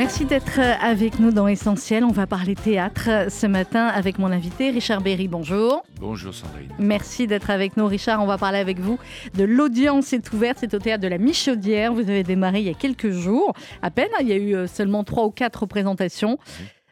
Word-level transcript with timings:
Merci 0.00 0.24
d'être 0.24 0.58
avec 0.80 1.18
nous 1.20 1.30
dans 1.30 1.46
Essentiel. 1.46 2.04
On 2.04 2.10
va 2.10 2.26
parler 2.26 2.54
théâtre 2.54 3.26
ce 3.28 3.46
matin 3.46 3.86
avec 3.86 4.18
mon 4.18 4.32
invité 4.32 4.70
Richard 4.70 5.02
Berry. 5.02 5.28
Bonjour. 5.28 5.84
Bonjour 6.00 6.32
Sandrine. 6.32 6.70
Merci 6.78 7.26
d'être 7.26 7.50
avec 7.50 7.76
nous 7.76 7.86
Richard. 7.86 8.22
On 8.22 8.26
va 8.26 8.38
parler 8.38 8.56
avec 8.56 8.78
vous 8.78 8.98
de 9.34 9.44
l'audience 9.44 10.14
est 10.14 10.32
ouverte. 10.32 10.56
C'est 10.58 10.72
au 10.72 10.78
théâtre 10.78 11.02
de 11.02 11.08
la 11.08 11.18
Michaudière. 11.18 11.92
Vous 11.92 12.00
avez 12.00 12.22
démarré 12.22 12.60
il 12.60 12.66
y 12.66 12.70
a 12.70 12.74
quelques 12.74 13.10
jours 13.10 13.52
à 13.82 13.90
peine. 13.90 14.08
Il 14.22 14.28
y 14.28 14.32
a 14.32 14.36
eu 14.36 14.54
euh, 14.54 14.66
seulement 14.66 15.04
trois 15.04 15.26
ou 15.26 15.30
quatre 15.30 15.64
représentations. 15.64 16.38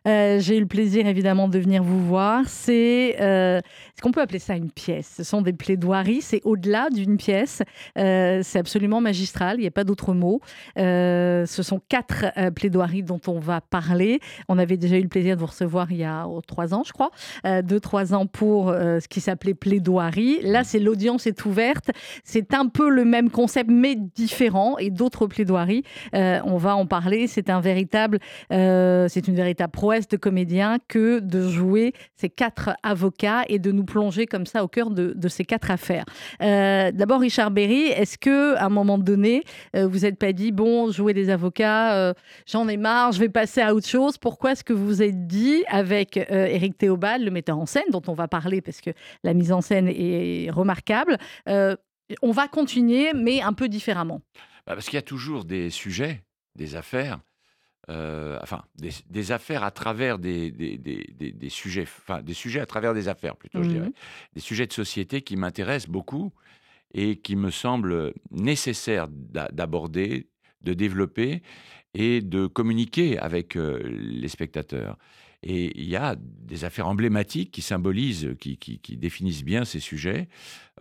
Euh, 0.07 0.39
j'ai 0.39 0.57
eu 0.57 0.61
le 0.61 0.67
plaisir 0.67 1.07
évidemment 1.07 1.49
de 1.49 1.59
venir 1.59 1.83
vous 1.83 2.05
voir. 2.05 2.43
C'est, 2.47 3.17
euh, 3.21 3.61
est-ce 3.99 4.05
qu'on 4.05 4.13
peut 4.13 4.21
appeler 4.21 4.39
ça 4.39 4.55
une 4.55 4.71
pièce? 4.71 5.13
Ce 5.17 5.25
sont 5.25 5.43
des 5.43 5.53
plaidoiries, 5.53 6.23
c'est 6.23 6.41
au-delà 6.45 6.89
d'une 6.89 7.17
pièce. 7.17 7.63
Euh, 7.99 8.43
c'est 8.45 8.61
absolument 8.61 9.01
magistral, 9.01 9.57
il 9.59 9.63
n'y 9.63 9.67
a 9.67 9.73
pas 9.73 9.83
d'autre 9.83 10.15
mot. 10.15 10.41
ce 10.77 11.45
sont 11.49 11.81
quatre 11.89 12.27
plaidoiries 12.55 13.03
dont 13.03 13.21
on 13.27 13.41
va 13.41 13.61
parler. 13.61 14.21
On 14.49 14.57
avait 14.57 14.77
déjà 14.77 14.99
eu 14.99 15.03
le 15.03 15.09
plaisir 15.09 15.35
de 15.35 15.41
vous 15.41 15.49
recevoir 15.49 15.91
il 15.91 15.97
y 15.97 16.05
a 16.05 16.29
oh, 16.29 16.41
trois 16.47 16.75
ans, 16.75 16.85
je 16.87 16.93
crois, 16.93 17.11
deux, 17.65 17.81
trois 17.81 18.15
ans 18.15 18.27
pour 18.27 18.71
ce 18.71 19.09
qui 19.09 19.21
s'appelait 19.21 19.55
plaidoirie. 19.55 20.43
Là, 20.43 20.63
c'est 20.63 20.79
l'audience 20.79 21.27
est 21.27 21.45
ouverte. 21.45 21.91
C'est 22.23 22.55
un 22.55 22.69
peu 22.69 22.91
le 22.91 23.05
même 23.05 23.31
concept, 23.31 23.69
mais 23.69 23.97
différent 23.97 24.79
et 24.79 24.91
d'autres 24.91 25.27
plaidoiries. 25.27 25.83
on 26.13 26.57
va 26.57 26.77
en 26.77 26.87
parler. 26.87 27.27
C'est 27.27 27.51
un 27.51 27.61
véritable, 27.61 28.21
c'est 28.49 29.27
une 29.27 29.35
véritable 29.35 29.73
prouesse 29.73 30.07
de 30.07 30.17
comédien 30.17 30.79
que 30.87 31.19
de 31.19 31.49
jouer 31.49 31.95
ces 32.15 32.29
quatre 32.29 32.71
avocats 32.85 33.43
et 33.49 33.59
de 33.59 33.73
nous 33.73 33.88
plonger 33.89 34.27
comme 34.27 34.47
ça 34.47 34.63
au 34.63 34.69
cœur 34.69 34.91
de, 34.91 35.29
ces 35.29 35.45
quatre 35.45 35.71
affaires. 35.71 36.05
Euh, 36.43 36.93
d'abord, 36.93 37.21
Richard 37.21 37.51
Berry, 37.51 37.87
est-ce 37.87 38.19
que 38.19 38.55
à 38.57 38.67
un 38.67 38.69
moment 38.69 38.99
donné, 38.99 39.43
euh, 39.75 39.87
vous 39.87 40.01
n'êtes 40.01 40.19
pas 40.19 40.33
dit 40.33 40.53
bon, 40.53 40.93
jouer 40.93 41.15
des 41.15 41.31
avocats, 41.31 41.95
euh, 41.95 42.15
j'en 42.47 42.69
ai 42.69 42.77
marre, 42.77 43.13
je 43.13 43.21
vais 43.21 43.29
passer 43.29 43.61
à 43.61 43.75
autre 43.75 43.89
chose? 43.89 44.19
Pourquoi 44.19 44.53
est-ce 44.53 44.65
que 44.65 44.73
vous 44.73 44.87
vous 44.87 45.03
êtes 45.03 45.27
dit 45.27 45.65
avec 45.69 46.17
Éric 46.17 46.79
Théobald, 46.79 47.25
le 47.25 47.31
metteur 47.31 47.59
en 47.59 47.67
scène, 47.67 47.85
dont 47.91 48.03
on 48.07 48.15
va 48.15 48.29
parler 48.29 48.61
parce 48.61 48.81
que 48.81 48.91
la 49.25 49.35
mise 49.35 49.53
en 49.53 49.61
scène 49.61 49.89
est 49.89 50.51
remarquable, 50.51 51.19
on 51.47 52.31
va 52.31 52.49
continuer, 52.49 53.13
mais 53.15 53.43
un 53.43 53.53
peu 53.53 53.69
différemment? 53.69 54.21
Bah, 54.67 54.75
parce 54.75 54.87
qu'il 54.87 54.95
y 54.95 54.99
a 54.99 55.03
toujours 55.03 55.45
des 55.45 55.71
sujets, 55.71 56.23
des 56.57 56.77
affaires 56.77 57.21
euh, 57.91 58.39
enfin, 58.43 58.65
des, 58.77 59.33
affaires 59.33 59.65
à 59.65 59.71
travers 59.71 60.19
des, 60.19 60.51
des, 60.51 61.49
sujets, 61.49 61.85
enfin, 61.85 62.21
des 62.21 62.35
sujets 62.35 62.61
à 62.61 62.67
travers 62.67 62.93
des 62.93 63.09
affaires 63.09 63.37
plutôt, 63.37 63.63
je 63.63 63.69
dirais. 63.69 63.89
Mmh 63.89 63.93
des 64.35 64.41
sujets 64.41 64.67
de 64.67 64.73
société 64.73 65.23
qui 65.23 65.37
m'intéressent 65.37 65.91
beaucoup 65.91 66.33
et 66.93 67.17
qui 67.17 67.35
me 67.35 67.51
semblent 67.51 68.13
nécessaires 68.31 69.09
d'aborder, 69.09 70.29
de 70.63 70.75
développer 70.75 71.43
et 71.95 72.21
de 72.21 72.47
communiquer 72.47 73.19
avec 73.19 73.57
euh, 73.57 73.81
les 73.85 74.29
spectateurs. 74.29 74.99
Et 75.43 75.81
il 75.81 75.89
y 75.89 75.97
a 75.97 76.17
des 76.19 76.65
affaires 76.65 76.89
emblématiques 76.89 77.51
qui 77.51 77.63
symbolisent, 77.63 78.35
qui, 78.41 78.59
qui, 78.59 78.97
définissent 78.97 79.45
bien 79.45 79.65
ces 79.65 79.81
sujets, 79.81 80.29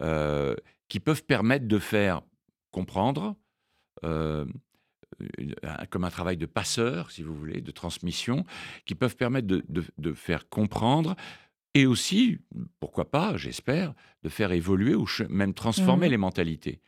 euh, 0.02 0.56
qui 0.90 1.00
peuvent 1.00 1.24
permettre 1.24 1.68
de 1.68 1.80
faire 1.80 2.22
comprendre, 2.72 3.36
comme 5.90 6.04
un 6.04 6.10
travail 6.10 6.38
de 6.38 6.46
passeur, 6.46 7.12
si 7.12 7.24
vous 7.24 7.36
voulez, 7.36 7.62
de 7.62 7.72
transmission, 7.72 8.46
qui 8.86 8.96
peuvent 8.96 9.16
permettre 9.16 9.48
de, 9.48 10.14
faire 10.14 10.50
comprendre 10.50 11.16
et 11.74 11.86
aussi, 11.86 12.40
pourquoi 12.80 13.12
pas, 13.12 13.38
j'espère, 13.38 13.94
de 14.24 14.30
faire 14.30 14.52
évoluer 14.52 14.96
ou 14.96 15.06
même 15.30 15.54
transformer 15.54 16.08
mmh 16.08 16.12
les 16.12 16.18
mentalités. 16.18 16.82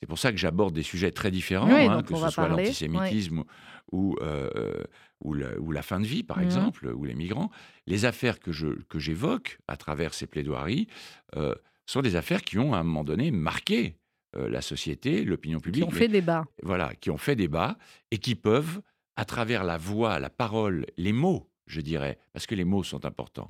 C'est 0.00 0.06
pour 0.06 0.18
ça 0.18 0.32
que 0.32 0.36
j'aborde 0.36 0.74
des 0.74 0.82
sujets 0.82 1.12
très 1.12 1.30
différents, 1.30 1.70
hein, 1.70 2.02
que 2.02 2.14
ce 2.14 2.28
soit 2.28 2.48
l'antisémitisme 2.48 3.44
ou, 3.90 4.16
euh, 4.20 4.82
ou, 5.20 5.32
la, 5.32 5.82
fin 5.82 5.98
de 5.98 6.06
vie, 6.06 6.22
par 6.22 6.38
mmh 6.38 6.42
exemple, 6.42 6.86
ou 6.88 7.04
les 7.04 7.14
migrants. 7.14 7.50
Les 7.86 8.04
affaires 8.04 8.38
que 8.38 8.52
j'évoque 8.98 9.58
à 9.66 9.76
travers 9.78 10.12
ces 10.12 10.26
plaidoiries 10.26 10.88
euh, 11.36 11.54
sont 11.86 12.02
des 12.02 12.16
affaires 12.16 12.42
qui 12.42 12.58
ont, 12.58 12.74
à 12.74 12.78
un 12.78 12.84
moment 12.84 13.04
donné, 13.04 13.30
marqué 13.30 13.96
euh, 14.36 14.48
la 14.48 14.60
société, 14.60 15.24
l'opinion 15.24 15.60
publique. 15.60 15.84
Qui 15.84 15.88
ont 15.88 15.96
fait 15.96 16.08
débat. 16.08 16.44
Voilà, 16.62 16.94
qui 16.94 17.10
ont 17.10 17.18
fait 17.18 17.36
débat 17.36 17.76
et 18.10 18.18
qui 18.18 18.34
peuvent, 18.34 18.80
à 19.16 19.24
travers 19.24 19.64
la 19.64 19.76
voix, 19.76 20.18
la 20.18 20.30
parole, 20.30 20.86
les 20.96 21.12
mots, 21.12 21.50
je 21.66 21.80
dirais, 21.80 22.18
parce 22.32 22.46
que 22.46 22.54
les 22.54 22.64
mots 22.64 22.82
sont 22.82 23.04
importants, 23.04 23.46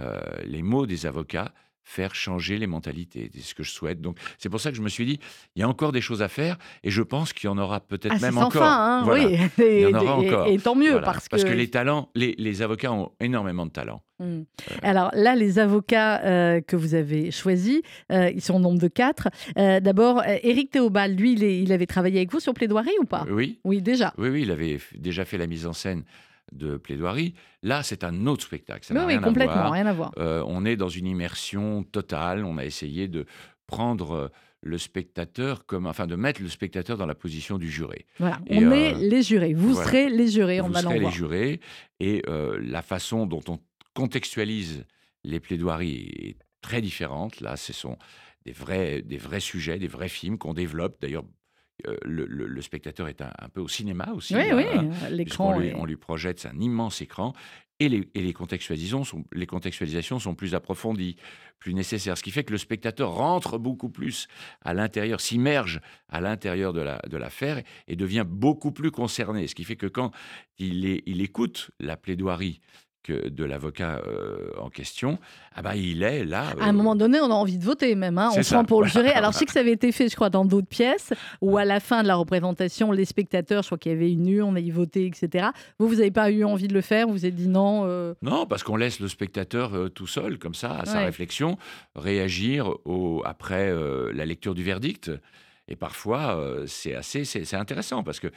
euh, 0.00 0.20
les 0.44 0.62
mots 0.62 0.86
des 0.86 1.06
avocats, 1.06 1.52
faire 1.86 2.16
changer 2.16 2.58
les 2.58 2.66
mentalités. 2.66 3.30
C'est 3.32 3.40
ce 3.40 3.54
que 3.54 3.62
je 3.62 3.70
souhaite. 3.70 4.00
Donc, 4.00 4.18
c'est 4.38 4.48
pour 4.48 4.60
ça 4.60 4.70
que 4.70 4.76
je 4.76 4.82
me 4.82 4.88
suis 4.88 5.06
dit, 5.06 5.20
il 5.54 5.60
y 5.60 5.62
a 5.62 5.68
encore 5.68 5.92
des 5.92 6.00
choses 6.00 6.20
à 6.20 6.28
faire 6.28 6.58
et 6.82 6.90
je 6.90 7.00
pense 7.00 7.32
qu'il 7.32 7.48
y 7.48 7.50
en 7.50 7.56
aura 7.56 7.78
peut-être 7.78 8.16
ah, 8.16 8.20
même 8.20 8.34
sans 8.34 8.46
encore. 8.46 8.62
Fin, 8.62 9.04
hein, 9.04 9.06
oui. 9.08 9.38
il 9.58 9.80
y 9.80 9.86
en 9.86 9.94
aura 10.02 10.16
encore. 10.16 10.46
Et, 10.48 10.58
tant 10.58 10.74
mieux 10.74 11.00
parce, 11.00 11.28
parce 11.28 11.44
que... 11.44 11.52
les 11.52 11.70
talents, 11.70 12.10
les, 12.16 12.62
avocats 12.62 12.92
ont 12.92 13.12
énormément 13.20 13.66
de 13.66 13.70
talent. 13.70 14.02
Mmh. 14.18 14.24
Euh. 14.24 14.42
Alors 14.82 15.10
là, 15.14 15.36
les 15.36 15.60
avocats 15.60 16.24
euh, 16.24 16.60
que 16.60 16.74
vous 16.74 16.94
avez 16.94 17.30
choisis, 17.30 17.80
euh, 18.10 18.30
ils 18.34 18.42
sont 18.42 18.54
au 18.54 18.60
nombre 18.60 18.80
de 18.80 18.88
quatre. 18.88 19.28
D'abord, 19.54 20.24
Éric 20.42 20.72
Théobald, 20.72 21.18
lui, 21.18 21.34
il, 21.34 21.44
il, 21.44 21.72
avait 21.72 21.86
travaillé 21.86 22.18
avec 22.18 22.32
vous 22.32 22.40
sur 22.40 22.52
plaidoirie 22.52 22.96
ou 23.00 23.04
pas? 23.04 23.24
Oui. 23.30 23.60
Oui, 23.62 23.80
déjà. 23.80 24.12
Oui, 24.18 24.28
oui, 24.30 24.42
il 24.42 24.50
avait 24.50 24.78
déjà 24.96 25.24
fait 25.24 25.38
la 25.38 25.46
mise 25.46 25.66
en 25.66 25.72
scène 25.72 26.02
de 26.52 26.76
plaidoirie. 26.76 27.34
Là, 27.62 27.82
c'est 27.82 28.04
un 28.04 28.26
autre 28.26 28.44
spectacle. 28.44 28.84
Ça 28.84 28.94
oui, 28.94 29.14
rien 29.14 29.20
complètement, 29.20 29.52
à 29.52 29.60
voir. 29.62 29.72
rien 29.72 29.86
à 29.86 29.92
voir. 29.92 30.12
Euh, 30.18 30.44
on 30.46 30.64
est 30.64 30.76
dans 30.76 30.88
une 30.88 31.06
immersion 31.06 31.82
totale. 31.82 32.44
On 32.44 32.58
a 32.58 32.64
essayé 32.64 33.08
de 33.08 33.26
prendre 33.66 34.12
euh, 34.12 34.28
le 34.62 34.78
spectateur 34.78 35.66
comme, 35.66 35.86
enfin, 35.86 36.06
de 36.06 36.16
mettre 36.16 36.42
le 36.42 36.48
spectateur 36.48 36.96
dans 36.96 37.06
la 37.06 37.14
position 37.14 37.58
du 37.58 37.70
juré. 37.70 38.06
Voilà, 38.18 38.40
on 38.48 38.70
est 38.72 38.94
euh, 38.94 38.98
les 38.98 39.22
jurés. 39.22 39.54
Vous 39.54 39.74
serez 39.74 40.08
les 40.08 40.28
jurés 40.28 40.60
en 40.60 40.68
Vous 40.68 40.74
serez 40.74 41.00
les 41.00 41.10
jurés. 41.10 41.60
Et 42.00 42.22
la 42.28 42.82
façon 42.82 43.26
dont 43.26 43.42
on 43.48 43.58
contextualise 43.94 44.84
les 45.24 45.40
plaidoiries 45.40 46.10
est 46.16 46.36
très 46.60 46.80
différente. 46.80 47.40
Là, 47.40 47.56
ce 47.56 47.72
sont 47.72 47.96
des 48.44 48.52
vrais, 48.52 49.02
des 49.02 49.18
vrais 49.18 49.40
sujets, 49.40 49.78
des 49.78 49.88
vrais 49.88 50.08
films 50.08 50.38
qu'on 50.38 50.54
développe. 50.54 51.00
D'ailleurs, 51.00 51.24
euh, 51.86 51.96
le, 52.04 52.60
spectateur 52.62 53.08
est 53.08 53.20
un, 53.20 53.48
peu 53.52 53.60
au 53.60 53.68
cinéma 53.68 54.10
aussi. 54.14 54.34
Oui, 54.34 54.44
oui, 54.52 54.64
l'écran. 55.10 55.58
On, 55.76 55.84
lui 55.84 55.96
projette 55.96 56.46
un 56.46 56.58
immense 56.58 57.02
écran. 57.02 57.34
Et 57.78 57.90
les, 57.90 58.08
et 58.14 58.22
les, 58.22 58.32
contextualisations 58.32 59.04
sont, 59.04 59.24
les 59.32 59.44
contextualisations 59.44 60.18
sont 60.18 60.34
plus 60.34 60.54
approfondies, 60.54 61.16
plus 61.58 61.74
nécessaires. 61.74 62.16
Ce 62.16 62.22
qui 62.22 62.30
fait 62.30 62.44
que 62.44 62.52
le 62.52 62.58
spectateur 62.58 63.12
rentre 63.12 63.58
beaucoup 63.58 63.90
plus 63.90 64.28
à 64.62 64.72
l'intérieur, 64.72 65.20
s'immerge 65.20 65.80
à 66.08 66.22
l'intérieur 66.22 66.72
de 66.72 66.80
l'affaire 67.18 67.56
la, 67.56 67.62
de 67.62 67.66
et 67.88 67.96
devient 67.96 68.24
beaucoup 68.26 68.72
plus 68.72 68.90
concerné. 68.90 69.46
Ce 69.46 69.54
qui 69.54 69.64
fait 69.64 69.76
que 69.76 69.86
quand 69.86 70.10
il, 70.58 70.86
est, 70.86 71.02
il 71.04 71.20
écoute 71.20 71.70
la 71.78 71.98
plaidoirie 71.98 72.62
de 73.12 73.44
l'avocat 73.44 74.02
euh, 74.06 74.50
en 74.60 74.70
question, 74.70 75.18
ah 75.54 75.62
bah, 75.62 75.76
il 75.76 76.02
est 76.02 76.24
là. 76.24 76.52
À 76.60 76.66
un 76.66 76.72
moment 76.72 76.94
euh, 76.94 76.98
donné, 76.98 77.20
on 77.20 77.30
a 77.30 77.34
envie 77.34 77.58
de 77.58 77.64
voter 77.64 77.94
même. 77.94 78.18
Hein. 78.18 78.30
On 78.36 78.42
sent 78.42 78.64
pour 78.66 78.82
le 78.82 78.88
jury. 78.88 79.08
Alors, 79.14 79.32
je 79.32 79.38
sais 79.38 79.46
que 79.46 79.52
ça 79.52 79.60
avait 79.60 79.72
été 79.72 79.92
fait, 79.92 80.08
je 80.08 80.16
crois, 80.16 80.30
dans 80.30 80.44
d'autres 80.44 80.68
pièces, 80.68 81.12
où 81.40 81.56
à 81.58 81.64
la 81.64 81.80
fin 81.80 82.02
de 82.02 82.08
la 82.08 82.16
représentation, 82.16 82.92
les 82.92 83.04
spectateurs, 83.04 83.62
je 83.62 83.68
crois 83.68 83.78
qu'il 83.78 83.92
y 83.92 83.94
avait 83.94 84.10
une 84.10 84.28
urne, 84.28 84.58
y 84.58 84.70
voté, 84.70 85.06
etc. 85.06 85.48
Vous, 85.78 85.88
vous 85.88 85.96
n'avez 85.96 86.10
pas 86.10 86.30
eu 86.30 86.44
envie 86.44 86.68
de 86.68 86.74
le 86.74 86.80
faire? 86.80 87.06
Vous 87.06 87.12
vous 87.12 87.26
êtes 87.26 87.34
dit 87.34 87.48
non 87.48 87.82
euh? 87.84 88.14
Non, 88.22 88.46
parce 88.46 88.62
qu'on 88.62 88.76
laisse 88.76 89.00
le 89.00 89.08
spectateur 89.08 89.90
tout 89.94 90.06
seul, 90.06 90.38
comme 90.38 90.54
ça, 90.54 90.78
à 90.78 90.84
sa 90.84 91.00
réflexion, 91.00 91.58
réagir 91.94 92.72
au, 92.84 93.22
après 93.24 93.72
la 94.12 94.26
lecture 94.26 94.54
du 94.54 94.62
verdict. 94.62 95.10
Et 95.68 95.76
parfois, 95.76 96.36
euh, 96.36 96.66
c'est 96.66 96.94
assez, 96.94 97.24
c'est 97.24 97.54
intéressant 97.54 98.02
parce 98.02 98.20
que 98.20 98.28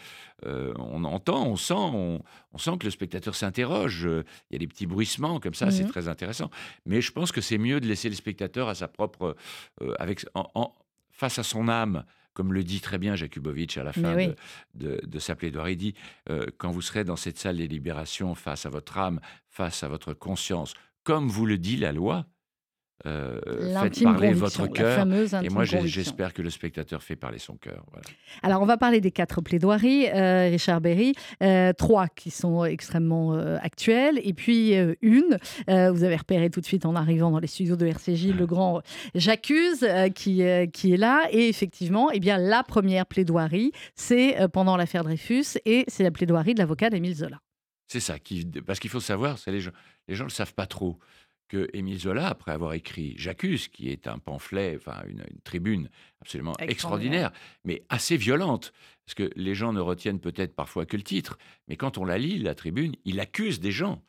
euh, 0.46 0.74
on 0.78 1.04
entend, 1.04 1.46
on 1.46 1.56
sent, 1.56 1.74
on, 1.74 2.22
sent 2.58 2.78
que 2.80 2.86
le 2.86 2.92
spectateur 2.92 3.36
s'interroge. 3.36 4.04
Il 4.04 4.54
y 4.54 4.56
a 4.56 4.60
des 4.60 4.68
petits 4.68 4.88
bruissements 4.88 5.40
comme 5.40 5.54
ça, 5.54 5.70
c'est 5.72 5.84
mmh 5.84 5.90
très 5.90 6.08
intéressant. 6.08 6.50
Mais 6.86 7.02
je 7.02 7.12
pense 7.12 7.32
que 7.32 7.42
c'est 7.42 7.58
mieux 7.58 7.80
de 7.80 7.88
laisser 7.88 8.10
le 8.10 8.16
spectateur 8.16 8.70
à 8.70 8.76
sa 8.76 8.88
propre, 8.88 9.36
euh, 9.82 9.94
avec, 10.00 10.26
en, 10.34 10.74
face 11.12 11.40
à 11.40 11.44
son 11.44 11.68
âme. 11.68 12.06
Comme 12.34 12.54
le 12.54 12.64
dit 12.64 12.80
très 12.80 12.98
bien 12.98 13.16
Jakubowicz 13.16 13.78
à 13.78 13.84
la 13.84 13.92
fin 13.92 14.16
de, 14.74 15.02
de, 15.04 15.20
sa 15.20 15.36
plaidoirie, 15.36 15.74
il 15.74 15.78
dit 15.78 15.96
Quand 16.58 16.72
vous 16.72 16.82
serez 16.82 17.04
dans 17.04 17.18
cette 17.18 17.38
salle 17.38 17.58
des 17.58 17.68
libérations 17.68 18.34
face 18.34 18.66
à 18.66 18.70
votre 18.70 18.98
âme, 18.98 19.20
face 19.50 19.84
à 19.84 19.90
votre 19.90 20.14
conscience, 20.14 20.74
comme 21.04 21.28
vous 21.28 21.46
le 21.46 21.58
dit 21.58 21.76
la 21.76 21.92
loi, 21.92 22.28
euh, 23.06 23.40
faites 23.82 24.04
parler 24.04 24.34
votre 24.34 24.68
cœur. 24.68 25.08
Et 25.44 25.50
moi, 25.50 25.64
j'espère 25.64 26.34
que 26.34 26.42
le 26.42 26.50
spectateur 26.50 27.02
fait 27.02 27.16
parler 27.16 27.40
son 27.40 27.56
cœur. 27.56 27.86
Alors, 28.44 28.62
on 28.62 28.66
va 28.66 28.78
parler 28.78 29.02
des 29.02 29.12
quatre 29.12 29.42
plaidoiries, 29.42 30.08
euh, 30.10 30.50
Richard 30.50 30.82
Berry. 30.82 31.14
Euh, 31.42 31.74
trois 31.74 32.08
qui 32.08 32.32
sont 32.32 32.66
extrêmement 32.66 33.34
actuelles, 33.62 34.20
et 34.24 34.34
puis 34.34 34.74
une, 35.02 35.38
vous 35.68 36.04
avez 36.04 36.16
repéré 36.16 36.50
tout 36.50 36.62
de 36.62 36.66
suite 36.66 36.86
en 36.86 36.96
arrivant 36.96 37.32
dans 37.32 37.40
les 37.40 37.48
studios 37.48 37.76
de 37.76 37.86
RCJ, 37.86 38.28
le 38.28 38.46
grand 38.46 38.82
J'accuse 39.16 39.86
qui, 40.16 40.44
qui 40.74 40.94
est 40.94 40.98
là. 40.98 41.28
Et 41.32 41.48
effectivement, 41.48 42.10
eh 42.12 42.20
bien, 42.20 42.38
la 42.38 42.64
première 42.64 43.06
plaidoirie, 43.06 43.72
c'est 43.96 44.38
pendant 44.52 44.78
l'affaire 44.78 45.04
Dreyfus, 45.04 45.58
et 45.66 45.86
c'est 45.88 46.04
la 46.04 46.12
plaidoirie 46.12 46.54
de 46.54 46.60
l'avocat 46.60 46.90
d'Émile 46.90 47.16
Zola. 47.16 47.40
C'est 47.90 48.00
ça. 48.00 48.20
Qui, 48.20 48.46
parce 48.66 48.80
qu'il 48.80 48.90
faut 48.90 49.00
savoir, 49.00 49.38
les 49.48 49.60
gens, 49.60 49.72
les 50.08 50.16
gens 50.16 50.26
ne 50.26 50.30
le 50.30 50.34
savent 50.34 50.54
pas 50.54 50.68
trop, 50.68 51.00
que 51.50 51.70
Émile 51.74 52.00
Zola, 52.00 52.30
après 52.30 52.52
avoir 52.52 52.74
écrit 52.74 53.16
J'accuse, 53.18 53.68
qui 53.68 53.90
est 53.90 54.08
un 54.08 54.20
pamphlet, 54.20 54.78
enfin 54.78 55.02
une, 55.08 55.24
tribune 55.44 55.90
absolument 56.22 56.54
extraordinaire. 56.60 57.32
mais 57.66 57.84
assez 57.90 58.16
violente, 58.16 58.72
parce 59.06 59.16
que 59.16 59.30
les 59.36 59.56
gens 59.56 59.74
ne 59.74 59.82
retiennent 59.82 60.20
peut-être 60.20 60.56
parfois 60.56 60.86
que 60.86 60.96
le 60.96 61.04
titre, 61.04 61.38
mais 61.68 61.76
quand 61.76 61.98
on 61.98 62.06
la 62.06 62.18
lit, 62.18 62.40
la 62.40 62.56
tribune, 62.56 62.96
il 63.04 63.20
accuse 63.20 63.60
des 63.60 63.72
gens. 63.72 64.02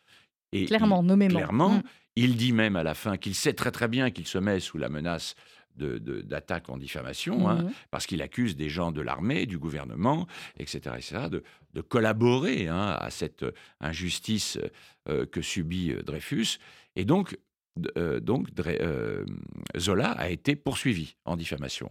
Et 0.53 0.67
clairement, 0.67 1.03
nommément. 1.03 1.35
Clairement, 1.35 1.71
mm. 1.71 1.83
il 2.17 2.37
dit 2.37 2.53
même 2.53 2.77
à 2.77 2.83
la 2.83 2.95
fin 2.95 3.17
qu'il 3.17 3.35
sait 3.35 3.55
très 3.55 3.71
très 3.71 3.89
bien 3.89 4.11
qu'il 4.11 4.27
se 4.27 4.39
met 4.39 4.61
sous 4.61 4.79
la 4.79 4.89
menace 4.89 5.35
d'attaques 5.77 6.69
en 6.69 6.77
diffamation, 6.77 7.49
hein, 7.49 7.63
mhm. 7.63 7.73
parce 7.91 8.07
qu'il 8.07 8.23
accuse 8.23 8.57
des 8.57 8.69
gens 8.69 8.93
de 8.93 9.01
l'armée, 9.01 9.47
du 9.47 9.59
gouvernement, 9.59 10.27
etc., 10.59 10.97
etc., 10.97 11.29
de, 11.31 11.81
collaborer 11.83 12.69
hein, 12.69 12.97
à 12.99 13.11
cette 13.11 13.45
injustice 13.81 14.59
euh, 15.09 15.25
que 15.25 15.41
subit 15.41 15.93
euh, 15.93 16.03
Dreyfus. 16.03 16.59
Et 16.97 17.05
donc, 17.05 17.39
euh, 17.97 18.21
donc 18.21 18.49
Zola 19.79 20.11
a 20.11 20.29
été 20.29 20.57
poursuivi 20.57 21.15
en 21.25 21.37
diffamation. 21.37 21.89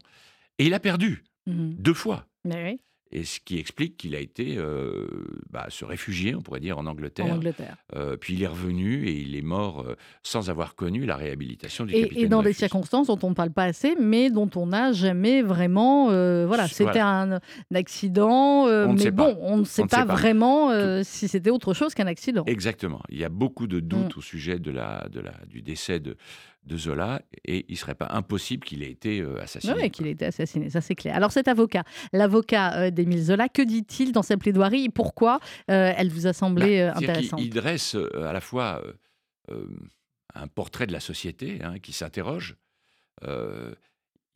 Et 0.58 0.66
il 0.66 0.74
a 0.74 0.80
perdu 0.80 1.24
mhm. 1.48 1.76
deux 1.76 1.94
fois. 1.94 2.26
Mais 2.46 2.64
oui 2.64 2.80
et 3.12 3.24
ce 3.24 3.40
qui 3.40 3.58
explique 3.58 3.98
qu'il 3.98 4.16
a 4.16 4.20
été 4.20 4.56
euh, 4.58 5.08
bah, 5.50 5.66
se 5.70 5.84
réfugier, 5.84 6.36
on 6.36 6.42
pourrait 6.42 6.60
dire, 6.60 6.78
en 6.78 6.86
Angleterre. 6.86 7.34
Angleterre. 7.34 7.76
Euh, 7.96 8.18
puis 8.18 8.36
il 8.36 8.44
est 8.44 8.48
revenu 8.48 9.08
et 9.08 9.14
il 9.14 9.36
est 9.36 9.42
mort 9.42 9.82
euh, 9.82 9.96
sans 10.22 10.50
avoir 10.50 10.76
connu 10.76 11.06
la 11.06 11.16
réhabilitation 11.16 11.86
du 11.86 11.96
et, 11.96 12.02
capitaine 12.02 12.24
Et 12.26 12.28
dans 12.28 12.44
des 12.44 12.54
circonstances 12.54 13.08
dont 13.08 13.20
on 13.24 13.30
ne 13.30 13.36
parle 13.36 13.52
pas 13.52 13.64
assez, 13.64 13.96
mais 14.00 14.30
dont 14.30 14.50
on 14.56 14.68
n'a 14.68 14.92
jamais 14.92 15.42
vraiment... 15.42 16.06
voilà, 16.46 16.68
c'était 16.68 17.00
un, 17.00 17.40
accident, 17.74 18.66
mais 18.88 19.12
bon, 19.12 19.38
on 19.42 19.58
ne 19.58 19.64
sait 19.64 19.86
pas, 19.86 20.06
vraiment 20.06 20.72
si 21.04 21.28
c'était 21.28 21.50
autre 21.50 21.74
chose 21.74 21.94
qu'un 21.94 22.08
accident. 22.08 22.44
Exactement. 22.46 23.02
Il 23.10 23.18
y 23.18 23.24
a 23.24 23.30
beaucoup 23.30 23.68
de 23.68 23.80
doutes 23.80 24.16
mm. 24.16 24.20
au 24.20 24.22
sujet 24.22 24.60
de 24.60 24.72
la, 24.72 25.08
de 25.12 25.20
la, 25.20 25.34
du 25.48 25.62
décès 25.62 26.00
de, 26.00 26.16
de 26.64 26.78
Zola 26.78 27.22
et 27.46 27.66
il 27.68 27.74
ne 27.74 27.78
serait 27.78 27.96
pas 27.96 28.10
impossible 28.12 28.66
qu'il 28.66 28.84
ait 28.84 28.92
été 28.92 29.22
euh, 29.22 29.42
assassiné. 29.42 29.74
Oui, 29.74 29.90
qu'il 29.90 30.08
ait 30.08 30.12
été 30.12 30.26
assassiné, 30.26 30.70
ça 30.70 30.82
c'est 30.82 30.96
clair. 30.96 31.16
Alors 31.16 31.32
cet 31.32 31.48
avocat, 31.48 31.84
l'avocat 32.14 32.76
euh, 32.76 32.90
d'Émile 32.92 33.24
Zola, 33.24 33.50
que 33.50 33.62
dit-il 33.62 34.12
dans 34.12 34.22
sa 34.22 34.38
plaidoirie? 34.38 34.90
Pourquoi 34.90 35.40
euh, 35.72 35.94
elle 35.96 36.10
vous 36.10 36.28
a 36.28 36.34
semblé 36.34 36.86
bah, 36.86 36.98
intéressante? 36.98 37.40
il, 37.42 37.50
dresse 37.50 37.96
à 37.96 38.34
la 38.34 38.42
fois 38.42 38.84
un 40.36 40.48
portrait 40.48 40.86
de 40.86 40.94
la 40.94 41.00
société 41.00 41.60
hein, 41.64 41.80
qui 41.80 41.94
s'interroge, 41.94 42.56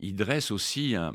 il 0.00 0.16
dresse 0.16 0.50
aussi 0.50 0.96
un, 0.96 1.14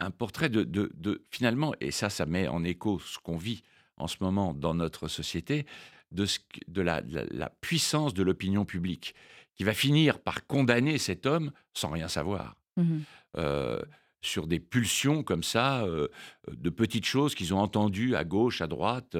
un, 0.00 0.10
portrait 0.10 0.48
de, 0.48 0.62
de, 0.64 1.24
finalement, 1.30 1.74
et 1.80 1.90
ça, 1.90 2.10
ça 2.10 2.26
met 2.26 2.48
en 2.48 2.64
écho 2.64 2.98
ce 3.00 3.18
qu'on 3.18 3.36
vit 3.36 3.62
en 3.96 4.08
ce 4.08 4.16
moment 4.20 4.54
dans 4.54 4.74
notre 4.74 5.08
société, 5.08 5.66
de, 6.10 6.26
de, 6.68 6.82
la, 6.82 7.02
la, 7.06 7.50
puissance 7.50 8.14
de 8.14 8.22
l'opinion 8.22 8.64
publique 8.64 9.14
qui 9.56 9.64
va 9.64 9.72
finir 9.72 10.20
par 10.20 10.46
condamner 10.46 10.98
cet 10.98 11.26
homme 11.26 11.52
sans 11.72 11.90
rien 11.90 12.08
savoir. 12.08 12.56
Mmh 12.76 13.00
euh, 13.36 13.80
sur 14.20 14.46
des 14.46 14.58
pulsions 14.58 15.22
comme 15.22 15.42
ça, 15.42 15.84
euh, 15.84 16.08
de 16.50 16.70
petites 16.70 17.04
choses 17.04 17.34
qu'ils 17.34 17.52
ont 17.52 17.58
entendues 17.58 18.16
à 18.16 18.24
gauche, 18.24 18.62
à 18.62 18.66
droite, 18.66 19.18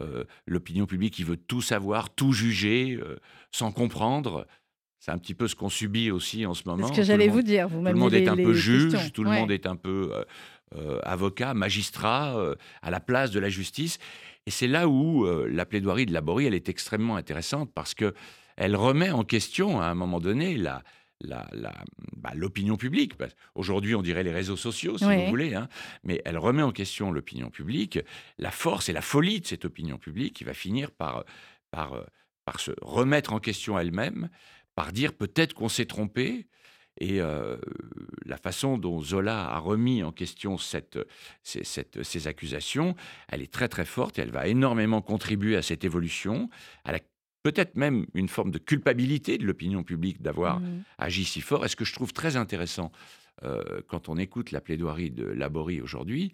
euh, 0.00 0.24
l'opinion 0.46 0.86
publique 0.86 1.12
qui 1.12 1.24
veut 1.24 1.36
tout 1.36 1.60
savoir, 1.60 2.08
tout 2.08 2.32
juger, 2.32 2.98
sans 3.50 3.70
comprendre. 3.70 4.46
C'est 4.98 5.10
un 5.10 5.18
petit 5.18 5.34
peu 5.34 5.46
ce 5.46 5.54
qu'on 5.54 5.68
subit 5.68 6.10
aussi 6.10 6.46
en 6.46 6.54
ce 6.54 6.62
moment. 6.64 6.86
C'est 6.86 6.94
ce 6.94 6.98
que 7.00 7.04
j'allais 7.04 7.28
vous 7.28 7.42
dire. 7.42 7.68
Vous 7.68 7.82
tout 7.82 7.92
le 7.92 7.98
monde 7.98 8.14
est 8.14 8.28
un 8.28 8.34
peu 8.34 8.54
juge, 8.54 9.12
tout 9.12 9.24
le 9.24 9.30
monde 9.30 9.50
est 9.50 9.66
un 9.66 9.76
peu 9.76 10.10
avocat, 11.02 11.52
magistrat, 11.52 12.54
à 12.80 12.90
la 12.90 13.00
place 13.00 13.32
de 13.32 13.40
la 13.40 13.50
justice. 13.50 13.98
Et 14.46 14.50
c'est 14.50 14.68
là 14.68 14.88
où 14.88 15.26
la 15.26 15.66
plaidoirie 15.66 16.06
de 16.06 16.14
Laborie, 16.14 16.46
elle 16.46 16.54
est 16.54 16.70
extrêmement 16.70 17.16
intéressante 17.16 17.70
parce 17.74 17.92
que 17.92 18.14
elle 18.56 18.76
remet 18.76 19.10
en 19.10 19.24
question 19.24 19.80
à 19.80 19.86
un 19.86 19.94
moment 19.94 20.20
donné 20.20 20.56
la, 20.56 20.82
bah, 22.16 22.32
l'opinion 22.34 22.76
publique. 22.76 23.14
Aujourd'hui, 23.54 23.94
on 23.94 24.02
dirait 24.02 24.22
les 24.22 24.32
réseaux 24.32 24.56
sociaux, 24.56 24.98
si 24.98 25.04
vous 25.04 25.26
voulez, 25.28 25.54
hein. 25.54 25.68
mais 26.04 26.20
elle 26.24 26.38
remet 26.38 26.62
en 26.62 26.72
question 26.72 27.10
l'opinion 27.10 27.50
publique, 27.50 27.98
la 28.38 28.50
force 28.50 28.88
et 28.88 28.92
la 28.92 29.02
folie 29.02 29.40
de 29.40 29.46
cette 29.46 29.64
opinion 29.64 29.98
publique 29.98 30.34
qui 30.34 30.44
va 30.44 30.54
finir 30.54 30.90
par, 30.90 31.24
par, 31.70 32.04
par 32.44 32.60
se 32.60 32.72
remettre 32.82 33.32
en 33.32 33.40
question 33.40 33.78
elle-même, 33.78 34.28
par 34.74 34.92
dire 34.92 35.14
peut-être 35.14 35.54
qu'on 35.54 35.68
s'est 35.68 35.86
trompé. 35.86 36.46
Et 36.98 37.20
euh, 37.20 37.58
la 38.24 38.38
façon 38.38 38.78
dont 38.78 39.02
Zola 39.02 39.50
a 39.50 39.58
remis 39.58 40.02
en 40.02 40.12
question 40.12 40.56
cette, 40.56 40.98
cette, 41.42 42.02
ces 42.02 42.26
accusations, 42.26 42.94
elle 43.28 43.42
est 43.42 43.52
très 43.52 43.68
très 43.68 43.84
forte 43.84 44.18
et 44.18 44.22
elle 44.22 44.30
va 44.30 44.46
énormément 44.46 45.02
contribuer 45.02 45.56
à 45.56 45.62
cette 45.62 45.84
évolution, 45.84 46.48
à 46.84 46.92
la 46.92 47.00
peut-être 47.46 47.76
même 47.76 48.06
une 48.12 48.28
forme 48.28 48.50
de 48.50 48.58
culpabilité 48.58 49.38
de 49.38 49.46
l'opinion 49.46 49.84
publique 49.84 50.20
d'avoir 50.20 50.58
mmh. 50.58 50.82
agi 50.98 51.24
si 51.24 51.40
fort. 51.40 51.64
Et 51.64 51.68
ce 51.68 51.76
que 51.76 51.84
je 51.84 51.92
trouve 51.92 52.12
très 52.12 52.34
intéressant 52.34 52.90
euh, 53.44 53.82
quand 53.86 54.08
on 54.08 54.16
écoute 54.16 54.50
la 54.50 54.60
plaidoirie 54.60 55.12
de 55.12 55.24
Laborie 55.24 55.80
aujourd'hui, 55.80 56.32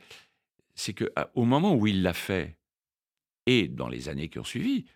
c'est 0.75 0.95
qu'au 0.95 1.45
moment 1.45 1.75
où 1.75 1.87
il 1.87 2.01
l'a 2.01 2.15
fait, 2.15 2.57
et 3.45 3.69
dans 3.69 3.89
les 3.89 4.09
années 4.09 4.31
qui 4.31 4.39
ont 4.39 4.45
suivi, 4.45 4.87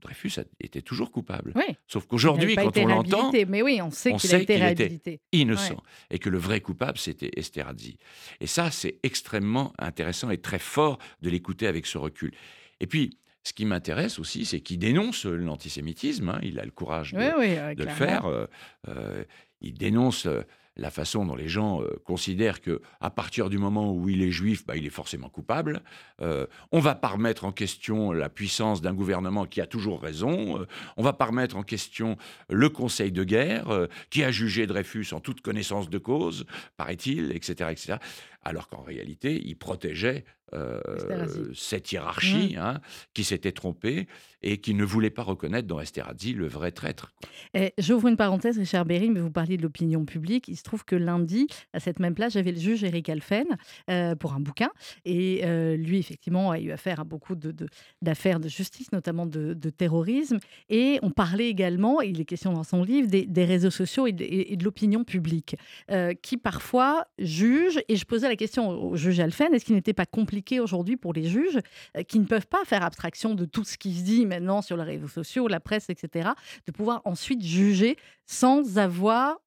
Dreyfus 0.00 0.40
était 0.58 0.80
toujours 0.80 1.12
coupable. 1.12 1.52
Sauf 1.86 2.06
qu'aujourd'hui, 2.06 2.56
quand 2.56 2.74
on 2.78 2.86
l'entend, 2.86 3.30
mais 3.46 3.60
oui, 3.60 3.78
on 3.82 3.90
sait 3.90 4.14
qu'il 4.14 4.34
a 4.34 4.38
été 4.38 4.56
réhabilité. 4.56 5.20
innocent 5.32 5.82
et 6.10 6.18
que 6.18 6.30
le 6.30 6.38
vrai 6.38 6.62
coupable 6.62 6.96
c'était 6.96 7.30
Esterhazy. 7.36 7.98
Et 8.40 8.46
ça, 8.46 8.70
c'est 8.70 8.98
extrêmement 9.02 9.74
intéressant 9.78 10.30
et 10.30 10.38
très 10.38 10.58
fort 10.58 10.98
de 11.20 11.28
l'écouter 11.28 11.66
avec 11.66 11.84
ce 11.84 11.98
recul. 11.98 12.32
Et 12.80 12.86
puis, 12.86 13.18
ce 13.44 13.52
qui 13.52 13.64
m'intéresse 13.64 14.18
aussi, 14.18 14.44
c'est 14.44 14.60
qu'il 14.60 14.78
dénonce 14.78 15.24
l'antisémitisme. 15.24 16.28
Hein. 16.28 16.38
il 16.42 16.60
a 16.60 16.64
le 16.64 16.70
courage 16.70 17.12
de, 17.12 17.82
le 17.82 17.90
faire. 17.90 18.26
Euh, 18.26 18.46
euh, 18.88 19.24
il 19.60 19.74
dénonce 19.74 20.26
euh, 20.26 20.42
la 20.76 20.90
façon 20.90 21.26
dont 21.26 21.34
les 21.34 21.48
gens 21.48 21.82
considèrent 22.04 22.62
que 22.62 22.80
à 23.02 23.10
partir 23.10 23.50
du 23.50 23.58
moment 23.58 23.92
où 23.92 24.08
il 24.08 24.22
est 24.22 24.30
juif, 24.30 24.64
bah, 24.64 24.74
il 24.74 24.86
est 24.86 24.90
forcément 24.90 25.28
coupable. 25.28 25.82
on 26.18 26.80
va 26.80 26.94
pas 26.94 27.08
remettre 27.08 27.44
en 27.44 27.52
question 27.52 28.10
la 28.10 28.30
puissance 28.30 28.80
d'un 28.80 28.94
gouvernement 28.94 29.44
qui 29.44 29.60
a 29.60 29.66
toujours 29.66 30.00
raison. 30.00 30.66
on 30.96 31.02
va 31.02 31.12
pas 31.12 31.26
remettre 31.26 31.56
en 31.56 31.62
question 31.62 32.16
le 32.48 32.70
Conseil 32.70 33.12
de 33.12 33.22
guerre 33.22 33.86
qui 34.08 34.24
a 34.24 34.30
jugé 34.30 34.66
Dreyfus 34.66 35.08
en 35.12 35.20
toute 35.20 35.42
connaissance 35.42 35.90
de 35.90 35.98
cause, 35.98 36.46
paraît-il, 36.78 37.32
etc., 37.32 37.68
etc. 37.70 37.98
Alors 38.42 38.68
qu'en 38.68 38.82
réalité, 38.82 39.40
il 39.44 39.56
protégeait 39.56 40.24
euh, 40.54 40.80
cette 41.54 41.92
hiérarchie 41.92 42.56
mmh. 42.56 42.60
hein, 42.60 42.80
qui 43.14 43.24
s'était 43.24 43.52
trompée 43.52 44.06
et 44.42 44.58
qui 44.58 44.74
ne 44.74 44.84
voulait 44.84 45.10
pas 45.10 45.22
reconnaître 45.22 45.66
dans 45.66 45.80
Esterhazy 45.80 46.34
le 46.34 46.46
vrai 46.46 46.72
traître. 46.72 47.14
J'ouvre 47.78 48.08
une 48.08 48.16
parenthèse, 48.16 48.58
Richard 48.58 48.84
Berry, 48.84 49.08
mais 49.08 49.20
vous 49.20 49.30
parliez 49.30 49.56
de 49.56 49.62
l'opinion 49.62 50.04
publique. 50.04 50.48
Il 50.48 50.56
se 50.56 50.62
trouve 50.62 50.84
que 50.84 50.96
lundi, 50.96 51.46
à 51.72 51.80
cette 51.80 52.00
même 52.00 52.14
place, 52.14 52.34
j'avais 52.34 52.52
le 52.52 52.58
juge 52.58 52.84
Eric 52.84 53.08
Alphen 53.08 53.46
euh, 53.88 54.14
pour 54.14 54.34
un 54.34 54.40
bouquin. 54.40 54.70
Et 55.04 55.42
euh, 55.44 55.76
lui, 55.76 55.98
effectivement, 55.98 56.50
a 56.50 56.58
eu 56.58 56.70
affaire 56.70 57.00
à 57.00 57.04
beaucoup 57.04 57.36
d'affaires 58.02 58.40
de, 58.40 58.44
de, 58.44 58.48
justice, 58.48 58.92
notamment 58.92 59.26
de, 59.26 59.54
terrorisme. 59.70 60.38
Et 60.68 60.98
on 61.02 61.10
parlait 61.10 61.48
également, 61.48 62.00
il 62.00 62.20
est 62.20 62.24
question 62.24 62.52
dans 62.52 62.64
son 62.64 62.82
livre, 62.82 63.08
des, 63.08 63.44
réseaux 63.44 63.70
sociaux 63.70 64.06
et 64.06 64.12
de, 64.12 64.64
l'opinion 64.64 65.04
publique, 65.04 65.56
qui 66.20 66.36
parfois 66.36 67.06
jugent. 67.18 67.80
Et 67.88 67.96
je 67.96 68.04
posais 68.04 68.28
la 68.28 68.31
question 68.36 68.70
au 68.70 68.96
juge 68.96 69.20
Alphen, 69.20 69.54
est-ce 69.54 69.64
qu'il 69.64 69.74
n'était 69.74 69.92
pas 69.92 70.06
compliqué 70.06 70.60
aujourd'hui 70.60 70.96
pour 70.96 71.12
les 71.12 71.24
juges 71.24 71.58
euh, 71.96 72.02
qui 72.02 72.18
ne 72.18 72.24
peuvent 72.24 72.46
pas 72.46 72.64
faire 72.64 72.84
abstraction 72.84 73.34
de 73.34 73.44
tout 73.44 73.64
ce 73.64 73.78
qui 73.78 73.94
se 73.94 74.02
dit 74.02 74.26
maintenant 74.26 74.62
sur 74.62 74.76
les 74.76 74.84
réseaux 74.84 75.08
sociaux, 75.08 75.48
la 75.48 75.60
presse, 75.60 75.90
etc., 75.90 76.30
de 76.66 76.72
pouvoir 76.72 77.02
ensuite 77.04 77.42
juger 77.42 77.96
sans 78.26 78.78
avoir 78.78 79.38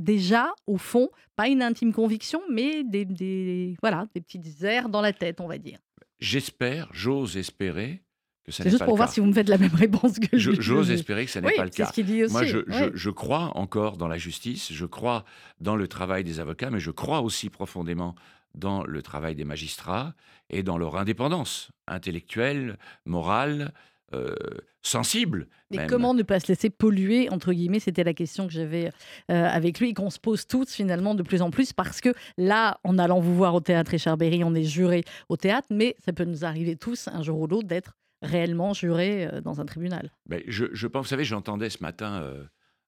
déjà, 0.00 0.54
au 0.66 0.78
fond, 0.78 1.10
pas 1.36 1.48
une 1.48 1.62
intime 1.62 1.92
conviction, 1.92 2.40
mais 2.50 2.82
des, 2.84 3.76
voilà, 3.80 4.06
des 4.14 4.20
petites 4.20 4.62
airs 4.62 4.88
dans 4.88 5.00
la 5.00 5.12
tête, 5.12 5.40
on 5.40 5.46
va 5.46 5.58
dire. 5.58 5.78
J'espère, 6.18 6.88
j'ose 6.92 7.36
espérer 7.36 8.02
pas 8.46 8.68
juste 8.68 8.84
pour 8.84 8.96
voir 8.96 9.08
si 9.08 9.20
vous 9.20 9.26
me 9.26 9.32
faites 9.32 9.48
la 9.48 9.58
même 9.58 9.74
réponse 9.74 10.18
que 10.18 10.36
je. 10.36 10.52
J'ose 10.60 10.90
espérer 10.90 11.24
que 11.24 11.30
ça 11.30 11.40
n'est 11.40 11.52
pas 11.52 11.64
le 11.64 11.70
cas. 11.70 11.90
Ce 11.94 12.00
dit 12.00 12.24
aussi. 12.24 12.32
Moi, 12.32 12.44
je, 12.44 12.58
je, 12.92 13.10
crois 13.10 13.56
encore 13.56 13.96
dans 13.96 14.08
la 14.08 14.18
justice, 14.18 14.72
je 14.72 14.86
crois 14.86 15.24
dans 15.60 15.76
le 15.76 15.86
travail 15.86 16.24
des 16.24 16.40
avocats, 16.40 16.70
mais 16.70 16.80
je 16.80 16.90
crois 16.90 17.20
aussi 17.20 17.50
profondément 17.50 18.14
dans 18.54 18.84
le 18.84 19.02
travail 19.02 19.34
des 19.34 19.44
magistrats 19.44 20.14
et 20.50 20.62
dans 20.62 20.76
leur 20.76 20.96
indépendance 20.96 21.70
intellectuelle, 21.86 22.78
morale, 23.06 23.72
euh, 24.14 24.34
sensible. 24.82 25.46
Mais 25.70 25.86
comment 25.86 26.12
ne 26.12 26.22
pas 26.22 26.40
se 26.40 26.48
laisser 26.48 26.68
polluer, 26.68 27.30
entre 27.30 27.52
guillemets, 27.52 27.80
c'était 27.80 28.04
la 28.04 28.12
question 28.12 28.46
que 28.46 28.52
j'avais 28.52 28.90
euh, 29.30 29.46
avec 29.46 29.80
lui, 29.80 29.94
qu'on 29.94 30.10
se 30.10 30.18
pose 30.18 30.46
tous 30.46 30.70
finalement 30.70 31.14
de 31.14 31.22
plus 31.22 31.40
en 31.40 31.50
plus, 31.50 31.72
parce 31.72 32.00
que 32.00 32.10
là, 32.36 32.78
en 32.84 32.98
allant 32.98 33.20
vous 33.20 33.34
voir 33.34 33.54
au 33.54 33.60
théâtre, 33.60 33.92
Richard 33.92 34.16
Berry, 34.16 34.44
on 34.44 34.54
est 34.54 34.64
juré 34.64 35.02
au 35.28 35.36
théâtre, 35.36 35.68
mais 35.70 35.96
ça 36.04 36.12
peut 36.12 36.24
nous 36.24 36.44
arriver 36.44 36.76
tous, 36.76 37.08
un 37.08 37.22
jour 37.22 37.38
ou 37.40 37.46
l'autre, 37.46 37.68
d'être 37.68 37.94
réellement 38.22 38.72
juré 38.72 39.26
euh, 39.26 39.40
dans 39.40 39.60
un 39.60 39.66
tribunal. 39.66 40.10
Ben, 40.26 40.42
je, 40.46 40.66
je, 40.72 40.86
pense, 40.86 41.06
vous 41.06 41.10
savez, 41.10 41.24
j'entendais 41.24 41.70
ce 41.70 41.82
matin 41.82 42.34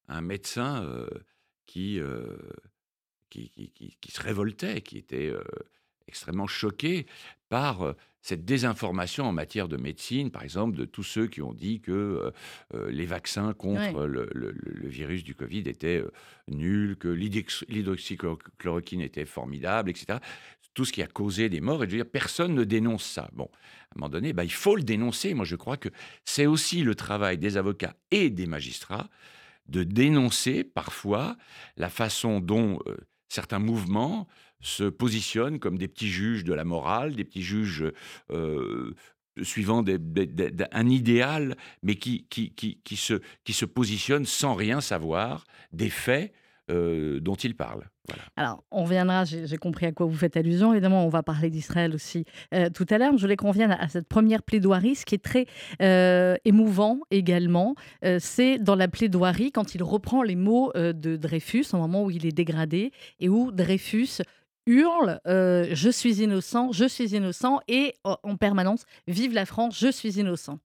un 0.08 0.20
médecin 0.20 0.86
qui 1.66 2.00
qui, 3.30 3.50
qui, 4.00 4.12
se 4.12 4.22
révoltait, 4.22 4.80
qui 4.80 4.96
était 4.96 5.28
euh, 5.28 5.42
extrêmement 6.06 6.46
choqué 6.46 7.06
par 7.48 7.94
cette 8.20 8.44
désinformation 8.44 9.24
en 9.24 9.32
matière 9.32 9.66
de 9.68 9.76
médecine, 9.76 10.30
par 10.30 10.44
exemple, 10.44 10.76
de 10.76 10.84
tous 10.84 11.02
ceux 11.02 11.26
qui 11.26 11.42
ont 11.42 11.52
dit 11.52 11.80
que 11.80 12.32
les 12.88 13.04
vaccins 13.04 13.52
contre 13.52 14.06
le, 14.06 14.88
virus 14.88 15.24
du 15.24 15.34
Covid 15.34 15.64
étaient 15.66 16.02
nuls, 16.48 16.96
que 16.96 17.08
l'hydroxychloroquine 17.08 19.02
était 19.02 19.26
formidable, 19.26 19.90
etc. 19.90 20.20
Tout 20.74 20.84
ce 20.84 20.92
qui 20.92 21.02
a 21.02 21.06
causé 21.06 21.48
des 21.48 21.60
morts, 21.60 21.82
et 21.84 21.86
veux 21.86 21.96
dire, 21.96 22.06
personne 22.06 22.54
ne 22.54 22.64
dénonce 22.64 23.04
ça. 23.04 23.30
Bon, 23.32 23.44
à 23.44 23.46
un 23.46 23.96
moment 23.96 24.08
donné, 24.08 24.32
bah, 24.32 24.44
il 24.44 24.52
faut 24.52 24.76
le 24.76 24.82
dénoncer. 24.82 25.32
Moi, 25.34 25.44
je 25.44 25.56
crois 25.56 25.76
que 25.76 25.88
c'est 26.24 26.46
aussi 26.46 26.82
le 26.82 26.94
travail 26.94 27.38
des 27.38 27.56
avocats 27.56 27.94
et 28.10 28.30
des 28.30 28.46
magistrats 28.46 29.08
de 29.68 29.82
dénoncer 29.82 30.64
parfois 30.64 31.36
la 31.76 31.88
façon 31.88 32.40
dont 32.40 32.80
certains 33.28 33.58
mouvements 33.58 34.28
se 34.60 34.84
positionnent 34.84 35.58
comme 35.58 35.78
des 35.78 35.88
petits 35.88 36.08
juges 36.08 36.44
de 36.44 36.54
la 36.54 36.64
morale, 36.64 37.14
des 37.14 37.24
petits 37.24 37.42
juges 37.42 37.84
euh, 38.30 38.94
suivant 39.42 39.84
un 39.84 40.88
idéal, 40.88 41.56
mais 41.82 41.96
qui 41.96 42.26
se 42.96 43.64
positionnent 43.64 44.26
sans 44.26 44.54
rien 44.54 44.80
savoir 44.80 45.44
des 45.72 45.90
faits 45.90 46.32
euh, 46.70 47.20
dont 47.20 47.34
ils 47.34 47.56
parlent. 47.56 47.88
Alors, 48.36 48.64
on 48.70 48.84
reviendra, 48.84 49.24
j'ai 49.24 49.56
compris 49.56 49.86
à 49.86 49.92
quoi 49.92 50.06
vous 50.06 50.16
faites 50.16 50.36
allusion. 50.36 50.72
Évidemment, 50.72 51.06
on 51.06 51.08
va 51.08 51.22
parler 51.22 51.50
d'Israël 51.50 51.94
aussi 51.94 52.24
euh, 52.52 52.68
tout 52.68 52.86
à 52.90 52.98
l'heure. 52.98 53.16
Je 53.16 53.22
voulais 53.22 53.36
qu'on 53.36 53.48
revienne 53.48 53.72
à, 53.72 53.88
cette 53.88 54.08
première 54.08 54.42
plaidoirie. 54.42 54.94
Ce 54.94 55.04
qui 55.04 55.14
est 55.14 55.24
très 55.24 55.46
émouvant 56.44 57.00
également, 57.10 57.74
c'est 58.18 58.58
dans 58.58 58.74
la 58.74 58.88
plaidoirie, 58.88 59.52
quand 59.52 59.74
il 59.74 59.82
reprend 59.82 60.22
les 60.22 60.36
mots 60.36 60.72
de 60.74 61.16
Dreyfus, 61.16 61.66
au 61.72 61.78
moment 61.78 62.04
où 62.04 62.10
il 62.10 62.26
est 62.26 62.32
dégradé, 62.32 62.92
et 63.20 63.28
où 63.28 63.52
Dreyfus 63.52 64.22
hurle 64.66 65.20
euh, 65.26 65.68
Je 65.72 65.90
suis 65.90 66.22
innocent, 66.22 66.72
je 66.72 66.86
suis 66.86 67.14
innocent, 67.14 67.60
et 67.68 67.94
en 68.04 68.36
permanence 68.36 68.84
Vive 69.06 69.32
la 69.32 69.46
France, 69.46 69.78
je 69.78 69.90
suis 69.90 70.18
innocent. 70.18 70.58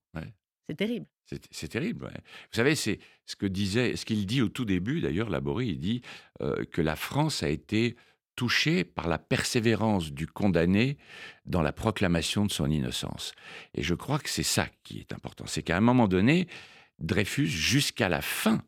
C'est 0.67 0.75
terrible. 0.75 1.07
C'est 1.51 1.67
terrible. 1.67 2.09
Vous 2.13 2.55
savez, 2.55 2.75
c'est 2.75 2.99
ce 3.25 3.35
que 3.35 3.45
disait, 3.45 3.95
ce 3.95 4.05
qu'il 4.05 4.25
dit 4.25 4.41
au 4.41 4.49
tout 4.49 4.65
début, 4.65 5.01
d'ailleurs, 5.01 5.29
Laborie, 5.29 5.69
il 5.69 5.79
dit 5.79 6.01
euh, 6.41 6.63
que 6.71 6.81
la 6.81 6.95
France 6.95 7.43
a 7.43 7.49
été 7.49 7.95
touchée 8.35 8.83
par 8.85 9.07
la 9.07 9.17
persévérance 9.17 10.11
du 10.13 10.25
condamné 10.25 10.97
dans 11.45 11.61
la 11.61 11.73
proclamation 11.73 12.45
de 12.45 12.51
son 12.51 12.71
innocence. 12.71 13.33
Et 13.75 13.83
je 13.83 13.93
crois 13.93 14.17
que 14.17 14.29
c'est 14.29 14.43
ça 14.43 14.67
qui 14.83 14.99
est 14.99 15.13
important. 15.13 15.45
C'est 15.45 15.61
qu'à 15.61 15.75
un 15.75 15.81
moment 15.81 16.07
donné, 16.07 16.47
Dreyfus, 16.99 17.47
jusqu'à 17.47 18.07
la 18.07 18.21
fin 18.21 18.63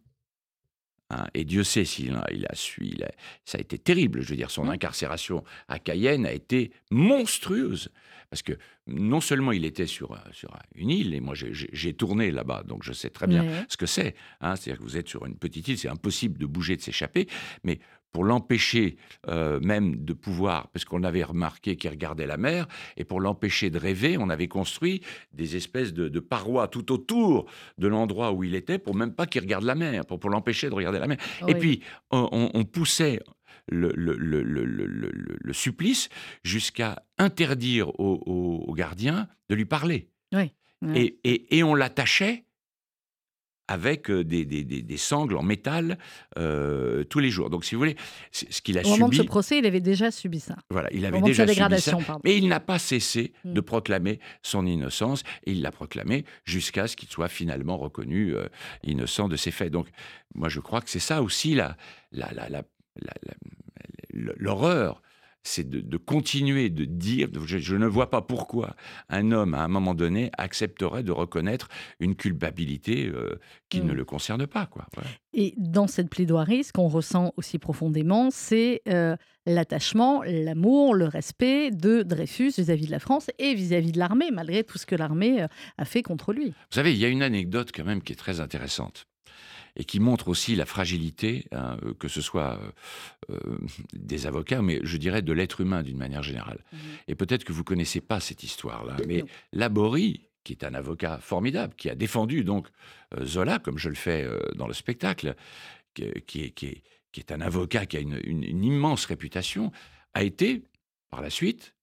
Hein, 1.11 1.27
et 1.33 1.43
Dieu 1.43 1.63
sait 1.63 1.83
s'il 1.83 2.15
a, 2.15 2.25
il 2.31 2.45
a 2.45 2.55
su, 2.55 2.95
ça 3.43 3.57
a 3.57 3.61
été 3.61 3.77
terrible. 3.77 4.21
Je 4.21 4.29
veux 4.29 4.37
dire, 4.37 4.49
son 4.49 4.65
mmh. 4.65 4.69
incarcération 4.69 5.43
à 5.67 5.77
Cayenne 5.77 6.25
a 6.25 6.31
été 6.31 6.71
monstrueuse. 6.89 7.89
Parce 8.29 8.43
que 8.43 8.53
non 8.87 9.19
seulement 9.19 9.51
il 9.51 9.65
était 9.65 9.87
sur, 9.87 10.17
sur 10.31 10.57
une 10.75 10.89
île, 10.89 11.13
et 11.13 11.19
moi 11.19 11.33
j'ai 11.35 11.93
tourné 11.93 12.31
là-bas, 12.31 12.63
donc 12.65 12.81
je 12.81 12.93
sais 12.93 13.09
très 13.09 13.27
bien 13.27 13.45
ce 13.67 13.75
que 13.75 13.85
c'est. 13.85 14.15
Hein, 14.39 14.55
C'est-à-dire 14.55 14.79
que 14.79 14.83
vous 14.83 14.95
êtes 14.95 15.09
sur 15.09 15.25
une 15.25 15.35
petite 15.35 15.67
île, 15.67 15.77
c'est 15.77 15.89
impossible 15.89 16.39
de 16.39 16.45
bouger, 16.45 16.77
de 16.77 16.81
s'échapper. 16.81 17.27
Mais 17.65 17.79
pour 18.11 18.23
l'empêcher 18.23 18.97
euh, 19.27 19.59
même 19.59 20.03
de 20.03 20.13
pouvoir, 20.13 20.69
parce 20.69 20.85
qu'on 20.85 21.03
avait 21.03 21.23
remarqué 21.23 21.75
qu'il 21.75 21.89
regardait 21.89 22.25
la 22.25 22.37
mer, 22.37 22.67
et 22.97 23.03
pour 23.03 23.21
l'empêcher 23.21 23.69
de 23.69 23.77
rêver, 23.77 24.17
on 24.17 24.29
avait 24.29 24.47
construit 24.47 25.01
des 25.33 25.55
espèces 25.55 25.93
de, 25.93 26.19
parois 26.19 26.67
tout 26.67 26.91
autour 26.91 27.45
de 27.77 27.87
l'endroit 27.87 28.31
où 28.31 28.43
il 28.43 28.55
était, 28.55 28.77
pour 28.77 28.95
même 28.95 29.13
pas 29.13 29.25
qu'il 29.25 29.41
regarde 29.41 29.63
la 29.63 29.75
mer, 29.75 30.05
pour, 30.05 30.19
pour 30.19 30.29
l'empêcher 30.29 30.69
de 30.69 30.75
regarder 30.75 30.99
la 30.99 31.07
mer. 31.07 31.17
Et 31.47 31.55
puis, 31.55 31.81
on, 32.11 32.63
poussait 32.63 33.19
le, 33.67 33.91
le, 33.95 35.53
supplice 35.53 36.09
jusqu'à 36.43 37.03
interdire 37.17 37.89
aux, 37.99 38.73
gardiens 38.75 39.27
de 39.49 39.55
lui 39.55 39.65
parler. 39.65 40.09
Et, 40.95 41.19
et, 41.23 41.57
et 41.57 41.63
on 41.63 41.75
l'attachait 41.75 42.45
avec 43.67 44.09
euh, 44.09 44.23
des, 44.23 44.45
des, 44.45 44.63
des, 44.63 44.97
sangles 44.97 45.37
en 45.37 45.43
métal 45.43 45.97
euh, 46.37 47.03
tous 47.05 47.19
les 47.19 47.29
jours. 47.29 47.49
Donc, 47.49 47.63
si 47.63 47.75
vous 47.75 47.79
voulez, 47.79 47.95
ce 48.31 48.61
qu'il 48.61 48.77
a 48.77 48.83
subi... 48.83 48.93
Au 48.93 48.97
moment 48.97 49.09
de 49.09 49.15
ce 49.15 49.21
procès, 49.21 49.59
il 49.59 49.65
avait 49.65 49.79
déjà 49.79 50.11
subi 50.11 50.39
ça. 50.39 50.55
Voilà, 50.69 50.89
il 50.91 51.05
avait 51.05 51.21
déjà 51.21 51.47
subi 51.47 51.79
ça. 51.79 51.97
Mais 52.23 52.37
il 52.37 52.47
n'a 52.47 52.59
pas 52.59 52.79
cessé 52.79 53.33
hmm. 53.45 53.53
de 53.53 53.61
proclamer 53.61 54.19
son 54.41 54.65
innocence, 54.65 55.23
et 55.45 55.51
il 55.51 55.61
l'a 55.61 55.71
proclamé 55.71 56.25
jusqu'à 56.43 56.87
ce 56.87 56.95
qu'il 56.95 57.09
soit 57.09 57.29
finalement 57.29 57.77
reconnu 57.77 58.35
euh, 58.35 58.47
innocent 58.83 59.29
de 59.29 59.37
ses 59.37 59.51
faits. 59.51 59.71
Donc, 59.71 59.87
moi, 60.35 60.49
je 60.49 60.59
crois 60.59 60.81
que 60.81 60.89
c'est 60.89 60.99
ça 60.99 61.21
aussi 61.21 61.55
la, 61.55 61.77
la, 62.11 62.31
la, 62.33 62.63
l'horreur 64.13 65.01
c'est 65.43 65.69
de, 65.69 65.98
continuer 65.98 66.69
de 66.69 66.86
dire, 66.86 67.27
je, 67.45 67.75
ne 67.75 67.88
vois 67.88 68.10
pas 68.10 68.21
pourquoi 68.21 68.75
un 69.10 69.31
homme, 69.31 69.53
à 69.53 69.63
un 69.63 69.67
moment 69.67 69.93
donné, 69.93 70.31
accepterait 70.38 71.03
de 71.03 71.12
reconnaître 71.12 71.67
une 72.00 72.15
culpabilité 72.15 73.07
euh, 73.07 73.39
qui 73.69 73.81
ne 73.81 73.93
mm. 73.93 73.95
le 73.95 74.05
concerne 74.05 74.48
pas. 74.48 74.67
Quoi. 74.67 74.86
Et 75.33 75.53
dans 75.57 75.88
cette 75.88 76.10
plaidoirie, 76.10 76.63
ce 76.63 76.74
qu'on 76.74 76.88
ressent 76.88 77.33
aussi 77.38 77.57
profondément, 77.57 78.29
c'est 78.31 78.81
euh, 78.88 79.15
l'attachement, 79.45 80.21
l'amour, 80.24 80.93
le 80.93 81.05
respect 81.05 81.71
de 81.71 82.03
Dreyfus 82.03 82.53
vis-à-vis 82.57 82.86
de 82.86 82.91
la 82.91 83.00
France 83.00 83.29
et 83.39 83.53
vis-à-vis 83.53 83.91
de 83.91 84.00
l'armée, 84.00 84.29
malgré 84.31 84.63
tout 84.63 84.77
ce 84.77 84.86
que 84.86 84.95
l'armée 84.95 85.41
euh, 85.41 85.48
a 85.77 85.86
fait 85.86 86.03
contre 86.03 86.33
lui. 86.33 86.50
Vous 86.50 86.75
savez, 86.75 86.93
il 86.93 87.00
y 87.00 87.05
a 87.05 87.10
une 87.10 87.24
anecdote 87.24 87.71
quand 87.74 87.86
même 87.86 88.01
qui 88.01 88.13
est 88.13 88.17
très 88.17 88.39
intéressante 88.39 89.05
et 89.75 89.83
qui 89.83 89.99
montre 89.99 90.27
aussi 90.27 90.55
la 90.55 90.65
fragilité, 90.65 91.45
hein, 91.51 91.77
euh, 91.83 91.93
que 91.93 92.07
ce 92.07 92.21
soit 92.21 92.59
euh, 93.29 93.35
euh, 93.35 93.57
des 93.93 94.27
avocats, 94.27 94.61
mais 94.61 94.79
je 94.83 94.97
dirais 94.97 95.21
de 95.21 95.33
l'être 95.33 95.61
humain 95.61 95.83
d'une 95.83 95.97
manière 95.97 96.23
générale. 96.23 96.63
Mmh. 96.71 96.77
Et 97.07 97.15
peut-être 97.15 97.43
que 97.43 97.53
vous 97.53 97.63
connaissez 97.63 98.01
pas 98.01 98.19
cette 98.19 98.43
histoire-là, 98.43 98.97
mais 99.07 99.23
Laborie, 99.53 100.27
qui 100.43 100.53
est 100.53 100.63
un 100.63 100.73
avocat 100.73 101.19
formidable, 101.19 101.73
qui 101.75 101.89
a 101.89 101.95
défendu 101.95 102.43
donc 102.43 102.67
Zola, 103.23 103.59
comme 103.59 103.77
je 103.77 103.89
le 103.89 103.95
fais 103.95 104.27
dans 104.55 104.65
le 104.65 104.73
spectacle, 104.73 105.35
qui, 105.93 106.03
est, 106.03 106.51
qui, 106.51 106.81
est, 107.15 107.31
un 107.31 107.41
avocat 107.41 107.85
qui 107.85 107.97
a 107.97 107.99
une, 107.99 108.43
immense 108.43 109.05
réputation, 109.05 109.71
a 110.15 110.23
été, 110.23 110.63
par 111.11 111.21
la 111.21 111.29
suite, 111.29 111.75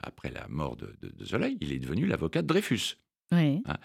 après 0.00 0.30
la 0.30 0.48
mort 0.48 0.76
de, 0.76 0.96
Zola, 1.22 1.48
il 1.60 1.72
est 1.72 1.78
devenu 1.78 2.06
l'avocat 2.06 2.40
de 2.40 2.46
Dreyfus. 2.46 2.96
Oui. 3.32 3.60
Hein. 3.66 3.76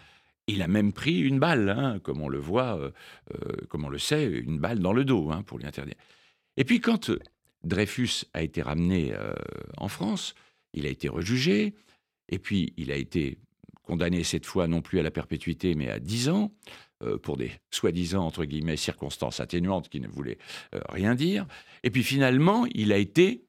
Il 0.48 0.62
a 0.62 0.68
même 0.68 0.92
pris 0.92 1.22
une 1.22 1.40
balle, 1.40 1.70
hein, 1.70 2.00
comme 2.04 2.22
on 2.22 2.28
le 2.28 2.40
voit, 2.40 2.78
euh, 2.78 2.92
euh, 3.34 3.56
comme 3.70 3.86
on 3.86 3.90
le 3.90 3.98
sait, 3.98 4.26
une 4.26 4.60
balle 4.60 4.80
dans 4.80 4.92
le 4.92 5.06
dos 5.06 5.32
hein, 5.32 5.42
pour 5.44 5.58
lui 5.58 5.66
interdire. 5.66 5.96
Et 6.58 6.66
puis 6.66 6.82
quand 6.82 7.10
euh, 7.10 7.20
Dreyfus 7.64 8.26
a 8.34 8.42
été 8.42 8.62
ramené 8.62 9.14
en 9.78 9.88
France, 9.88 10.36
il 10.74 10.86
a 10.86 10.90
été 10.90 11.08
rejugé, 11.08 11.74
et 12.28 12.38
puis 12.38 12.74
il 12.76 12.92
a 12.92 12.98
été 12.98 13.38
condamné 13.84 14.26
cette 14.26 14.46
fois 14.46 14.68
non 14.68 14.82
plus 14.82 15.00
à 15.00 15.04
la 15.04 15.12
perpétuité, 15.12 15.74
mais 15.74 15.90
à 15.90 16.00
10 16.00 16.28
ans, 16.28 16.52
pour 17.22 17.38
des 17.38 17.52
soi-disant, 17.72 18.26
entre 18.26 18.44
guillemets, 18.44 18.76
circonstances 18.76 19.40
atténuantes 19.40 19.88
qui 19.88 20.02
ne 20.02 20.10
voulaient 20.10 20.40
rien 20.90 21.16
dire. 21.16 21.46
Et 21.84 21.90
puis 21.90 22.04
finalement, 22.04 22.66
il 22.74 22.92
a 22.92 22.98
été 22.98 23.46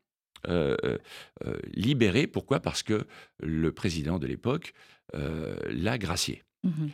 libéré. 1.75 2.29
Pourquoi? 2.29 2.61
Parce 2.61 2.85
que 2.85 3.09
le 3.41 3.73
président 3.73 4.21
de 4.21 4.29
l'époque 4.29 4.75
l'a 5.13 5.99
gracié. 5.99 6.45
Mmh 6.65 6.89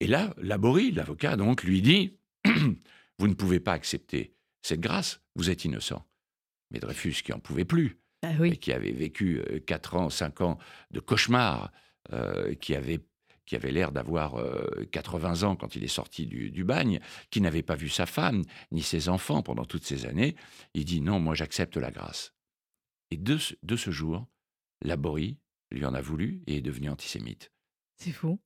Et 0.00 0.06
là, 0.06 0.34
Laborie, 0.38 0.90
l'avocat, 0.90 1.36
donc, 1.36 1.62
lui 1.62 1.82
dit 1.82 2.18
Vous 3.18 3.28
ne 3.28 3.34
pouvez 3.34 3.60
pas 3.60 3.72
accepter 3.72 4.34
cette 4.62 4.80
grâce, 4.80 5.20
vous 5.36 5.50
êtes 5.50 5.64
innocent. 5.64 6.04
Mais 6.70 6.80
Dreyfus, 6.80 7.22
qui 7.22 7.32
en 7.32 7.38
pouvait 7.38 7.66
plus, 7.66 7.98
bah 8.22 8.30
et 8.46 8.56
qui 8.56 8.72
avait 8.72 8.92
vécu 8.92 9.42
4 9.66 9.94
euh, 9.94 9.98
ans, 9.98 10.10
5 10.10 10.40
ans 10.40 10.58
de 10.90 11.00
cauchemar, 11.00 11.70
euh, 12.12 12.54
qui 12.54 12.74
avait 12.74 13.00
qui 13.46 13.56
avait 13.56 13.72
l'air 13.72 13.92
d'avoir 13.92 14.42
80 14.90 15.42
euh, 15.42 15.46
ans 15.46 15.56
quand 15.56 15.76
il 15.76 15.84
est 15.84 15.88
sorti 15.88 16.26
du, 16.26 16.64
bagne, 16.64 16.98
qui 17.28 17.42
n'avait 17.42 17.62
pas 17.62 17.74
vu 17.74 17.90
sa 17.90 18.06
femme 18.06 18.42
ni 18.72 18.82
ses 18.82 19.10
enfants 19.10 19.42
pendant 19.42 19.66
toutes 19.66 19.84
ces 19.84 20.06
années, 20.06 20.34
il 20.72 20.86
dit 20.86 21.02
non, 21.02 21.20
moi 21.20 21.34
j'accepte 21.34 21.76
la 21.76 21.90
grâce. 21.90 22.32
Et 23.10 23.18
de, 23.18 23.36
de 23.62 23.76
ce 23.76 23.90
jour, 23.90 24.26
Laborie 24.80 25.36
lui 25.70 25.84
en 25.84 25.92
a 25.92 26.00
voulu 26.00 26.42
et 26.46 26.56
est 26.56 26.62
devenu 26.62 26.88
antisémite. 26.88 27.52
C'est 27.98 28.12
fou. 28.12 28.40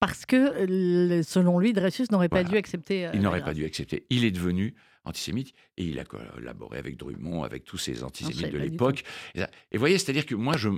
Parce 0.00 0.24
que, 0.24 1.22
selon 1.22 1.58
lui, 1.58 1.74
Dreyfus 1.74 2.06
n'aurait 2.10 2.30
pas 2.30 2.42
dû 2.42 2.56
accepter. 2.56 3.06
Euh, 3.06 3.10
il 3.14 3.20
n'aurait 3.20 3.44
pas 3.44 3.52
dû 3.52 3.66
accepter. 3.66 4.06
Il 4.08 4.24
est 4.24 4.30
devenu 4.30 4.74
antisémite 5.04 5.52
et 5.76 5.84
il 5.84 5.98
a 5.98 6.04
collaboré 6.04 6.78
avec 6.78 6.96
Drummond, 6.96 7.42
avec 7.42 7.64
tous 7.64 7.78
ces 7.78 8.02
antisémites 8.02 8.52
de 8.52 8.58
l'époque. 8.58 9.04
Et 9.34 9.42
vous 9.72 9.78
voyez, 9.78 9.98
c'est-à-dire 9.98 10.24
que 10.24 10.34
moi, 10.34 10.56
je, 10.56 10.70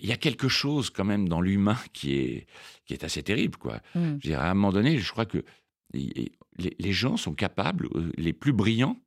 il 0.00 0.08
y 0.08 0.12
a 0.12 0.16
quelque 0.16 0.48
chose 0.48 0.90
quand 0.90 1.04
même 1.04 1.28
dans 1.28 1.40
l'humain 1.40 1.78
qui 1.92 2.18
est, 2.18 2.46
qui 2.86 2.92
est 2.92 3.04
assez 3.04 3.22
terrible. 3.22 3.56
Quoi. 3.56 3.80
Mmh. 3.94 4.16
Je 4.22 4.32
à 4.32 4.50
un 4.50 4.54
moment 4.54 4.72
donné, 4.72 4.98
je 4.98 5.10
crois 5.10 5.26
que 5.26 5.44
les, 5.92 6.32
les, 6.58 6.92
gens 6.92 7.16
sont 7.16 7.34
capables, 7.34 7.88
euh, 7.94 8.10
les 8.16 8.32
plus 8.32 8.52
brillants, 8.52 9.00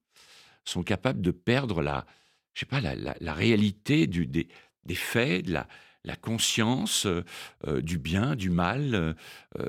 sont 0.63 0.83
capables 0.83 1.21
de 1.21 1.31
perdre 1.31 1.81
la, 1.81 2.05
je 2.53 2.61
sais 2.61 2.65
pas, 2.65 2.81
la, 2.81 2.95
la, 2.95 3.33
réalité 3.33 4.07
du, 4.07 4.25
des, 4.25 4.47
des 4.85 4.95
faits, 4.95 5.45
de 5.45 5.53
la, 5.53 5.67
la 6.03 6.15
conscience 6.15 7.05
euh, 7.05 7.23
euh, 7.67 7.81
du 7.81 7.97
bien, 7.97 8.35
du 8.35 8.49
mal. 8.49 8.95
Euh, 8.95 9.13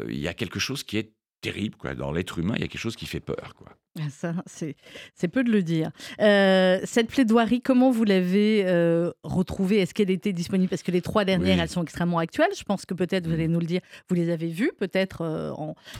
il 0.09 0.19
y 0.19 0.29
a 0.29 0.35
quelque 0.35 0.59
chose 0.59 0.83
qui 0.83 0.99
est 0.99 1.12
terrible 1.41 1.77
quoi. 1.77 1.95
Dans 1.95 2.12
l'être 2.12 2.39
humain, 2.39 2.55
il 2.57 2.62
y 2.62 2.65
a 2.65 2.69
quelque 2.69 2.81
chose 2.81 2.97
qui 2.97 3.07
fait 3.07 3.21
peur. 3.21 3.55
Quoi. 3.57 3.77
Ah, 3.99 4.08
ça, 4.08 4.34
c'est 4.46 5.28
peu 5.28 5.44
de 5.44 5.50
le 5.50 5.62
dire. 5.62 5.90
Euh, 6.18 6.80
cette 6.84 7.08
plaidoirie, 7.08 7.61
comment 7.61 7.90
vous 7.90 8.04
l'avez 8.04 8.64
euh, 8.64 9.12
retrouvée? 9.22 9.80
Est-ce 9.80 9.92
qu'elle 9.92 10.11
était 10.11 10.32
disponible? 10.32 10.70
Parce 10.70 10.82
que 10.82 10.90
les 10.90 11.02
trois 11.02 11.26
dernières, 11.26 11.61
elles 11.61 11.68
sont 11.68 11.82
extrêmement 11.82 12.18
actuelles. 12.18 12.52
Je 12.56 12.64
pense 12.64 12.87
que 12.87 12.94
peut-être, 12.94 13.26
vous 13.26 13.34
allez 13.34 13.49
mm. 13.49 13.52
nous 13.52 13.61
le 13.61 13.66
dire, 13.66 13.80
vous 14.08 14.14
les 14.14 14.30
avez 14.30 14.49
vues, 14.49 14.72
peut-être 14.78 15.20
euh, 15.20 15.52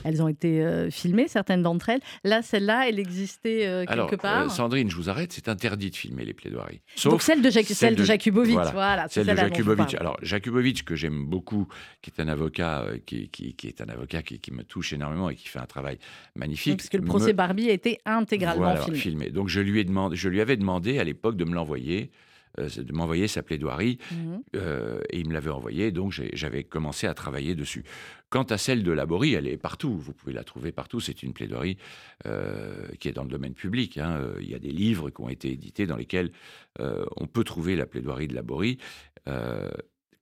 elles 0.03 0.23
ont 0.23 0.27
été 0.27 0.89
filmées, 0.89 1.27
certaines 1.27 1.61
d'entre 1.61 1.89
elles. 1.89 2.01
Là, 2.23 2.41
celle-là, 2.41 2.89
elle 2.89 2.97
existait 2.97 3.85
quelque 3.87 4.15
part? 4.15 4.49
Sandrine, 4.49 4.89
je 4.89 4.95
vous 4.95 5.09
arrête, 5.11 5.31
c'est 5.31 5.47
interdit 5.47 5.91
de 5.91 5.95
filmer 5.95 6.25
les 6.25 6.33
plaidoiries. 6.33 6.81
Sauf 6.95 7.11
Donc 7.11 7.21
celle 7.21 7.43
de, 7.43 7.51
celle 7.51 7.95
de, 7.95 8.03
Jakubowicz. 8.03 8.71
Voilà, 8.73 9.07
celle 9.09 9.27
de 9.27 9.35
Jakubowicz. 9.35 9.95
Alors, 9.99 10.17
Jakubowicz, 10.23 10.81
que 10.81 10.95
j'aime 10.95 11.25
beaucoup, 11.25 11.67
qui 12.01 12.09
est 12.09 12.19
un 12.19 12.27
avocat, 12.27 12.87
qui, 13.05 13.29
qui, 13.29 13.67
est 13.67 13.81
un 13.81 13.89
avocat 13.89 14.23
qui, 14.23 14.51
me 14.51 14.63
touche 14.63 14.93
énormément 14.93 15.29
et 15.29 15.35
qui 15.35 15.47
fait 15.47 15.59
un 15.59 15.65
travail 15.65 15.99
magnifique. 16.35 16.77
parce 16.77 16.89
que 16.89 16.97
le 16.97 17.05
procès 17.05 17.33
Barbie 17.33 17.69
est 17.85 17.99
intégralement 18.05 18.75
filmé. 18.75 19.29
Donc 19.29 19.49
je 19.49 19.59
lui, 19.59 19.79
ai 19.79 19.83
demandé, 19.83 20.15
je 20.15 20.29
lui 20.29 20.41
avais 20.41 20.57
demandé 20.57 20.99
à 20.99 21.03
l'époque 21.03 21.35
de 21.35 21.45
me 21.45 21.53
l'envoyer, 21.53 22.11
euh, 22.59 22.69
de 22.69 22.93
m'envoyer 22.93 23.27
sa 23.27 23.41
plaidoirie, 23.41 23.97
mhm. 24.11 24.43
euh, 24.55 25.01
et 25.09 25.19
il 25.19 25.27
me 25.27 25.33
l'avait 25.33 25.49
envoyé, 25.49 25.91
donc 25.91 26.11
j'avais 26.33 26.63
commencé 26.63 27.07
à 27.07 27.13
travailler 27.13 27.55
dessus. 27.55 27.83
Quant 28.29 28.43
à 28.43 28.57
celle 28.57 28.83
de 28.83 28.91
Laborie, 28.91 29.33
elle 29.33 29.47
est 29.47 29.57
partout, 29.57 29.97
vous 29.97 30.13
pouvez 30.13 30.33
la 30.33 30.43
trouver 30.43 30.71
partout, 30.71 30.99
c'est 30.99 31.23
une 31.23 31.33
plaidoirie 31.33 31.77
euh, 32.25 32.87
qui 32.99 33.07
est 33.07 33.13
dans 33.13 33.23
le 33.23 33.29
domaine 33.29 33.53
public. 33.53 33.97
Hein. 33.97 34.21
Il 34.39 34.49
y 34.49 34.55
a 34.55 34.59
des 34.59 34.71
livres 34.71 35.09
qui 35.09 35.21
ont 35.21 35.29
été 35.29 35.51
édités 35.51 35.87
dans 35.87 35.97
lesquels 35.97 36.31
on 36.79 37.27
peut 37.27 37.43
trouver 37.43 37.75
la 37.75 37.85
plaidoirie 37.85 38.27
de 38.27 38.35
Laborie, 38.35 38.77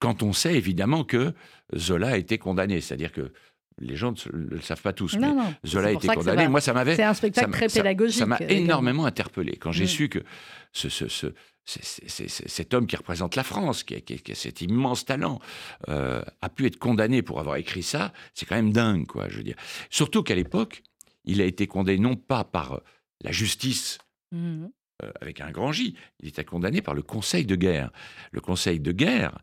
quand 0.01 0.24
on 0.24 0.34
sait 0.34 0.56
évidemment 0.56 1.03
que 1.03 1.34
Zola 1.75 2.10
a 2.10 2.18
été 2.18 2.38
condamné, 2.39 2.82
c'est-à-dire 2.82 3.12
que 3.12 3.32
les 3.81 3.95
gens 3.95 4.13
ne 4.33 4.55
le 4.55 4.61
savent 4.61 4.81
pas 4.81 4.93
tous, 4.93 5.17
mais 5.17 5.27
Zola 5.65 5.89
a 5.89 5.91
été 5.91 6.07
condamné. 6.07 6.47
Moi, 6.47 6.61
ça 6.61 6.73
m'avait. 6.73 6.95
C'est 6.95 7.03
un 7.03 7.13
spectacle 7.13 7.51
très 7.51 7.67
pédagogique. 7.67 8.19
Ça 8.19 8.25
m'a 8.25 8.39
énormément 8.39 9.05
interpellé 9.05 9.57
quand 9.57 9.71
j'ai 9.71 9.85
mm. 9.85 9.88
su 9.88 10.09
que 10.09 10.19
ce, 10.73 10.88
cet 11.65 12.73
homme 12.73 12.88
qui 12.88 12.95
représente 12.95 13.35
la 13.35 13.43
France, 13.43 13.83
qui 13.83 13.95
a, 13.95 14.35
cet 14.35 14.61
immense 14.61 15.05
talent, 15.05 15.39
euh, 15.89 16.21
a 16.41 16.50
pu 16.50 16.65
être 16.65 16.77
condamné 16.77 17.21
pour 17.21 17.39
avoir 17.39 17.55
écrit 17.57 17.83
ça. 17.83 18.13
C'est 18.33 18.45
quand 18.45 18.55
même 18.55 18.73
dingue, 18.73 19.05
quoi. 19.05 19.27
Je 19.29 19.38
veux 19.38 19.43
dire. 19.43 19.57
Surtout 19.89 20.23
qu'à 20.23 20.35
l'époque, 20.35 20.83
il 21.23 21.41
a 21.41 21.45
été 21.45 21.67
condamné 21.67 22.00
non 22.00 22.15
pas 22.15 22.43
par 22.43 22.73
euh, 22.73 22.83
la 23.21 23.31
justice. 23.31 24.00
Mm. 24.31 24.67
Euh, 25.03 25.11
avec 25.21 25.41
un 25.41 25.51
grand 25.51 25.71
J, 25.71 25.95
il 26.19 26.29
était 26.29 26.45
condamné 26.45 26.81
par 26.81 26.93
le 26.93 27.01
Conseil 27.01 27.45
de 27.45 27.55
guerre. 27.55 27.91
Le 28.31 28.41
Conseil 28.41 28.79
de 28.79 28.91
guerre 28.91 29.39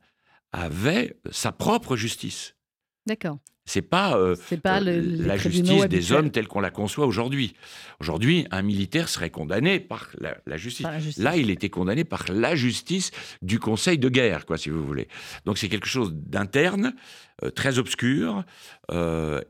avait 0.53 1.19
sa 1.31 1.53
propre 1.53 1.97
justice. 1.97 2.55
D'accord. 3.07 3.39
C'est 3.69 3.83
pas, 3.83 4.17
euh, 4.17 4.35
pas 4.63 4.81
euh, 4.81 5.03
la 5.19 5.37
justice 5.37 5.85
des 5.89 6.13
hommes 6.13 6.31
telle 6.31 6.49
qu'on 6.49 6.61
la 6.61 6.71
conçoit 6.71 7.05
aujourd'hui. 7.05 7.55
Aujourd'hui, 8.01 8.47
un 8.51 8.63
militaire 8.63 9.11
serait 9.11 9.29
condamné 9.29 9.79
par 9.79 10.09
la, 10.19 10.57
justice. 10.57 10.87
Là, 11.19 11.37
il 11.37 11.51
était 11.51 11.69
condamné 11.69 12.05
par 12.05 12.25
la 12.33 12.57
justice 12.57 13.11
du 13.43 13.59
Conseil 13.59 13.99
de 13.99 14.09
guerre, 14.09 14.47
quoi, 14.47 14.57
si 14.57 14.71
vous 14.71 14.83
voulez. 14.83 15.07
Donc 15.45 15.59
c'est 15.59 15.69
quelque 15.69 15.87
chose 15.87 16.15
d'interne, 16.15 16.95
euh, 17.45 17.51
très 17.51 17.79
obscur, 17.79 18.45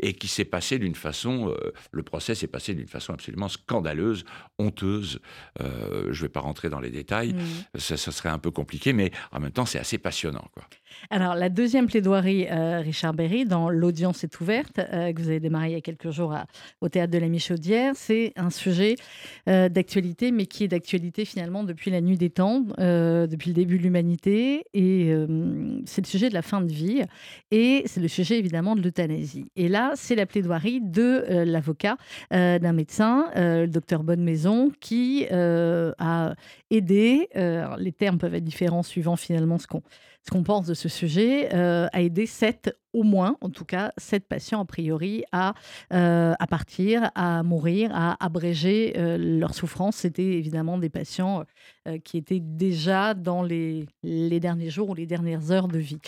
et 0.00 0.14
qui 0.14 0.26
s'est 0.26 0.44
passé 0.44 0.80
d'une 0.80 0.96
façon. 0.96 1.54
le 1.92 2.02
procès 2.02 2.34
s'est 2.34 2.48
passé 2.48 2.74
d'une 2.74 2.88
façon 2.88 3.12
absolument 3.12 3.48
scandaleuse, 3.48 4.24
honteuse. 4.58 5.20
je 5.60 6.08
ne 6.08 6.12
vais 6.12 6.28
pas 6.28 6.40
rentrer 6.40 6.70
dans 6.70 6.80
les 6.80 6.90
détails, 6.90 7.34
mmh. 7.34 7.78
ça, 7.78 7.96
ça, 7.96 8.10
serait 8.10 8.30
un 8.30 8.40
peu 8.40 8.50
compliqué, 8.50 8.92
mais 8.92 9.12
en 9.30 9.38
même 9.38 9.52
temps, 9.52 9.64
c'est 9.64 9.78
assez 9.78 9.96
passionnant, 9.96 10.44
quoi. 10.52 10.64
Alors, 11.10 11.36
la 11.36 11.50
deuxième 11.50 11.86
plaidoirie, 11.86 12.48
Richard 12.48 13.14
Berry, 13.14 13.44
dans 13.44 13.70
l'audience 13.70 14.18
c'est 14.18 14.40
ouverte, 14.40 14.78
euh, 14.78 15.12
que 15.12 15.22
vous 15.22 15.28
avez 15.28 15.40
démarré 15.40 15.68
il 15.68 15.72
y 15.72 15.76
a 15.76 15.80
quelques 15.80 16.10
jours 16.10 16.34
au 16.80 16.88
théâtre 16.88 17.12
de 17.12 17.18
la 17.18 17.28
Michaudière. 17.28 17.92
C'est 17.94 18.32
un 18.36 18.50
sujet 18.50 18.96
euh, 19.48 19.68
d'actualité, 19.68 20.32
mais 20.32 20.46
qui 20.46 20.64
est 20.64 20.68
d'actualité 20.68 21.24
finalement 21.24 21.62
depuis 21.62 21.90
la 21.90 22.00
nuit 22.00 22.16
des 22.16 22.30
temps, 22.30 22.64
euh, 22.78 23.26
depuis 23.26 23.50
le 23.50 23.54
début 23.54 23.78
de 23.78 23.82
l'humanité. 23.84 24.64
Et 24.74 25.14
c'est 25.86 26.02
le 26.02 26.06
sujet 26.06 26.28
de 26.28 26.34
la 26.34 26.42
fin 26.42 26.60
de 26.60 26.72
vie. 26.72 27.02
Et 27.50 27.77
c'est 27.86 28.00
le 28.00 28.08
sujet 28.08 28.38
évidemment 28.38 28.76
de 28.76 28.82
l'euthanasie. 28.82 29.50
Et 29.56 29.68
là, 29.68 29.92
c'est 29.94 30.14
la 30.14 30.26
plaidoirie 30.26 30.80
de 30.80 31.44
l'avocat 31.44 31.96
d'un 32.30 32.72
médecin, 32.72 33.26
le 33.34 33.66
docteur 33.66 34.02
Bonne-Maison, 34.02 34.70
qui 34.80 35.26
a 35.30 36.34
aidé, 36.70 37.28
les 37.78 37.92
termes 37.92 38.18
peuvent 38.18 38.34
être 38.34 38.44
différents 38.44 38.82
suivant 38.82 39.16
finalement 39.16 39.58
ce 39.58 39.66
qu'on 39.66 39.82
ce 40.24 40.30
qu'on 40.30 40.42
pense 40.42 40.66
de 40.66 40.74
ce 40.74 40.88
sujet, 40.88 41.50
a 41.52 42.02
aidé 42.02 42.26
sept 42.26 42.76
au 42.92 43.02
moins, 43.02 43.36
en 43.40 43.50
tout 43.50 43.64
cas, 43.64 43.92
sept 43.96 44.26
patients, 44.26 44.60
a 44.60 44.64
priori, 44.64 45.24
à, 45.32 45.54
euh, 45.92 46.34
à 46.38 46.46
partir, 46.46 47.10
à 47.14 47.42
mourir, 47.42 47.90
à 47.94 48.22
abréger 48.24 48.94
euh, 48.96 49.16
leur 49.18 49.54
souffrance. 49.54 49.96
C'était 49.96 50.22
évidemment 50.22 50.78
des 50.78 50.88
patients 50.88 51.44
euh, 51.86 51.98
qui 51.98 52.16
étaient 52.16 52.40
déjà 52.40 53.14
dans 53.14 53.42
les, 53.42 53.86
les, 54.02 54.40
derniers 54.40 54.70
jours 54.70 54.90
ou 54.90 54.94
les 54.94 55.06
dernières 55.06 55.50
heures 55.50 55.68
de 55.68 55.78
vie. 55.78 55.98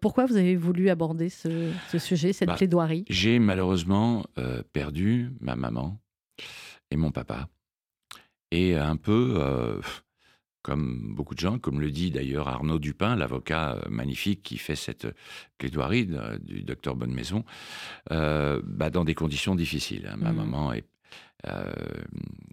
pourquoi 0.00 0.26
vous 0.26 0.36
avez 0.36 0.56
voulu 0.56 0.90
aborder 0.90 1.28
ce, 1.28 1.72
sujet, 1.98 2.32
cette 2.32 2.48
bah, 2.48 2.54
plaidoirie? 2.54 3.04
J'ai 3.08 3.38
malheureusement 3.38 4.24
perdu 4.72 5.30
ma 5.40 5.56
maman 5.56 5.98
et 6.90 6.96
mon 6.96 7.10
papa. 7.10 7.48
Et 8.50 8.76
un 8.76 8.96
peu 8.96 9.80
comme 10.62 11.14
beaucoup 11.14 11.34
de 11.34 11.40
gens, 11.40 11.58
comme 11.58 11.80
le 11.80 11.90
dit 11.90 12.10
d'ailleurs 12.10 12.48
Arnaud 12.48 12.78
Dupin, 12.78 13.16
l'avocat 13.16 13.74
euh, 13.74 13.88
magnifique 13.90 14.42
qui 14.42 14.58
fait 14.58 14.76
cette 14.76 15.06
plaidoirie 15.58 16.08
du 16.40 16.62
docteur 16.62 16.96
Bonnemaison, 16.96 17.44
euh, 18.10 18.62
bah 18.64 18.90
dans 18.90 19.04
des 19.04 19.14
conditions 19.14 19.54
difficiles. 19.54 20.08
Hein. 20.10 20.16
Ma 20.16 20.32
mmh. 20.32 20.36
maman 20.36 20.72
est, 20.72 20.86
euh, 21.46 21.72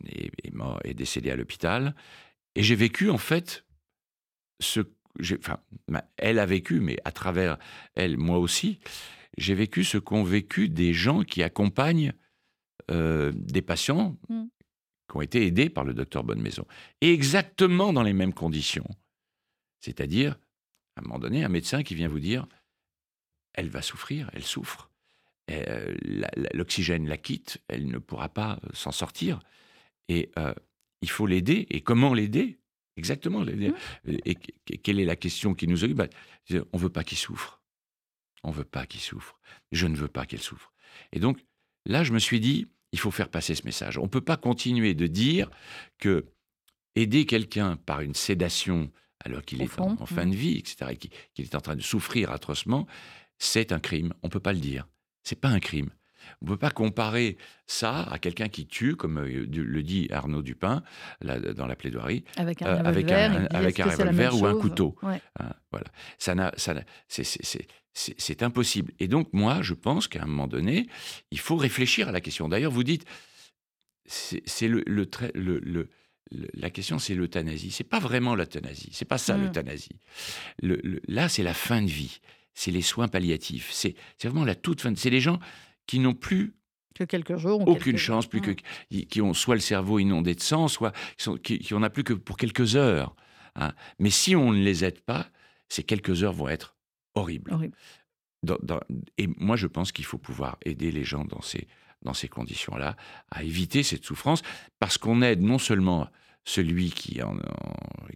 est, 0.08 0.32
est, 0.84 0.94
décédée 0.94 1.32
à 1.32 1.36
l'hôpital. 1.36 1.96
Et 2.56 2.64
j'ai 2.64 2.76
vécu, 2.76 3.10
en 3.10 3.18
fait, 3.18 3.66
ce. 4.60 4.82
Enfin, 5.38 5.58
elle 6.18 6.40
a 6.40 6.46
vécu, 6.46 6.80
mais 6.80 6.98
à 7.04 7.12
travers 7.12 7.58
elle, 7.96 8.18
moi 8.18 8.38
aussi, 8.38 8.80
j'ai 9.38 9.54
vécu 9.54 9.84
ce 9.84 9.98
qu'ont 9.98 10.24
vécu 10.24 10.70
des 10.70 10.94
gens 10.94 11.24
qui 11.24 11.44
accompagnent 11.44 12.14
des 12.90 13.62
patients 13.62 14.18
mmh 14.30 14.46
qui 15.10 15.18
ont 15.18 15.22
été 15.22 15.46
aidés 15.46 15.70
par 15.70 15.84
le 15.84 15.94
docteur 15.94 16.24
Bonnemaison. 16.24 16.66
Et 17.02 17.14
exactement 17.14 17.92
dans 17.94 18.04
les 18.04 18.14
mêmes 18.14 18.34
conditions. 18.34 18.88
C'est-à-dire, 19.80 20.38
à 20.96 21.02
un 21.02 21.04
moment 21.04 21.20
donné, 21.20 21.44
un 21.44 21.50
médecin 21.50 21.84
qui 21.84 21.96
vient 21.96 22.08
vous 22.08 22.20
dire, 22.20 22.46
elle 23.54 23.70
va 23.70 23.82
souffrir, 23.82 24.30
elle 24.34 24.44
souffre. 24.44 24.90
Euh, 25.50 25.96
l'oxygène 26.54 27.08
la 27.08 27.18
quitte, 27.18 27.60
elle 27.68 27.88
ne 27.88 27.98
pourra 27.98 28.30
pas 28.30 28.60
euh, 28.64 28.70
s'en 28.74 28.92
sortir. 28.92 29.40
Et 30.08 30.30
euh, 30.38 30.54
il 31.02 31.10
faut 31.10 31.26
l'aider. 31.26 31.66
Et 31.72 31.82
comment 31.82 32.14
l'aider? 32.14 32.60
Exactement. 32.98 33.40
Mmh. 33.40 33.74
Et, 34.26 34.36
quelle 34.36 35.00
est 35.00 35.06
la 35.06 35.16
question 35.16 35.56
qui 35.56 35.68
nous 35.68 35.84
occupe? 35.84 35.98
Bah, 35.98 36.08
On 36.72 36.78
ne 36.78 36.82
veut 36.82 36.90
pas 36.90 37.04
qu'il 37.04 37.18
souffre. 37.18 37.62
On 38.44 38.50
ne 38.50 38.56
veut 38.56 38.66
pas 38.66 38.86
qu'il 38.86 39.02
souffre. 39.02 39.40
Je 39.72 39.88
ne 39.88 39.96
veux 39.96 40.08
pas 40.08 40.26
qu'elle 40.26 40.42
souffre. 40.42 40.72
Et 41.14 41.20
donc, 41.20 41.40
là, 41.86 42.04
je 42.04 42.14
me 42.14 42.20
suis 42.20 42.40
dit, 42.40 42.68
il 42.92 43.00
faut 43.00 43.12
faire 43.12 43.30
passer 43.30 43.56
ce 43.56 43.64
message. 43.66 43.98
On 43.98 44.04
ne 44.04 44.08
peut 44.08 44.22
pas 44.22 44.38
continuer 44.38 44.94
de 44.94 45.08
dire 45.08 45.50
que 46.00 46.26
aider 46.96 47.26
quelqu'un 47.26 47.78
par 47.78 48.02
une 48.02 48.16
sédation 48.16 48.92
alors 49.26 49.44
qu'il 49.44 49.62
est 49.62 49.80
en, 49.80 50.06
fin 50.06 50.26
de 50.26 50.36
vie, 50.36 50.58
etc., 50.58 50.96
qu'il 50.96 51.46
est 51.46 51.56
en 51.56 51.62
train 51.62 51.76
de 51.76 51.82
souffrir 51.82 52.32
atrocement, 52.32 52.88
c'est 53.38 53.72
un 53.72 53.80
crime. 53.80 54.14
On 54.24 54.28
ne 54.28 54.32
peut 54.32 54.40
pas 54.40 54.54
le 54.54 54.60
dire. 54.60 54.88
C'est 55.24 55.40
pas 55.40 55.50
un 55.50 55.60
crime. 55.60 55.90
On 56.42 56.46
ne 56.46 56.52
peut 56.52 56.58
pas 56.58 56.72
comparer 56.72 57.38
ça 57.66 58.04
à 58.04 58.18
quelqu'un 58.18 58.50
qui 58.50 58.66
tue, 58.66 58.96
comme 58.96 59.18
euh, 59.18 59.46
le 59.46 59.84
dit 59.84 60.08
Arnaud 60.12 60.42
Dupin 60.42 60.84
dans 61.22 61.68
la 61.68 61.76
plaidoirie, 61.76 62.24
avec 62.38 62.62
un 62.62 62.68
euh, 62.68 62.84
revolver, 62.84 64.40
ou 64.40 64.46
un 64.46 64.60
couteau. 64.60 64.96
Hein, 65.04 65.54
voilà. 65.72 65.88
Ça 66.18 66.36
n'a, 66.36 66.54
ça 66.58 66.76
c'est 67.08 67.68
impossible. 68.42 68.94
Et 69.00 69.08
donc, 69.08 69.30
moi, 69.34 69.62
je 69.62 69.74
pense 69.74 70.08
qu'à 70.08 70.24
un 70.24 70.26
moment 70.26 70.48
donné, 70.48 70.88
il 71.32 71.40
faut 71.40 71.56
réfléchir 71.56 72.10
à 72.10 72.12
la 72.12 72.22
question. 72.22 72.48
D'ailleurs, 72.48 72.72
vous 72.72 72.84
dites, 72.84 73.06
c'est 74.06 74.68
le, 74.68 74.84
le, 74.86 75.90
la 76.32 76.70
question, 76.70 77.00
c'est 77.00 77.16
l'euthanasie. 77.16 77.72
C'est 77.72 77.84
pas 77.84 78.00
vraiment 78.00 78.36
l'euthanasie. 78.36 78.90
C'est 78.92 79.06
pas 79.06 79.18
ça 79.18 79.38
mmh. 79.38 79.44
l'euthanasie. 79.44 80.00
là, 81.08 81.30
c'est 81.30 81.44
la 81.44 81.54
fin 81.54 81.82
de 81.82 81.90
vie. 81.90 82.20
C'est 82.54 82.72
les 82.72 82.82
soins 82.82 83.08
palliatifs. 83.08 83.72
C'est 83.72 83.96
vraiment 84.24 84.46
la 84.46 84.56
toute 84.56 84.82
fin. 84.82 84.94
C'est 84.96 85.10
les 85.10 85.22
gens 85.22 85.40
qui 85.88 86.00
n'ont 86.00 86.14
plus 86.14 86.54
que 86.96 87.04
quelques 87.04 87.38
jours, 87.38 87.66
aucune 87.68 87.98
chance, 87.98 88.28
plus 88.28 88.42
que 88.42 88.52
mmh. 88.52 89.02
qui 89.10 89.22
ont 89.22 89.34
soit 89.34 89.56
le 89.56 89.62
cerveau 89.62 90.00
inondé 90.00 90.36
de 90.36 90.42
sang, 90.42 90.68
soit 90.68 90.92
qui, 91.44 91.60
qui, 91.60 91.74
a 91.74 91.90
plus 91.90 92.04
que 92.04 92.14
pour 92.14 92.38
quelques 92.38 92.76
heures. 92.76 93.16
Hein. 93.56 93.74
Mais 94.00 94.10
si 94.10 94.36
on 94.36 94.52
ne 94.52 94.62
les 94.62 94.84
aide 94.84 95.00
pas, 95.02 95.30
ces 95.70 95.84
quelques 95.84 96.24
heures 96.24 96.34
vont 96.34 96.50
être 96.50 96.76
horrible. 97.16 97.58
et 99.18 99.28
moi, 99.38 99.56
je 99.56 99.68
pense 99.68 99.92
qu'il 99.92 100.06
faut 100.06 100.18
pouvoir 100.18 100.58
aider 100.66 100.92
les 100.92 101.04
gens 101.04 101.26
dans 101.26 101.42
ces, 101.42 101.68
dans 102.02 102.14
ces 102.14 102.28
conditions-là 102.28 102.96
à 103.32 103.44
éviter 103.44 103.84
cette 103.84 104.06
souffrance, 104.06 104.42
parce 104.80 104.98
qu'on 104.98 105.22
aide 105.22 105.42
non 105.42 105.58
seulement 105.58 106.10
celui 106.46 106.92
qui, 106.92 107.22
en, 107.22 107.38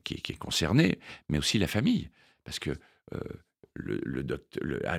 qui, 0.04 0.16
est 0.16 0.38
concerné, 0.38 1.00
mais 1.30 1.38
aussi 1.38 1.60
la 1.60 1.68
famille. 1.68 2.10
Parce 2.44 2.60
que 2.60 2.72
euh, 3.14 3.20
le, 3.74 4.24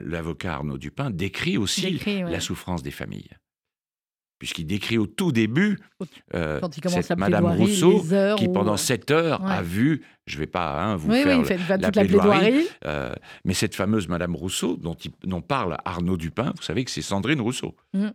l'avocat 0.05 0.55
Arnaud 0.55 0.79
Dupin 0.79 1.11
décrit 1.11 1.57
aussi 1.57 1.99
la 2.07 2.41
souffrance 2.41 2.83
des 2.83 2.91
familles 2.91 3.31
puisqu'il 4.45 4.67
décrit 4.67 4.99
au 4.99 5.07
tout 5.07 5.33
début 5.33 5.79
euh, 6.35 6.61
il 6.77 6.91
cette 6.91 7.17
Madame 7.17 7.47
Rousseau 7.47 8.05
qui, 8.37 8.49
pendant 8.49 8.77
sept 8.77 9.11
heures, 9.11 9.43
a 9.43 9.63
vu, 9.63 10.05
je 10.27 10.37
ne 10.37 10.41
vais 10.41 10.47
pas 10.47 10.83
hein, 10.83 10.97
vous 10.97 11.11
faire 11.11 11.79
la, 11.81 11.91
plaidoirie, 11.91 12.67
euh, 12.85 13.15
mais 13.47 13.55
cette 13.55 13.75
fameuse 13.75 14.07
Madame 14.07 14.37
Rousseau 14.37 14.77
dont, 14.77 14.99
dont, 15.23 15.41
parle 15.41 15.79
Arnaud 15.87 16.19
Dupin, 16.19 16.53
vous 16.55 16.63
savez 16.63 16.85
que 16.85 16.91
c'est 16.91 17.01
Sandrine 17.01 17.41
Rousseau. 17.41 17.75
Mmh. 17.95 18.09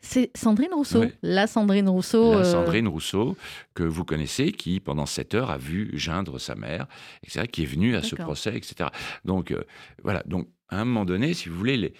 C'est 0.00 0.30
Sandrine 0.34 0.72
Rousseau, 0.72 1.04
la 1.20 1.46
Sandrine 1.46 1.90
Rousseau. 1.90 2.32
La 2.32 2.38
euh, 2.38 2.44
Sandrine 2.44 2.88
Rousseau, 2.88 3.36
que 3.74 3.82
vous 3.82 4.06
connaissez, 4.06 4.50
qui 4.50 4.80
pendant 4.80 5.04
sept 5.04 5.34
heures 5.34 5.50
a 5.50 5.58
vu 5.58 5.90
geindre 5.92 6.38
sa 6.38 6.54
mère, 6.54 6.86
etc., 7.22 7.46
qui 7.46 7.64
est 7.64 7.66
venue 7.66 7.96
à 7.96 8.02
ce 8.02 8.14
procès, 8.14 8.56
etc. 8.56 8.88
Donc, 9.26 9.54
voilà. 10.02 10.22
Donc, 10.24 10.48
à 10.70 10.80
un 10.80 10.86
moment 10.86 11.04
donné, 11.04 11.34
si 11.34 11.50
vous 11.50 11.58
voulez, 11.58 11.76
les, 11.76 11.92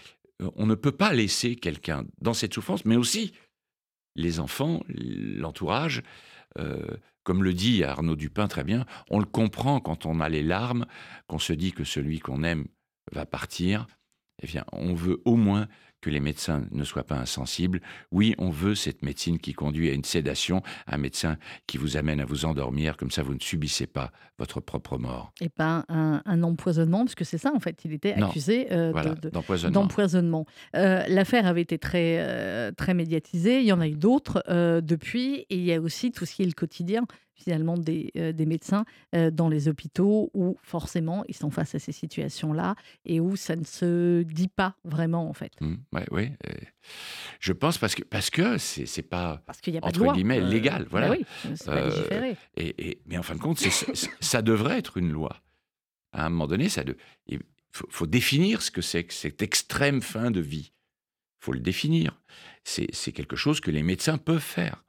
on 0.57 0.67
ne 0.67 0.75
peut 0.75 0.93
pas 0.93 1.13
laisser 1.13 1.57
quelqu'un 1.57 2.05
dans 2.21 2.35
cette 2.35 2.55
souffrance, 2.55 2.85
mais 2.85 2.97
aussi 2.97 3.33
les 4.17 4.41
enfants, 4.41 4.83
l'entourage. 4.89 6.03
Euh, 6.59 6.97
comme 7.25 7.43
le 7.43 7.55
dit 7.55 7.83
Arnaud 7.83 8.17
Dupin 8.17 8.49
très 8.49 8.65
bien, 8.65 8.85
on 9.11 9.19
le 9.19 9.25
comprend 9.25 9.81
quand 9.81 10.07
on 10.07 10.21
a 10.21 10.29
les 10.29 10.43
larmes, 10.43 10.87
qu'on 11.27 11.39
se 11.39 11.53
dit 11.53 11.73
que 11.73 11.85
celui 11.85 12.21
qu'on 12.21 12.45
aime 12.45 12.67
va 13.13 13.27
partir. 13.27 13.87
Eh 14.43 14.47
bien, 14.47 14.65
on 14.73 14.95
veut 14.95 15.23
au 15.25 15.37
moins 15.37 15.69
que 16.05 16.11
les 16.11 16.21
médecins 16.21 16.67
ne 16.71 16.85
soient 16.85 17.05
pas 17.05 17.17
insensibles. 17.17 17.81
Oui, 18.13 18.35
on 18.37 18.51
veut 18.51 18.75
cette 18.75 19.03
médecine 19.03 19.39
qui 19.39 19.55
conduit 19.55 19.89
à 19.89 19.95
une 19.95 20.05
sédation, 20.05 20.63
un 20.87 20.99
médecin 20.99 21.39
qui 21.67 21.79
vous 21.79 21.97
amène 21.97 22.21
à 22.21 22.27
vous 22.27 22.45
endormir, 22.45 22.99
comme 22.99 23.11
ça 23.11 23.23
vous 23.23 23.33
ne 23.33 23.41
subissez 23.41 23.87
pas 23.87 24.13
votre 24.39 24.61
propre 24.61 24.99
mort. 24.99 25.33
Et 25.41 25.49
pas 25.49 25.87
un, 25.89 26.43
empoisonnement, 26.43 27.05
parce 27.05 27.15
que 27.15 27.25
c'est 27.25 27.39
ça 27.39 27.53
en 27.55 27.61
fait, 27.61 27.87
il 27.87 27.95
était 27.95 28.13
accusé 28.13 28.69
euh, 28.71 28.93
d'empoisonnement. 29.71 30.45
Euh, 30.77 31.05
l'affaire 31.09 31.47
avait 31.47 31.63
été 31.63 31.79
très, 31.79 32.19
euh, 32.19 32.71
très 32.71 32.93
médiatisée, 32.93 33.61
il 33.61 33.67
y 33.67 33.73
en 33.73 33.81
a 33.81 33.89
eu 33.89 33.97
d'autres 33.97 34.43
depuis, 34.83 35.47
et 35.49 35.57
il 35.57 35.65
y 35.65 35.73
a 35.73 35.81
aussi 35.81 36.13
tout 36.13 36.27
ce 36.27 36.35
qui 36.35 36.43
est 36.43 36.47
le 36.47 36.53
quotidien 36.53 37.07
finalement 37.35 37.77
des, 37.77 38.11
euh, 38.17 38.33
des 38.33 38.47
médecins 38.47 38.85
euh, 39.15 39.31
dans 39.31 39.49
les 39.49 39.69
hôpitaux 39.69 40.31
où 40.35 40.57
forcément 40.63 41.25
ils 41.29 41.35
sont 41.35 41.51
face 41.51 41.75
à 41.75 41.79
ces 41.79 41.93
situations-là 41.93 42.77
et 43.05 43.21
où 43.21 43.37
ça 43.37 43.57
ne 43.57 43.65
se 43.65 44.23
dit 44.23 44.49
pas 44.49 44.77
vraiment 44.85 45.29
en 45.29 45.33
fait. 45.33 45.53
Mmh, 45.61 45.75
oui, 46.11 46.31
je 47.41 47.53
pense 47.53 47.79
parce 47.79 47.95
que 47.95 48.05
parce 48.05 48.31
que 48.31 48.59
c'est 48.59 48.87
c'est 48.87 49.03
pas 49.03 49.43
parce 49.47 49.61
qu'il 49.61 49.75
y 49.75 49.79
a 49.79 49.81
pas 49.81 49.89
entre 49.89 50.13
guillemets 50.13 50.41
euh, 50.41 50.49
légal, 50.49 50.83
bah 50.85 50.89
voilà. 50.91 51.11
oui, 51.11 51.25
c'est 51.43 51.67
pas 51.67 51.87
légiféré. 51.87 52.37
Et, 52.57 53.01
mais 53.07 53.19
en 53.19 53.23
fin 53.23 53.35
de 53.35 53.41
compte, 53.41 53.59
ça 53.59 54.43
devrait 54.43 54.79
être 54.79 54.97
une 54.97 55.11
loi. 55.11 55.43
À 56.13 56.27
un 56.27 56.29
moment 56.31 56.47
donné, 56.47 56.69
ça 56.69 56.85
de, 56.85 56.97
il 57.27 57.41
faut, 57.73 57.89
faut 57.91 58.07
définir 58.07 58.63
ce 58.63 58.71
que 58.71 58.81
c'est 58.81 59.05
que 59.05 59.13
cette 59.13 59.43
extrême 59.43 60.01
fin 60.01 60.31
de 60.31 60.41
vie. 60.41 60.73
Il 61.41 61.45
faut 61.45 61.53
le 61.53 61.61
définir. 61.61 62.21
C'est 62.63 63.13
quelque 63.13 63.37
chose 63.37 63.61
que 63.61 63.71
les 63.71 63.83
médecins 63.83 64.17
peuvent 64.17 64.39
faire. 64.41 64.85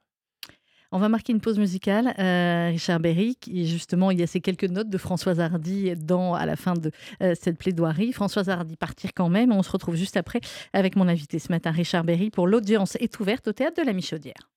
On 0.92 0.98
va 0.98 1.08
marquer 1.08 1.32
une 1.32 1.40
pause 1.40 1.58
musicale. 1.58 2.14
Euh, 2.18 2.68
Richard 2.70 3.00
Berry, 3.00 3.36
justement, 3.46 4.10
il 4.10 4.20
y 4.20 4.22
a 4.22 4.26
ces 4.26 4.40
quelques 4.40 4.64
notes 4.64 4.88
de 4.88 4.98
Françoise 4.98 5.40
Hardy 5.40 5.94
dans, 5.96 6.34
à 6.34 6.46
la 6.46 6.56
fin 6.56 6.74
de 6.74 6.90
euh, 7.22 7.34
cette 7.40 7.58
plaidoirie. 7.58 8.12
Françoise 8.12 8.48
Hardy 8.48 8.76
partir 8.76 9.10
quand 9.14 9.28
même. 9.28 9.52
On 9.52 9.62
se 9.62 9.70
retrouve 9.70 9.96
juste 9.96 10.16
après 10.16 10.40
avec 10.72 10.96
mon 10.96 11.08
invité 11.08 11.38
ce 11.38 11.50
matin, 11.50 11.70
Richard 11.70 12.04
Berry, 12.04 12.30
pour 12.30 12.46
l'audience 12.46 12.96
est 12.96 13.18
ouverte 13.20 13.48
au 13.48 13.52
théâtre 13.52 13.80
de 13.80 13.86
la 13.86 13.92
Michaudière. 13.92 14.55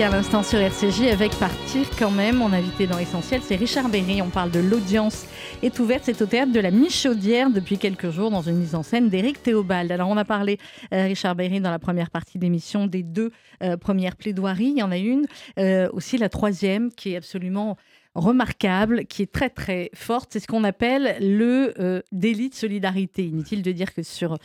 À 0.00 0.08
l'instant 0.08 0.42
sur 0.42 0.58
RCJ 0.58 1.12
avec 1.12 1.32
Partir 1.32 1.86
quand 1.98 2.10
même. 2.10 2.36
Mon 2.36 2.54
invité 2.54 2.86
dans 2.86 2.96
l'essentiel, 2.96 3.42
c'est 3.44 3.56
Richard 3.56 3.90
Berry. 3.90 4.22
On 4.22 4.30
parle 4.30 4.50
de 4.50 4.58
l'audience 4.58 5.26
est 5.62 5.78
ouverte. 5.78 6.02
C'est 6.04 6.20
au 6.22 6.26
théâtre 6.26 6.50
de 6.50 6.60
la 6.60 6.70
Michaudière 6.70 7.50
depuis 7.50 7.76
quelques 7.76 8.10
jours 8.10 8.30
dans 8.30 8.40
une 8.40 8.56
mise 8.56 8.74
en 8.74 8.82
scène 8.82 9.10
d'Éric 9.10 9.42
Théobald. 9.42 9.92
Alors 9.92 10.08
on 10.08 10.16
a 10.16 10.24
parlé, 10.24 10.58
euh, 10.94 11.04
Richard 11.04 11.34
Berry, 11.34 11.60
dans 11.60 11.70
la 11.70 11.78
première 11.78 12.10
partie 12.10 12.38
de 12.38 12.44
l'émission 12.44 12.86
des 12.86 13.02
deux 13.02 13.30
euh, 13.62 13.76
premières 13.76 14.16
plaidoiries. 14.16 14.72
Il 14.74 14.78
y 14.78 14.82
en 14.82 14.90
a 14.90 14.96
une, 14.96 15.26
euh, 15.58 15.88
aussi 15.92 16.16
la 16.16 16.30
troisième, 16.30 16.90
qui 16.90 17.12
est 17.12 17.16
absolument 17.16 17.76
remarquable, 18.14 19.06
qui 19.06 19.22
est 19.22 19.32
très 19.32 19.50
très 19.50 19.90
forte. 19.94 20.30
C'est 20.32 20.40
ce 20.40 20.46
qu'on 20.46 20.64
appelle 20.64 21.16
le 21.20 21.74
euh, 21.80 22.02
délit 22.12 22.50
de 22.50 22.54
solidarité. 22.54 23.24
Inutile 23.24 23.62
de 23.62 23.72
dire 23.72 23.94
que 23.94 24.02
sur 24.02 24.36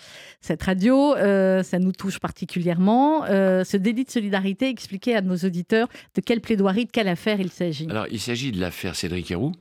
cette 0.41 0.63
radio, 0.63 1.15
euh, 1.15 1.63
ça 1.63 1.80
nous 1.80 1.91
touche 1.91 2.19
particulièrement. 2.19 3.25
Euh, 3.25 3.63
ce 3.63 3.77
délit 3.77 4.06
de 4.06 4.12
solidarité, 4.12 4.69
expliquez 4.69 5.15
à 5.15 5.21
nos 5.21 5.38
auditeurs 5.38 5.88
de 6.15 6.21
quelle 6.21 6.41
plaidoirie, 6.41 6.86
de 6.86 6.91
quelle 6.91 7.10
affaire 7.10 7.39
il 7.39 7.51
s'agit. 7.51 7.88
Alors, 7.89 8.08
il 8.10 8.19
s'agit 8.19 8.51
de 8.51 8.60
l'affaire 8.60 8.95
Cédric 8.95 9.30
Héroux, 9.32 9.53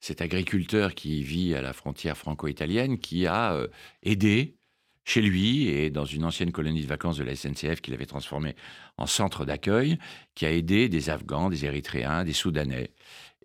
cet 0.00 0.22
agriculteur 0.22 0.94
qui 0.94 1.22
vit 1.22 1.54
à 1.54 1.62
la 1.62 1.72
frontière 1.72 2.16
franco-italienne, 2.16 2.98
qui 2.98 3.26
a 3.26 3.56
aidé 4.02 4.56
chez 5.04 5.22
lui 5.22 5.66
et 5.68 5.90
dans 5.90 6.04
une 6.04 6.24
ancienne 6.24 6.52
colonie 6.52 6.82
de 6.82 6.86
vacances 6.86 7.16
de 7.16 7.24
la 7.24 7.34
SNCF 7.34 7.80
qu'il 7.80 7.94
avait 7.94 8.06
transformée 8.06 8.54
en 8.96 9.06
centre 9.06 9.44
d'accueil, 9.44 9.98
qui 10.34 10.46
a 10.46 10.52
aidé 10.52 10.88
des 10.88 11.10
Afghans, 11.10 11.50
des 11.50 11.64
Érythréens, 11.64 12.24
des 12.24 12.32
Soudanais. 12.32 12.92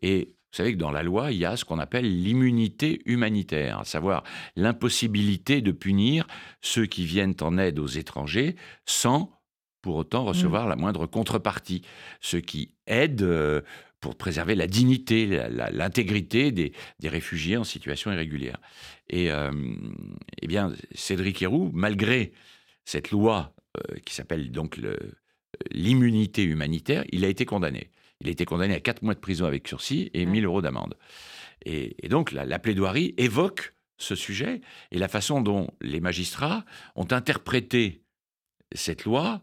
Et 0.02 0.36
vous 0.56 0.58
savez 0.58 0.74
que 0.74 0.78
dans 0.78 0.92
la 0.92 1.04
loi, 1.04 1.32
il 1.34 1.38
y 1.38 1.46
a 1.46 1.58
ce 1.58 1.66
qu'on 1.66 1.80
appelle 1.80 2.24
l'immunité 2.24 3.02
humanitaire, 3.06 3.80
à 3.80 3.84
savoir 3.84 4.24
l'impossibilité 4.56 5.62
de 5.62 5.74
punir 5.74 6.26
ceux 6.62 6.86
qui 6.86 7.06
viennent 7.06 7.36
en 7.42 7.58
aide 7.58 7.78
aux 7.78 7.88
étrangers 7.88 8.56
sans 8.86 9.36
pour 9.82 9.98
autant 9.98 10.24
mmh. 10.24 10.28
recevoir 10.30 10.68
la 10.68 10.76
moindre 10.76 11.06
contrepartie. 11.06 11.82
Ceux 12.22 12.40
qui 12.40 12.74
aident 12.88 13.22
euh, 13.22 13.62
pour 14.00 14.16
préserver 14.16 14.56
la 14.56 14.66
dignité, 14.66 15.28
l'intégrité 15.72 16.52
des, 16.52 16.74
réfugiés 17.04 17.58
en 17.58 17.64
situation 17.64 18.12
irrégulière. 18.12 18.58
Et 19.10 19.32
euh, 19.32 19.52
eh 20.42 20.48
bien, 20.48 20.74
Cédric 20.94 21.42
Héroux, 21.42 21.70
malgré 21.74 22.32
cette 22.86 23.12
loi 23.12 23.54
euh, 23.78 23.96
qui 24.06 24.16
s'appelle 24.16 24.52
donc 24.52 24.80
l'immunité 25.72 26.44
humanitaire, 26.44 27.04
il 27.12 27.26
a 27.26 27.28
été 27.28 27.46
condamné. 27.46 27.92
Il 28.22 28.28
a 28.28 28.32
été 28.32 28.46
condamné 28.46 28.74
à 28.74 28.80
4 28.80 29.04
mois 29.04 29.14
de 29.14 29.20
prison 29.20 29.46
avec 29.46 29.68
sursis 29.68 30.10
et 30.14 30.26
1000 30.26 30.46
euros 30.46 30.62
d'amende. 30.62 30.96
Et, 31.66 31.96
donc 32.10 32.32
la, 32.32 32.60
plaidoirie 32.60 33.14
évoque 33.18 33.74
ce 33.98 34.16
sujet 34.16 34.62
et 34.92 34.98
la 34.98 35.08
façon 35.08 35.42
dont 35.42 35.70
les 35.82 36.00
magistrats 36.00 36.66
ont 36.96 37.08
interprété 37.12 38.04
cette 38.74 39.06
loi 39.06 39.42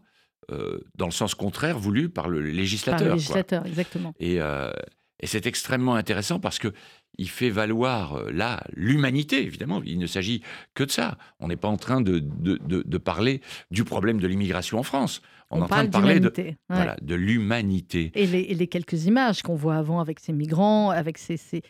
euh, 0.51 0.79
dans 0.95 1.05
le 1.05 1.11
sens 1.11 1.35
contraire 1.35 1.79
voulu 1.79 2.09
par 2.09 2.29
le 2.29 2.41
législateur. 2.41 2.99
Par 2.99 3.07
le 3.07 3.13
législateur, 3.15 3.65
exactement. 3.65 4.13
Et, 4.19 4.41
euh, 4.41 4.71
et 5.19 5.27
c'est 5.27 5.47
extrêmement 5.47 5.95
intéressant 5.95 6.39
parce 6.39 6.59
que 6.59 6.73
il 7.17 7.29
fait 7.29 7.49
valoir 7.49 8.15
euh, 8.15 8.31
là 8.31 8.63
l'humanité, 8.73 9.41
évidemment. 9.43 9.81
Il 9.85 9.99
ne 9.99 10.07
s'agit 10.07 10.41
que 10.73 10.83
de 10.83 10.91
ça. 10.91 11.17
On 11.39 11.47
n'est 11.47 11.55
pas 11.55 11.67
en 11.67 11.77
train 11.77 12.01
de, 12.01 12.19
de, 12.19 12.97
parler 12.97 13.41
du 13.71 13.83
problème 13.83 14.19
de 14.19 14.27
l'immigration 14.27 14.79
en 14.79 14.83
France. 14.83 15.21
On, 15.53 15.59
est 15.59 15.63
en 15.63 15.67
train 15.67 15.83
de 15.85 15.89
parler 15.89 16.19
de, 16.19 16.33
voilà, 16.69 16.95
de 17.01 17.15
l'humanité. 17.15 18.11
Et 18.15 18.25
les, 18.25 18.67
quelques 18.67 19.05
images 19.05 19.41
qu'on 19.41 19.55
voit 19.55 19.75
avant 19.75 19.99
avec 19.99 20.19
ces 20.19 20.33
migrants, 20.33 20.89
avec 20.89 21.17
ces, 21.17 21.37
ces, 21.37 21.61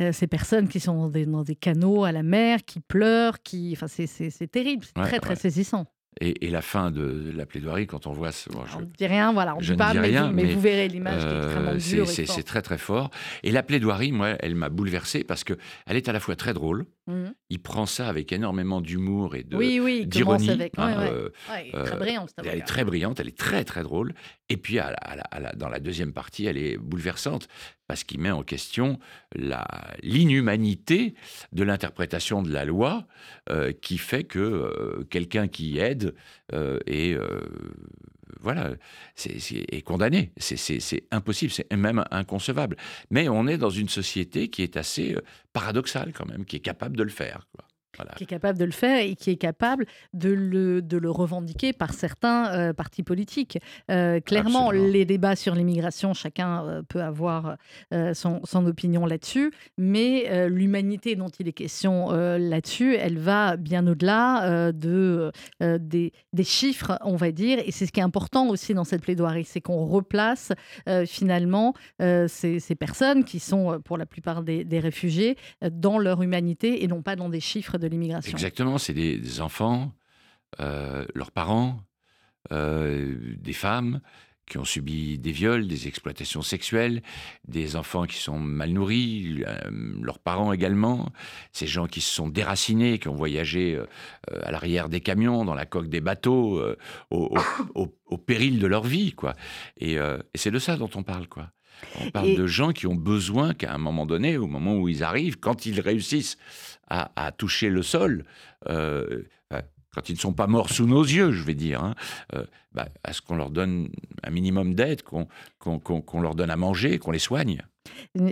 euh, 0.00 0.12
ces 0.12 0.26
personnes 0.26 0.68
qui 0.68 0.80
sont 0.80 0.94
dans 0.94 1.08
des, 1.08 1.26
dans 1.26 1.42
des, 1.42 1.56
canaux 1.56 2.04
à 2.04 2.12
la 2.12 2.22
mer, 2.22 2.64
qui 2.64 2.80
pleurent, 2.80 3.42
qui, 3.42 3.72
enfin, 3.76 3.86
c'est 3.88 4.50
terrible, 4.50 4.84
c'est 4.84 5.02
très, 5.02 5.20
très 5.20 5.36
saisissant. 5.36 5.86
Et, 6.20 6.48
la 6.48 6.62
fin 6.62 6.92
de 6.92 7.32
la 7.34 7.44
plaidoirie, 7.44 7.88
quand 7.88 8.06
on 8.06 8.12
voit 8.12 8.30
ce. 8.30 8.48
je, 8.50 8.76
on 8.76 8.80
ne 8.82 8.84
dit 8.84 9.06
rien, 9.06 9.32
voilà, 9.32 9.56
on 9.56 9.58
ne 9.58 9.64
dit 9.64 9.74
mais, 9.76 10.00
rien, 10.00 10.30
mais, 10.30 10.44
vous 10.44 10.60
verrez 10.60 10.86
l'image 10.86 11.22
qui 11.22 11.26
est 11.26 11.36
extrêmement 11.36 11.70
euh. 11.70 12.06
C'est 12.06 12.42
très 12.44 12.62
très 12.62 12.78
fort. 12.78 13.10
Et 13.42 13.50
la 13.50 13.64
plaidoirie, 13.64 14.12
moi, 14.12 14.36
elle 14.38 14.54
m'a 14.54 14.68
bouleversé 14.68 15.24
parce 15.24 15.42
qu'elle 15.42 15.56
est 15.88 16.08
à 16.08 16.12
la 16.12 16.20
fois 16.20 16.36
très 16.36 16.54
drôle. 16.54 16.86
Mmh. 17.06 17.30
Il 17.50 17.60
prend 17.60 17.84
ça 17.84 18.08
avec 18.08 18.32
énormément 18.32 18.80
d'humour 18.80 19.36
et 19.36 19.42
de 19.42 19.56
oui, 19.56 19.78
oui, 19.78 20.06
d'ironie. 20.06 20.48
Avec... 20.50 20.72
Hein, 20.78 21.00
euh, 21.00 21.28
très 21.84 21.96
brillante. 21.96 22.32
Elle 22.38 22.58
est 22.58 22.66
très 22.66 22.84
brillante, 22.84 23.20
elle 23.20 23.28
est 23.28 23.36
très 23.36 23.64
très 23.64 23.82
drôle. 23.82 24.14
Et 24.48 24.56
puis 24.56 24.78
dans 25.56 25.68
la 25.68 25.80
deuxième 25.80 26.12
partie, 26.12 26.46
elle 26.46 26.56
est 26.56 26.78
bouleversante 26.78 27.48
parce 27.86 28.04
qu'il 28.04 28.20
met 28.20 28.30
en 28.30 28.42
question 28.42 28.98
l'inhumanité 29.34 31.14
de 31.52 31.62
l'interprétation 31.64 32.42
de 32.42 32.50
la 32.50 32.64
loi 32.64 33.06
euh, 33.50 33.72
qui 33.72 33.98
fait 33.98 34.24
que 34.24 34.38
euh, 34.38 35.04
quelqu'un 35.10 35.48
qui 35.48 35.78
aide 35.78 36.14
euh, 36.52 36.78
est, 36.86 37.18
voilà, 38.44 38.70
est, 39.26 39.82
condamné. 39.82 40.30
C'est 40.36 41.04
impossible, 41.10 41.52
c'est 41.52 41.72
même 41.74 42.04
inconcevable. 42.10 42.76
Mais 43.10 43.28
on 43.28 43.48
est 43.48 43.58
dans 43.58 43.70
une 43.70 43.88
société 43.88 44.48
qui 44.48 44.62
est 44.62 44.76
assez 44.76 45.16
paradoxale 45.52 46.12
quand 46.12 46.26
même, 46.26 46.44
qui 46.44 46.56
est 46.56 46.60
capable 46.60 46.96
de 46.96 47.02
le 47.02 47.10
faire. 47.10 47.48
Qui 48.16 48.24
est 48.24 48.26
capable 48.26 48.58
de 48.58 48.64
le 48.64 48.72
faire 48.72 49.00
et 49.00 49.14
qui 49.14 49.30
est 49.30 49.36
capable 49.36 49.86
de 50.12 50.30
le, 50.30 50.82
de 50.82 50.96
le 50.96 51.10
revendiquer 51.10 51.72
par 51.72 51.92
certains 51.92 52.52
euh, 52.52 52.72
partis 52.72 53.02
politiques. 53.02 53.58
Euh, 53.90 54.20
clairement, 54.20 54.70
les 54.70 55.04
débats 55.04 55.36
sur 55.36 55.54
l'immigration, 55.54 56.14
chacun 56.14 56.64
euh, 56.64 56.82
peut 56.82 57.02
avoir 57.02 57.56
son, 58.12 58.40
son, 58.44 58.66
opinion 58.66 59.06
là-dessus, 59.06 59.52
mais 59.76 60.48
l'humanité 60.48 61.16
dont 61.16 61.28
il 61.28 61.48
est 61.48 61.52
question 61.52 62.10
là-dessus, 62.10 62.96
elle 62.96 63.18
va 63.18 63.56
bien 63.56 63.86
au-delà 63.86 64.72
de, 64.72 65.30
des, 65.60 66.12
des, 66.32 66.44
chiffres, 66.44 66.98
on 67.02 67.16
va 67.16 67.30
dire, 67.30 67.58
et 67.64 67.70
c'est 67.70 67.86
ce 67.86 67.92
qui 67.92 68.00
est 68.00 68.04
important 68.04 68.48
aussi 68.48 68.74
dans 68.74 68.84
cette 68.84 69.02
plaidoirie, 69.02 69.44
c'est 69.44 69.60
qu'on 69.60 69.84
replace 69.84 70.52
finalement 71.06 71.74
ces, 71.98 72.58
ces, 72.58 72.74
personnes 72.74 73.24
qui 73.24 73.38
sont 73.38 73.80
pour 73.84 73.98
la 73.98 74.06
plupart 74.06 74.42
des, 74.42 74.64
des 74.64 74.80
réfugiés 74.80 75.36
dans 75.70 75.98
leur 75.98 76.22
humanité 76.22 76.82
et 76.82 76.88
non 76.88 77.02
pas 77.02 77.16
dans 77.16 77.28
des 77.28 77.40
chiffres 77.40 77.78
de 77.78 77.83
Exactement, 78.30 78.78
c'est 78.78 78.94
des, 78.94 79.40
enfants, 79.40 79.92
euh, 80.60 81.04
leurs 81.14 81.30
parents, 81.30 81.80
euh, 82.52 83.16
des 83.38 83.52
femmes 83.52 84.00
qui 84.46 84.58
ont 84.58 84.64
subi 84.64 85.18
des 85.18 85.32
viols, 85.32 85.66
des 85.66 85.88
exploitations 85.88 86.42
sexuelles, 86.42 87.02
des 87.48 87.76
enfants 87.76 88.04
qui 88.04 88.18
sont 88.18 88.38
mal 88.38 88.70
nourris, 88.70 89.42
euh, 89.46 89.70
leurs 90.02 90.18
parents 90.18 90.52
également, 90.52 91.08
ces 91.52 91.66
gens 91.66 91.86
qui 91.86 92.02
se 92.02 92.14
sont 92.14 92.28
déracinés, 92.28 92.98
qui 92.98 93.08
ont 93.08 93.14
voyagé 93.14 93.80
à 94.30 94.50
l'arrière 94.50 94.90
des 94.90 95.00
camions, 95.00 95.46
dans 95.46 95.54
la 95.54 95.64
coque 95.64 95.88
des 95.88 96.02
bateaux, 96.02 96.62
au, 97.10 98.18
péril 98.18 98.58
de 98.58 98.66
leur 98.66 98.84
vie, 98.84 99.12
quoi. 99.12 99.32
Et, 99.78 99.94
et 99.94 99.98
c'est 100.34 100.50
de 100.50 100.58
ça 100.58 100.76
dont 100.76 100.90
on 100.94 101.02
parle, 101.02 101.26
quoi. 101.26 101.50
On 102.00 102.10
parle 102.10 102.34
de 102.34 102.46
gens 102.46 102.72
qui 102.72 102.86
ont 102.86 102.94
besoin 102.94 103.54
qu'à 103.54 103.72
un 103.72 103.78
moment 103.78 104.06
donné, 104.06 104.36
au 104.36 104.46
moment 104.46 104.76
où 104.76 104.88
ils 104.88 105.02
arrivent, 105.02 105.38
quand 105.38 105.66
ils 105.66 105.80
réussissent 105.80 106.38
à, 106.88 107.32
toucher 107.32 107.70
le 107.70 107.82
sol, 107.82 108.24
euh, 108.68 109.24
quand 109.94 110.08
ils 110.08 110.14
ne 110.14 110.18
sont 110.18 110.32
pas 110.32 110.46
morts 110.46 110.70
sous 110.70 110.86
nos 110.86 111.02
yeux, 111.02 111.30
je 111.32 111.42
vais 111.42 111.54
dire, 111.54 111.82
hein, 111.82 111.94
euh, 112.34 112.44
bah, 112.72 112.88
à 113.04 113.12
ce 113.12 113.22
qu'on 113.22 113.36
leur 113.36 113.50
donne 113.50 113.88
un 114.22 114.30
minimum 114.30 114.74
d'aide, 114.74 115.02
qu'on 115.02 116.20
leur 116.20 116.34
donne 116.34 116.50
à 116.50 116.56
manger, 116.56 116.98
qu'on 116.98 117.12
les 117.12 117.18
soigne. 117.18 117.62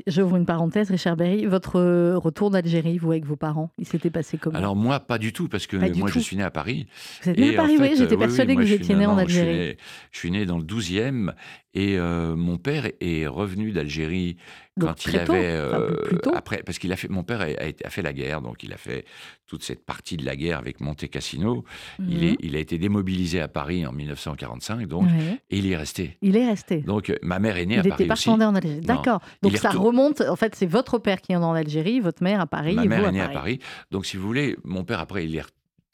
J'ouvre 0.06 0.36
une 0.36 0.46
parenthèse, 0.46 0.90
Richard 0.90 1.16
Berry. 1.16 1.46
Votre 1.46 2.14
retour 2.14 2.50
d'Algérie, 2.50 2.98
vous, 2.98 3.10
avec 3.10 3.24
vos 3.24 3.36
parents, 3.36 3.70
il 3.78 3.86
s'était 3.86 4.10
passé 4.10 4.38
comment? 4.38 4.56
Alors, 4.56 4.76
moi, 4.76 5.00
pas 5.00 5.18
du 5.18 5.32
tout, 5.32 5.48
parce 5.48 5.66
que 5.66 5.76
moi, 5.76 6.08
je 6.08 6.18
suis 6.18 6.36
né 6.36 6.42
à 6.42 6.50
Paris. 6.50 6.86
Vous 7.22 7.30
êtes 7.30 7.38
né 7.38 7.54
à 7.54 7.62
Paris, 7.62 7.76
oui, 7.78 7.94
j'étais 7.96 8.16
persuadé 8.16 8.56
que 8.56 8.62
vous 8.62 8.72
étiez 8.72 8.94
né 8.94 9.06
en 9.06 9.18
Algérie. 9.18 9.76
Je 10.10 10.18
suis 10.18 10.30
né, 10.30 10.46
dans 10.46 10.58
le 10.58 10.64
12e, 10.64 11.32
et 11.74 11.96
euh, 11.96 12.36
mon 12.36 12.58
père 12.58 12.90
est 13.00 13.26
revenu 13.26 13.72
d'Algérie 13.72 14.36
quand 14.78 15.06
il 15.06 15.18
avait 15.18 15.46
euh, 15.46 15.90
après 16.34 16.62
parce 16.64 16.78
qu'il 16.78 16.92
a 16.92 16.96
fait 16.96 17.08
mon 17.08 17.24
père 17.24 17.42
a, 17.42 17.44
a, 17.44 17.90
fait 17.90 18.00
la 18.00 18.14
guerre 18.14 18.40
donc 18.40 18.62
il 18.62 18.72
a 18.72 18.78
fait 18.78 19.04
toute 19.46 19.62
cette 19.62 19.84
partie 19.84 20.16
de 20.16 20.24
la 20.24 20.34
guerre 20.34 20.58
avec 20.58 20.80
Monte 20.80 21.08
Cassino. 21.10 21.64
Il 21.98 22.18
mhm. 22.18 22.22
est 22.24 22.36
il 22.40 22.56
a 22.56 22.58
été 22.58 22.78
démobilisé 22.78 23.40
à 23.40 23.48
Paris 23.48 23.86
en 23.86 23.92
1945 23.92 24.86
donc 24.86 25.08
et 25.50 25.58
il 25.58 25.66
y 25.66 25.72
est 25.72 25.76
resté. 25.76 26.16
Il 26.22 26.36
est 26.36 26.46
resté. 26.46 26.78
Donc 26.78 27.10
euh, 27.10 27.16
ma 27.22 27.38
mère 27.38 27.56
est 27.56 27.66
née 27.66 27.78
à 27.78 27.82
Paris 27.82 27.94
il 27.98 28.08
n'était 28.08 28.24
pas 28.24 28.32
en 28.32 28.54
Algérie. 28.54 28.80
D'accord 28.80 29.20
donc 29.42 29.56
ça 29.56 29.70
remonte 29.70 30.20
en 30.20 30.36
fait 30.36 30.54
c'est 30.54 30.66
votre 30.66 30.98
père 30.98 31.20
qui 31.20 31.32
est 31.32 31.36
en 31.36 31.52
Algérie 31.52 32.00
votre 32.00 32.22
mère 32.22 32.40
à 32.40 32.46
Paris 32.46 32.74
ma 32.74 32.84
et 32.84 32.88
mère 32.88 33.00
vous 33.00 33.08
est 33.08 33.12
née 33.12 33.20
à 33.20 33.28
Paris. 33.28 33.58
Donc 33.90 34.06
si 34.06 34.16
vous 34.16 34.26
voulez 34.26 34.56
mon 34.64 34.84
père 34.84 35.00
après 35.00 35.24
il 35.24 35.36
est 35.36 35.42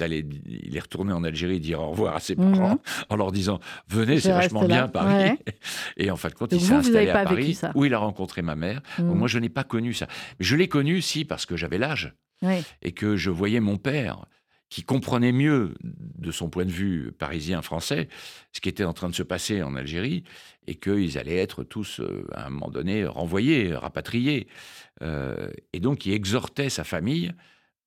il 0.01 0.77
est 0.77 0.81
retourné 0.81 1.13
en 1.13 1.25
Algérie 1.25 1.59
dire 1.59 1.81
au 1.81 1.91
revoir 1.91 2.15
à 2.15 2.21
ses 2.21 2.37
parents 2.37 2.71
mhm. 2.71 2.79
en 3.09 3.17
leur 3.17 3.33
disant 3.33 3.59
venez 3.89 4.21
c'est 4.21 4.31
vachement 4.31 4.65
bien 4.65 4.87
Paris. 4.87 5.37
Et 5.97 6.11
en 6.11 6.17
fin 6.17 6.29
de 6.29 6.35
compte 6.35 6.53
il 6.53 6.61
s'est 6.61 6.75
installé 6.75 7.11
à 7.11 7.25
Paris 7.25 7.59
où 7.75 7.85
il 7.85 7.95
a 7.95 7.99
rencontré 7.99 8.43
ma 8.43 8.55
mère. 8.55 8.81
Mhm. 8.99 9.15
moi 9.15 9.29
je 9.29 9.39
n'ai 9.39 9.49
pas 9.49 9.65
connu 9.65 9.95
ça. 9.95 10.07
Je 10.39 10.57
l'ai 10.57 10.69
connu 10.69 11.03
si 11.03 11.25
parce 11.25 11.47
que 11.47 11.57
j'avais 11.57 11.79
l'âge 11.79 12.15
et 12.83 12.93
que 12.93 13.17
je 13.17 13.31
voyais 13.31 13.61
mon 13.61 13.77
père 13.77 14.25
qui 14.71 14.83
comprenait 14.83 15.33
mieux 15.33 15.75
de 15.83 16.31
son 16.31 16.51
point 16.51 16.65
de 16.65 16.71
vue 16.71 17.13
parisien 17.13 17.63
français 17.63 18.09
ce 18.53 18.61
qui 18.61 18.69
était 18.69 18.85
en 18.85 18.93
train 18.93 19.09
de 19.09 19.15
se 19.15 19.23
passer 19.23 19.63
en 19.63 19.75
Algérie 19.77 20.25
et 20.67 20.75
qu'ils 20.75 21.19
allaient 21.19 21.37
être 21.37 21.65
tous 21.65 22.01
euh, 22.01 22.27
à 22.33 22.47
un 22.47 22.51
moment 22.51 22.71
donné 22.71 23.07
renvoyés 23.07 23.75
rapatriés 23.75 24.49
euh, 25.03 25.51
et 25.73 25.81
donc 25.81 26.07
il 26.07 26.13
exhortait 26.13 26.71
sa 26.71 26.85
famille 26.85 27.33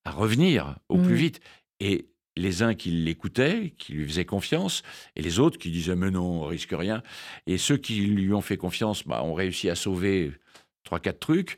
à 0.06 0.12
revenir 0.12 0.78
au 0.89 0.98
plus 0.98 1.13
mhm. 1.13 1.20
vite 1.20 1.41
et 1.80 2.12
les 2.38 2.63
uns 2.63 2.74
qui 2.74 2.91
l'écoutaient, 2.91 3.74
qui 3.78 3.94
lui 3.94 4.08
faisaient 4.08 4.26
confiance, 4.26 4.84
et 5.15 5.22
les 5.22 5.39
autres 5.39 5.58
qui 5.58 5.70
disaient 5.70 5.96
mais 5.96 6.12
non, 6.12 6.44
on 6.44 6.46
risque 6.46 6.72
rien. 6.72 7.04
Et 7.48 7.58
ceux 7.58 7.78
qui 7.78 8.02
lui 8.02 8.34
ont 8.34 8.41
fait 8.41 8.58
confiance 8.58 9.06
bah, 9.06 9.24
ont 9.24 9.34
réussi 9.34 9.70
à 9.70 9.76
sauver 9.76 10.32
trois, 10.84 11.00
quatre 11.00 11.20
trucs. 11.20 11.58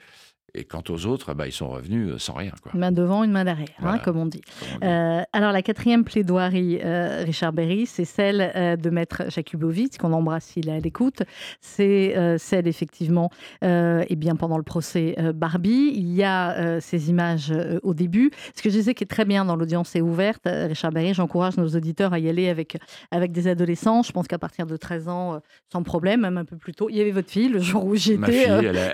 Et 0.56 0.66
quant 0.66 0.84
aux 0.90 1.08
autres, 1.08 1.34
bah, 1.34 1.48
ils 1.48 1.52
sont 1.52 1.68
revenus 1.68 2.12
euh, 2.12 2.20
sans 2.20 2.34
rien. 2.34 2.52
Quoi. 2.62 2.74
Une 2.76 2.82
main 2.82 2.92
devant, 2.92 3.24
une 3.24 3.32
main 3.32 3.44
derrière, 3.44 3.70
hein, 3.82 3.98
comme 3.98 4.18
on 4.18 4.28
dit. 4.28 4.42
Euh, 4.84 5.24
alors, 5.34 5.52
la 5.52 5.64
quatrième 5.64 6.04
plaidoirie, 6.04 6.80
euh, 6.84 7.24
Richard 7.26 7.54
Berry, 7.54 7.88
c'est 7.88 8.06
celle 8.06 8.78
de 8.80 8.90
Maître 8.92 9.24
Jakubowicz, 9.30 9.98
qu'on 9.98 10.14
embrasse 10.14 10.46
s'il 10.46 10.70
est 10.70 10.74
à 10.74 10.80
l'écoute. 10.80 11.24
C'est 11.60 12.38
celle, 12.38 12.68
effectivement, 12.68 13.32
et 13.62 14.16
bien 14.16 14.36
pendant 14.36 14.58
le 14.58 14.64
procès 14.64 15.16
Barbie. 15.34 15.92
Il 15.96 16.14
y 16.14 16.24
a 16.24 16.80
ces 16.80 17.10
images 17.10 17.54
au 17.82 17.94
début. 17.94 18.32
Ce 18.56 18.62
que 18.62 18.70
je 18.70 18.76
disais 18.76 18.94
qui 18.94 19.04
est 19.04 19.08
très 19.08 19.26
bien 19.26 19.46
dans 19.46 19.56
l'audience 19.56 19.96
est 19.96 20.02
ouverte, 20.02 20.44
Richard 20.46 20.92
Berry, 20.92 21.14
j'encourage 21.14 21.58
nos 21.58 21.68
auditeurs 21.68 22.14
à 22.14 22.20
y 22.20 22.30
aller 22.30 22.50
avec, 22.50 22.78
avec 23.12 23.32
des 23.32 23.48
adolescents. 23.48 24.04
Je 24.04 24.12
pense 24.12 24.28
qu'à 24.28 24.40
partir 24.40 24.68
de 24.68 24.78
13 24.78 25.08
ans, 25.08 25.40
sans 25.72 25.84
problème, 25.84 26.22
même 26.22 26.38
un 26.38 26.46
peu 26.46 26.58
plus 26.58 26.74
tôt. 26.74 26.90
Il 26.90 26.98
y 26.98 27.02
avait 27.02 27.12
votre 27.12 27.30
fille 27.30 27.50
le 27.50 27.60
jour 27.60 27.86
où 27.86 27.96
j'étais, 27.96 28.46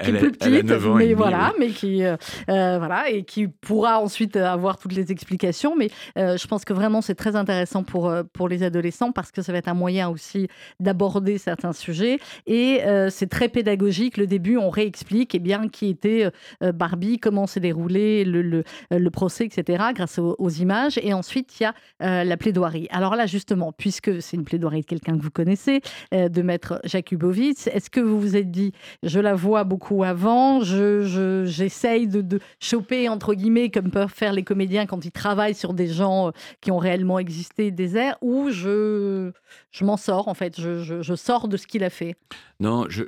qui 0.03 0.11
est 0.11 0.19
plus 0.19 0.31
petite, 0.31 0.71
mais 0.95 1.13
voilà 1.13 1.48
mais 1.59 1.69
qui, 1.69 2.03
euh, 2.03 2.15
euh, 2.49 2.77
voilà, 2.77 3.09
et 3.09 3.23
qui 3.23 3.47
pourra 3.47 3.99
ensuite 3.99 4.35
avoir 4.35 4.77
toutes 4.77 4.93
les 4.93 5.11
explications. 5.11 5.75
Mais 5.75 5.89
euh, 6.17 6.37
je 6.37 6.47
pense 6.47 6.65
que 6.65 6.73
vraiment, 6.73 7.01
c'est 7.01 7.15
très 7.15 7.35
intéressant 7.35 7.83
pour, 7.83 8.11
pour 8.33 8.49
les 8.49 8.63
adolescents 8.63 9.11
parce 9.11 9.31
que 9.31 9.41
ça 9.41 9.51
va 9.51 9.57
être 9.57 9.67
un 9.67 9.73
moyen 9.73 10.09
aussi 10.09 10.47
d'aborder 10.79 11.37
certains 11.37 11.73
sujets. 11.73 12.19
Et 12.47 12.81
c'est 13.09 13.29
très 13.29 13.49
pédagogique. 13.49 14.17
Le 14.17 14.27
début, 14.27 14.57
on 14.57 14.69
réexplique 14.69 15.35
eh 15.35 15.39
bien, 15.39 15.67
qui 15.67 15.89
était 15.89 16.29
Barbie, 16.61 17.19
comment 17.19 17.47
s'est 17.47 17.59
déroulé 17.59 18.23
le, 18.23 18.41
le, 18.41 19.09
procès, 19.09 19.45
etc., 19.45 19.83
grâce 19.93 20.19
aux, 20.19 20.49
images. 20.49 20.99
Et 21.01 21.13
ensuite, 21.13 21.59
il 21.59 21.63
y 21.63 21.65
a 21.65 22.23
la 22.23 22.37
plaidoirie. 22.37 22.87
Alors 22.91 23.15
là, 23.15 23.25
justement, 23.25 23.71
puisque 23.71 24.21
c'est 24.21 24.37
une 24.37 24.43
plaidoirie 24.43 24.81
de 24.81 24.85
quelqu'un 24.85 25.17
que 25.17 25.23
vous 25.23 25.31
connaissez, 25.31 25.81
de 26.11 26.41
maître 26.41 26.79
Jakubowicz, 26.83 27.67
est-ce 27.67 27.89
que 27.89 27.99
vous 27.99 28.19
vous 28.19 28.35
êtes 28.35 28.51
dit, 28.51 28.73
je 29.03 29.19
la 29.19 29.35
vois 29.35 29.63
beaucoup 29.63 30.03
avant, 30.03 30.61
je 30.61 31.38
j'essaye 31.45 32.07
de, 32.07 32.39
choper, 32.59 33.09
entre 33.09 33.33
guillemets, 33.33 33.69
comme 33.69 33.91
peuvent 33.91 34.13
faire 34.13 34.33
les 34.33 34.43
comédiens 34.43 34.85
quand 34.85 35.05
ils 35.05 35.11
travaillent 35.11 35.55
sur 35.55 35.73
des 35.73 35.87
gens 35.87 36.27
euh, 36.27 36.31
qui 36.61 36.71
ont 36.71 36.77
réellement 36.77 37.19
existé, 37.19 37.71
des 37.71 37.97
airs, 37.97 38.17
ou 38.21 38.49
je, 38.49 39.31
je 39.71 39.85
m'en 39.85 39.97
sors, 39.97 40.27
en 40.27 40.33
fait, 40.33 40.59
je, 40.59 41.15
sors 41.15 41.47
de 41.47 41.57
ce 41.57 41.67
qu'il 41.67 41.83
a 41.83 41.89
fait. 41.89 42.15
Non, 42.59 42.85
je, 42.89 43.03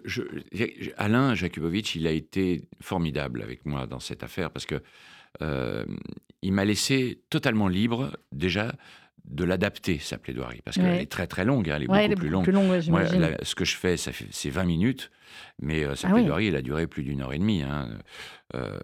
Alain 0.98 1.36
Jakubowicz, 1.36 1.96
il 1.96 2.08
a 2.08 2.12
été 2.12 2.68
formidable 2.82 3.42
avec 3.42 3.66
moi 3.66 3.88
dans 3.88 4.00
cette 4.00 4.24
affaire, 4.24 4.52
parce 4.52 4.66
que 4.66 4.82
euh, 5.42 5.86
il 6.42 6.54
m'a 6.54 6.66
laissé 6.66 7.22
totalement 7.30 7.68
libre, 7.68 8.18
déjà, 8.32 8.74
de 9.26 9.44
l'adapter, 9.44 10.00
sa 10.00 10.18
plaidoirie, 10.18 10.62
parce 10.64 10.78
qu'elle 10.78 11.02
est 11.02 11.12
très 11.12 11.28
très 11.28 11.46
longue, 11.46 11.70
hein, 11.70 11.76
elle 11.76 11.84
est 11.84 12.16
beaucoup 12.16 12.44
plus 12.44 12.52
longue. 12.52 12.90
Moi, 12.90 13.06
ce 13.44 13.56
que 13.56 13.66
je 13.66 13.76
fais, 13.76 13.96
c'est 13.98 14.50
20 14.50 14.64
minutes, 14.64 15.12
mais 15.60 15.84
euh, 15.84 15.96
sa 15.96 16.10
ah 16.10 16.14
plaidoirie, 16.14 16.48
elle 16.48 16.56
a 16.56 16.62
duré 16.62 16.88
plus 16.88 17.04
d'une 17.04 17.22
heure 17.22 17.34
et 17.34 17.40
demie. 17.40 17.62
Hein. 17.62 18.00
Euh, 18.56 18.80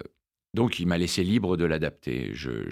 donc, 0.53 0.79
il 0.79 0.87
m'a 0.87 0.97
laissé 0.97 1.23
libre 1.23 1.57
de 1.57 1.65
l'adapter. 1.65 2.31
J'ai 2.33 2.69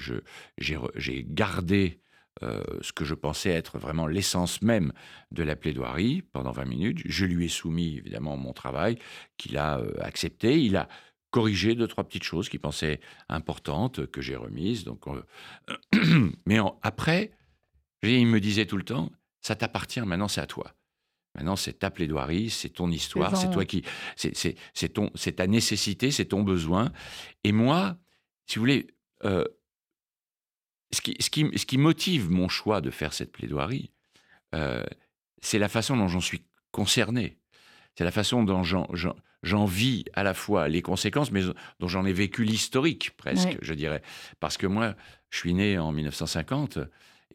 je, 0.57 1.21
gardé 1.21 1.99
euh, 2.43 2.63
ce 2.81 2.93
que 2.93 3.05
je 3.05 3.13
pensais 3.13 3.51
être 3.51 3.77
vraiment 3.77 4.07
l'essence 4.07 4.61
même 4.61 4.91
de 5.31 5.43
la 5.43 5.55
plaidoirie 5.55 6.21
pendant 6.21 6.51
20 6.51 6.65
minutes. 6.65 6.99
Je 7.05 7.25
lui 7.25 7.45
ai 7.45 7.49
soumis, 7.49 7.97
évidemment, 7.97 8.37
mon 8.37 8.53
travail, 8.53 8.97
qu'il 9.37 9.57
a 9.57 9.81
accepté. 10.01 10.61
Il 10.61 10.77
a 10.77 10.87
corrigé 11.31 11.75
deux, 11.75 11.87
trois 11.87 12.05
petites 12.05 12.23
choses 12.23 12.47
qu'il 12.47 12.61
pensait 12.61 13.01
importantes, 13.27 14.05
que 14.07 14.21
j'ai 14.21 14.37
remises. 14.37 14.85
Donc, 14.85 15.03
mais 16.45 16.59
après, 16.81 17.31
il 18.03 18.27
me 18.27 18.39
disait 18.39 18.65
tout 18.65 18.77
le 18.77 18.83
temps, 18.83 19.11
ça 19.41 19.55
t'appartient, 19.55 20.01
maintenant 20.01 20.27
c'est 20.27 20.41
à 20.41 20.47
toi. 20.47 20.75
Maintenant, 21.35 21.57
c'est 21.57 21.79
ta 21.79 21.91
plaidoirie, 21.91 22.49
c'est 22.49 22.69
ton 22.69 22.89
histoire, 22.89 23.35
c'est 23.35 23.51
toi 23.51 23.65
qui, 23.65 23.83
c'est 24.15 24.93
ton, 24.93 25.11
c'est 25.15 25.33
ta 25.33 25.47
nécessité, 25.47 26.09
c'est 26.09 26.25
ton 26.25 26.43
besoin. 26.43 26.93
Et 27.43 27.51
moi, 27.51 27.97
si 28.47 28.55
vous 28.55 28.61
voulez, 28.61 28.87
euh, 29.25 29.43
ce, 30.91 31.01
qui, 31.01 31.15
ce, 31.19 31.29
qui, 31.29 31.45
ce, 31.57 31.65
qui, 31.65 31.77
motive 31.77 32.31
mon 32.31 32.47
choix 32.47 32.79
de 32.79 32.89
faire 32.89 33.13
cette 33.13 33.33
plaidoirie, 33.33 33.91
euh, 34.53 34.85
c'est 35.41 35.59
la 35.59 35.67
façon 35.67 35.97
dont 35.97 36.07
j'en 36.07 36.21
suis 36.21 36.45
concerné. 36.71 37.37
C'est 37.97 38.05
la 38.05 38.11
façon 38.11 38.43
dont 38.43 38.63
j'en 38.63 39.65
vis 39.65 40.05
à 40.13 40.23
la 40.23 40.33
fois 40.33 40.69
les 40.69 40.81
conséquences, 40.81 41.31
mais 41.31 41.41
dont 41.79 41.87
j'en 41.87 42.05
ai 42.05 42.13
vécu 42.13 42.43
l'historique 42.43 43.11
presque, 43.17 43.57
je 43.61 43.73
dirais. 43.73 44.01
Parce 44.39 44.57
que 44.57 44.67
moi, 44.67 44.95
je 45.29 45.37
suis 45.37 45.53
né 45.53 45.77
en 45.77 45.91
1950. 45.91 46.79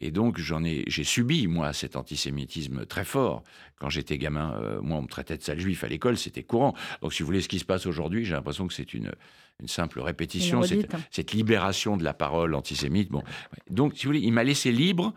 Et 0.01 0.09
donc, 0.09 0.39
j'en 0.39 0.63
ai, 0.63 0.83
j'ai 0.87 1.03
subi, 1.03 1.47
moi, 1.47 1.73
cet 1.73 1.95
antisémitisme 1.95 2.85
très 2.87 3.05
fort. 3.05 3.43
Quand 3.79 3.89
j'étais 3.89 4.17
gamin, 4.17 4.59
euh, 4.59 4.81
moi, 4.81 4.97
on 4.97 5.03
me 5.03 5.07
traitait 5.07 5.37
de 5.37 5.43
sale 5.43 5.59
juif 5.59 5.83
à 5.83 5.87
l'école, 5.87 6.17
c'était 6.17 6.43
courant. 6.43 6.73
Donc, 7.01 7.13
si 7.13 7.21
vous 7.21 7.27
voulez, 7.27 7.41
ce 7.41 7.47
qui 7.47 7.59
se 7.59 7.65
passe 7.65 7.85
aujourd'hui, 7.85 8.25
j'ai 8.25 8.33
l'impression 8.33 8.67
que 8.67 8.73
c'est 8.73 8.95
une, 8.95 9.11
une 9.59 9.67
simple 9.67 9.99
répétition, 10.01 10.63
cette, 10.63 10.91
cette, 11.11 11.33
libération 11.33 11.97
de 11.97 12.03
la 12.03 12.15
parole 12.15 12.55
antisémite. 12.55 13.09
Bon. 13.09 13.23
Donc, 13.69 13.93
si 13.95 14.05
vous 14.05 14.09
voulez, 14.09 14.25
il 14.25 14.33
m'a 14.33 14.43
laissé 14.43 14.71
libre 14.71 15.13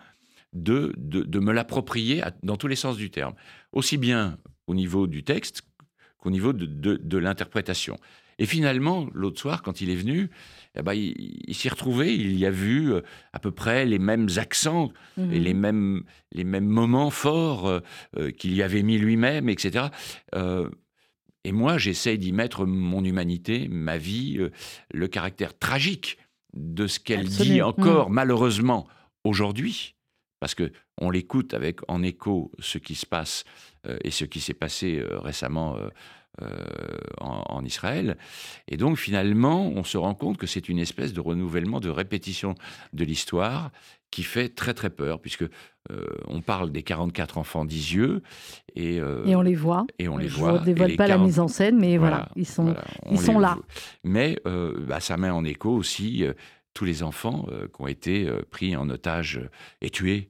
de, 0.52 0.92
de, 0.98 1.22
de 1.22 1.38
me 1.40 1.52
l'approprier 1.52 2.22
dans 2.42 2.56
tous 2.56 2.68
les 2.68 2.76
sens 2.76 2.98
du 2.98 3.10
terme. 3.10 3.34
Aussi 3.72 3.96
bien 3.96 4.38
au 4.66 4.74
niveau 4.74 5.06
du 5.06 5.24
texte 5.24 5.62
qu'au 6.18 6.30
niveau 6.30 6.52
de, 6.52 6.66
de 6.66 7.18
l'interprétation. 7.18 7.98
Et 8.38 8.46
finalement, 8.46 9.06
l'autre 9.12 9.40
soir, 9.40 9.62
quand 9.62 9.80
il 9.80 9.90
est 9.90 9.96
venu, 9.96 10.30
eh 10.76 10.82
ben, 10.82 10.92
il, 10.92 11.54
s'y 11.54 11.68
retrouvait, 11.68 12.14
il 12.14 12.36
y 12.36 12.46
a 12.46 12.50
vu 12.50 12.92
euh, 12.92 13.02
à 13.32 13.38
peu 13.38 13.52
près 13.52 13.84
les 13.84 13.98
mêmes 13.98 14.28
accents 14.36 14.92
et 15.16 15.20
mhm. 15.20 15.30
les 15.30 15.54
mêmes, 15.54 16.02
les 16.32 16.44
mêmes 16.44 16.66
moments 16.66 17.10
forts 17.10 17.66
euh, 17.68 17.80
euh, 18.18 18.30
qu'il 18.30 18.54
y 18.54 18.62
avait 18.62 18.82
mis 18.82 18.98
lui-même, 18.98 19.48
etc. 19.48 19.86
et 21.44 21.52
moi, 21.52 21.78
j'essaye 21.78 22.18
d'y 22.18 22.32
mettre 22.32 22.64
mon 22.64 23.04
humanité, 23.04 23.68
ma 23.68 23.98
vie, 23.98 24.40
le 24.92 25.08
caractère 25.08 25.56
tragique 25.56 26.18
de 26.54 26.86
ce 26.86 26.98
qu'elle 26.98 27.28
dit 27.28 27.62
encore, 27.62 28.08
mhm. 28.08 28.14
malheureusement, 28.14 28.88
aujourd'hui. 29.24 29.94
Parce 30.40 30.54
que 30.54 30.72
on 31.00 31.10
l'écoute 31.10 31.54
avec 31.54 31.80
en 31.88 32.02
écho 32.02 32.52
ce 32.58 32.78
qui 32.78 32.94
se 32.94 33.06
passe 33.06 33.44
et 34.04 34.10
ce 34.10 34.24
qui 34.24 34.40
s'est 34.40 34.54
passé 34.54 35.02
récemment 35.10 35.76
euh, 36.42 36.48
en, 37.20 37.64
Israël. 37.64 38.18
Et 38.66 38.76
donc 38.76 38.98
finalement, 38.98 39.68
on 39.68 39.84
se 39.84 39.96
rend 39.96 40.14
compte 40.14 40.36
que 40.36 40.46
c'est 40.46 40.68
une 40.68 40.80
espèce 40.80 41.12
de 41.12 41.20
renouvellement, 41.20 41.78
de 41.78 41.88
répétition 41.88 42.56
de 42.92 43.04
l'histoire 43.04 43.70
qui 44.10 44.24
fait 44.24 44.48
très 44.48 44.74
très 44.74 44.90
peur, 44.90 45.20
puisque 45.20 45.44
euh, 45.44 46.06
on 46.26 46.40
parle 46.40 46.72
des 46.72 46.82
44 46.82 47.38
enfants 47.38 47.64
d'Isieux 47.64 48.22
et, 48.74 49.00
euh, 49.00 49.24
et 49.24 49.36
on 49.36 49.42
les 49.42 49.54
voit. 49.54 49.86
Et 50.00 50.08
on 50.08 50.16
les 50.16 50.26
voit. 50.26 50.56
Je 50.56 50.60
ne 50.60 50.64
dévoile 50.64 50.96
pas 50.96 51.06
la 51.06 51.18
mise 51.18 51.38
en 51.38 51.48
scène, 51.48 51.78
mais 51.78 51.96
voilà, 51.96 52.28
ils 52.34 52.46
sont, 52.46 52.74
ils 53.10 53.20
sont 53.20 53.38
là. 53.38 53.56
Mais 54.02 54.36
bah, 54.44 54.98
ça 54.98 55.16
met 55.16 55.30
en 55.30 55.44
écho 55.44 55.70
aussi 55.70 56.24
tous 56.74 56.84
les 56.84 57.04
enfants 57.04 57.46
qui 57.74 57.80
ont 57.80 57.86
été 57.86 58.28
pris 58.50 58.74
en 58.76 58.90
otage 58.90 59.40
et 59.80 59.90
tués 59.90 60.28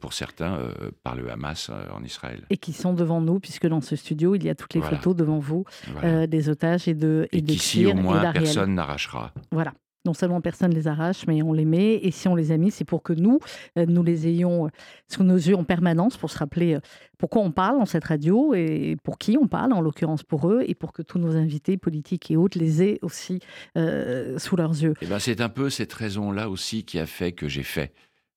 pour 0.00 0.12
certains, 0.12 0.56
euh, 0.56 0.90
par 1.02 1.14
le 1.14 1.30
Hamas 1.30 1.70
euh, 1.70 1.86
en 1.92 2.02
Israël. 2.02 2.44
Et 2.50 2.56
qui 2.56 2.72
sont 2.72 2.94
devant 2.94 3.20
nous, 3.20 3.40
puisque 3.40 3.66
dans 3.66 3.80
ce 3.80 3.96
studio, 3.96 4.34
il 4.34 4.44
y 4.44 4.48
a 4.48 4.54
toutes 4.54 4.74
les 4.74 4.82
photos 4.82 5.14
devant 5.14 5.38
vous 5.38 5.64
des 6.02 6.48
otages 6.48 6.88
et 6.88 6.94
de 6.94 7.28
et, 7.32 7.44
et 7.76 7.86
au 7.86 7.94
moins, 7.94 8.32
personne 8.32 8.74
n'arrachera. 8.74 9.32
Voilà 9.50 9.72
non 10.04 10.14
seulement 10.14 10.40
personne 10.40 10.70
ne 10.70 10.74
les 10.76 10.86
arrache, 10.86 11.26
mais 11.26 11.42
on 11.42 11.52
les 11.52 11.64
met. 11.64 11.96
Et 11.96 12.12
si 12.12 12.28
on 12.28 12.36
les 12.36 12.52
a 12.52 12.56
mis, 12.56 12.70
c'est 12.70 12.84
pour 12.84 13.02
que 13.02 13.12
nous, 13.12 13.40
nous 13.76 14.04
les 14.04 14.28
ayons 14.28 14.70
sous 15.08 15.24
nos 15.24 15.34
yeux 15.34 15.56
en 15.56 15.64
permanence, 15.64 16.16
pour 16.16 16.30
se 16.30 16.38
rappeler 16.38 16.78
pourquoi 17.18 17.42
on 17.42 17.50
parle 17.50 17.78
dans 17.78 17.86
cette 17.86 18.04
radio 18.04 18.54
et 18.54 18.96
pour 19.02 19.18
qui 19.18 19.36
on 19.36 19.48
parle, 19.48 19.72
en 19.72 19.80
l'occurrence 19.80 20.22
pour 20.22 20.48
eux, 20.48 20.62
et 20.64 20.76
pour 20.76 20.92
que 20.92 21.02
tous 21.02 21.18
nos 21.18 21.34
invités 21.34 21.76
politiques 21.76 22.30
et 22.30 22.36
autres 22.36 22.56
les 22.56 22.84
aient 22.84 23.00
aussi 23.02 23.40
sous 23.74 24.56
leurs 24.56 24.80
yeux. 24.80 24.92
Et 25.00 25.02
eh 25.02 25.06
ben, 25.06 25.18
c'est 25.18 25.40
un 25.40 25.48
peu 25.48 25.68
cette 25.70 25.92
raison-là 25.92 26.48
aussi 26.48 26.84
qui 26.84 27.00
a 27.00 27.06
fait 27.06 27.32
que 27.32 27.48
j'ai 27.48 27.64
fait 27.64 27.92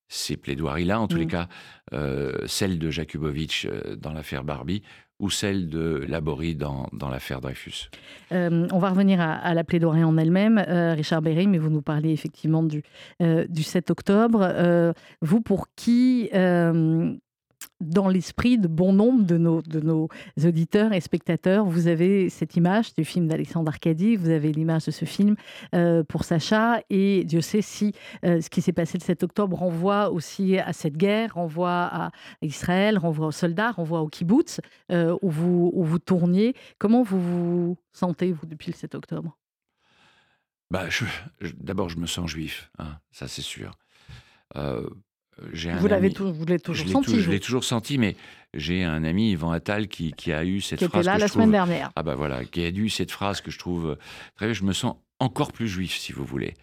ces 0.09 0.35
plaidoiries-là, 0.35 0.99
en 0.99 1.07
tous 1.07 1.17
les 1.17 1.25
mm. 1.25 1.29
cas, 1.29 1.47
euh, 1.93 2.33
celle 2.47 2.79
de 2.79 2.89
Jakubowicz 2.89 3.65
euh, 3.65 3.95
dans 3.95 4.11
l'affaire 4.11 4.43
Barbie 4.43 4.81
ou 5.19 5.29
celle 5.29 5.67
de 5.67 6.05
Laborie 6.07 6.55
dans, 6.55 6.87
dans 6.93 7.09
l'affaire 7.09 7.41
Dreyfus? 7.41 7.89
Euh, 8.31 8.67
On 8.71 8.79
va 8.79 8.89
revenir 8.89 9.19
à, 9.19 9.53
la 9.53 9.65
plaidoirie 9.65 10.03
en 10.03 10.17
elle-même, 10.17 10.57
Richard 10.95 11.21
Berry, 11.21 11.45
mais 11.45 11.57
vous 11.57 11.69
nous 11.69 11.81
parlez 11.81 12.11
effectivement 12.13 12.63
du, 12.63 12.83
du 13.19 13.63
7 13.63 13.91
octobre. 13.91 14.93
vous, 15.21 15.41
pour 15.41 15.67
qui 15.75 16.29
dans 17.79 18.07
l'esprit 18.07 18.57
de 18.57 18.67
bon 18.67 18.93
nombre 18.93 19.23
de 19.23 19.37
nos, 19.37 19.61
de 19.61 19.79
nos 19.79 20.09
auditeurs 20.43 20.93
et 20.93 21.01
spectateurs. 21.01 21.65
Vous 21.65 21.87
avez 21.87 22.29
cette 22.29 22.55
image 22.55 22.93
du 22.93 23.05
film 23.05 23.27
d'Alexandre 23.27 23.69
Arcadie, 23.69 24.15
vous 24.15 24.29
avez 24.29 24.51
l'image 24.51 24.85
de 24.85 24.91
ce 24.91 25.05
film 25.05 25.35
euh, 25.73 26.03
pour 26.03 26.23
Sacha, 26.23 26.81
et 26.89 27.23
Dieu 27.23 27.41
sait 27.41 27.61
si 27.61 27.93
euh, 28.25 28.41
ce 28.41 28.49
qui 28.49 28.61
s'est 28.61 28.73
passé 28.73 28.97
le 28.97 29.03
7 29.03 29.23
octobre 29.23 29.57
renvoie 29.57 30.11
aussi 30.11 30.57
à 30.57 30.73
cette 30.73 30.97
guerre, 30.97 31.35
renvoie 31.35 31.89
à 31.91 32.11
Israël, 32.41 32.97
renvoie 32.97 33.27
aux 33.27 33.31
soldats, 33.31 33.71
renvoie 33.71 34.01
au 34.01 34.07
kibbutz, 34.07 34.59
euh, 34.91 35.17
où, 35.21 35.29
vous, 35.29 35.71
où 35.73 35.83
vous 35.83 35.99
tourniez. 35.99 36.55
Comment 36.77 37.03
vous 37.03 37.19
vous 37.19 37.77
sentez, 37.93 38.31
vous, 38.31 38.45
depuis 38.45 38.71
le 38.71 38.77
7 38.77 38.95
octobre? 38.95 39.37
Bah, 40.71 40.85
D'abord, 41.57 41.89
je 41.89 41.97
me 41.97 42.05
sens 42.05 42.29
juif, 42.29 42.69
hein, 42.77 42.99
ça 43.11 43.27
c'est 43.27 43.41
sûr 43.41 43.71
j'ai 45.53 45.71
vous 45.73 45.87
l'avez 45.87 46.11
toujours 46.11 46.87
senti. 46.87 47.21
je 47.21 47.31
l'ai 47.31 47.39
toujours 47.39 47.63
senti, 47.63 47.97
mais 47.97 48.15
j'ai 48.53 48.83
un 48.83 49.03
ami, 49.03 49.31
Yvan 49.31 49.51
Attal, 49.51 49.87
qui, 49.87 50.13
a 50.31 50.43
eu 50.43 50.61
cette 50.61 50.79
phrase. 50.79 50.91
Qui 50.91 50.97
était 50.97 51.05
là 51.05 51.17
la 51.17 51.27
semaine 51.27 51.51
dernière. 51.51 51.91
Ah 51.95 52.03
bah 52.03 52.15
voilà, 52.15 52.45
qui 52.45 52.61
a 52.61 52.69
eu 52.69 52.89
cette 52.89 53.11
phrase 53.11 53.41
que 53.41 53.51
je 53.51 53.59
trouve 53.59 53.97
très. 54.35 54.53
Je 54.53 54.63
me 54.63 54.73
sens 54.73 54.95
encore 55.19 55.51
plus 55.51 55.67
juif, 55.67 55.97
si 55.97 56.11
vous 56.13 56.25
voulez. 56.25 56.53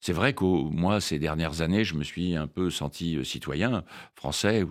C'est 0.00 0.14
vrai 0.14 0.32
que 0.32 0.44
moi, 0.44 0.98
ces 1.00 1.18
dernières 1.18 1.60
années, 1.60 1.84
je 1.84 1.94
me 1.94 2.04
suis 2.04 2.34
un 2.34 2.46
peu 2.46 2.70
senti 2.70 3.16
euh, 3.16 3.24
citoyen 3.24 3.84
français. 4.14 4.64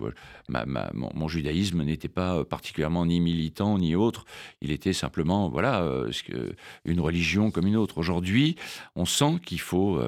mon, 0.48 1.28
judaïsme 1.28 1.84
n'était 1.84 2.08
pas 2.08 2.38
euh, 2.38 2.44
particulièrement 2.44 3.06
ni 3.06 3.20
militant 3.20 3.78
ni 3.78 3.94
autre. 3.94 4.24
Il 4.60 4.72
était 4.72 4.92
simplement, 4.92 5.48
voilà, 5.48 5.82
euh, 5.82 6.10
une 6.84 6.98
religion 6.98 7.52
comme 7.52 7.68
une 7.68 7.76
autre. 7.76 7.98
Aujourd'hui, 7.98 8.56
on 8.96 9.04
sent 9.04 9.36
qu'il 9.44 9.60
faut 9.60 10.00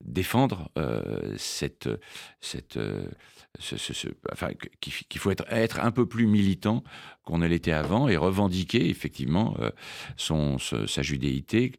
défendre 0.00 0.70
cette, 1.36 1.88
cette, 2.40 2.78
enfin, 4.32 4.50
qu'il 4.80 5.20
faut 5.20 5.30
être, 5.30 5.44
être 5.50 5.80
un 5.80 5.90
peu 5.90 6.06
plus 6.06 6.26
militant 6.26 6.82
qu'on 7.28 7.36
ne 7.36 7.46
l'était 7.46 7.72
avant 7.72 8.08
et 8.08 8.16
revendiquer 8.16 8.88
effectivement 8.88 9.54
euh, 9.60 9.70
son, 10.16 10.56
sa 10.58 11.02
judéité, 11.02 11.72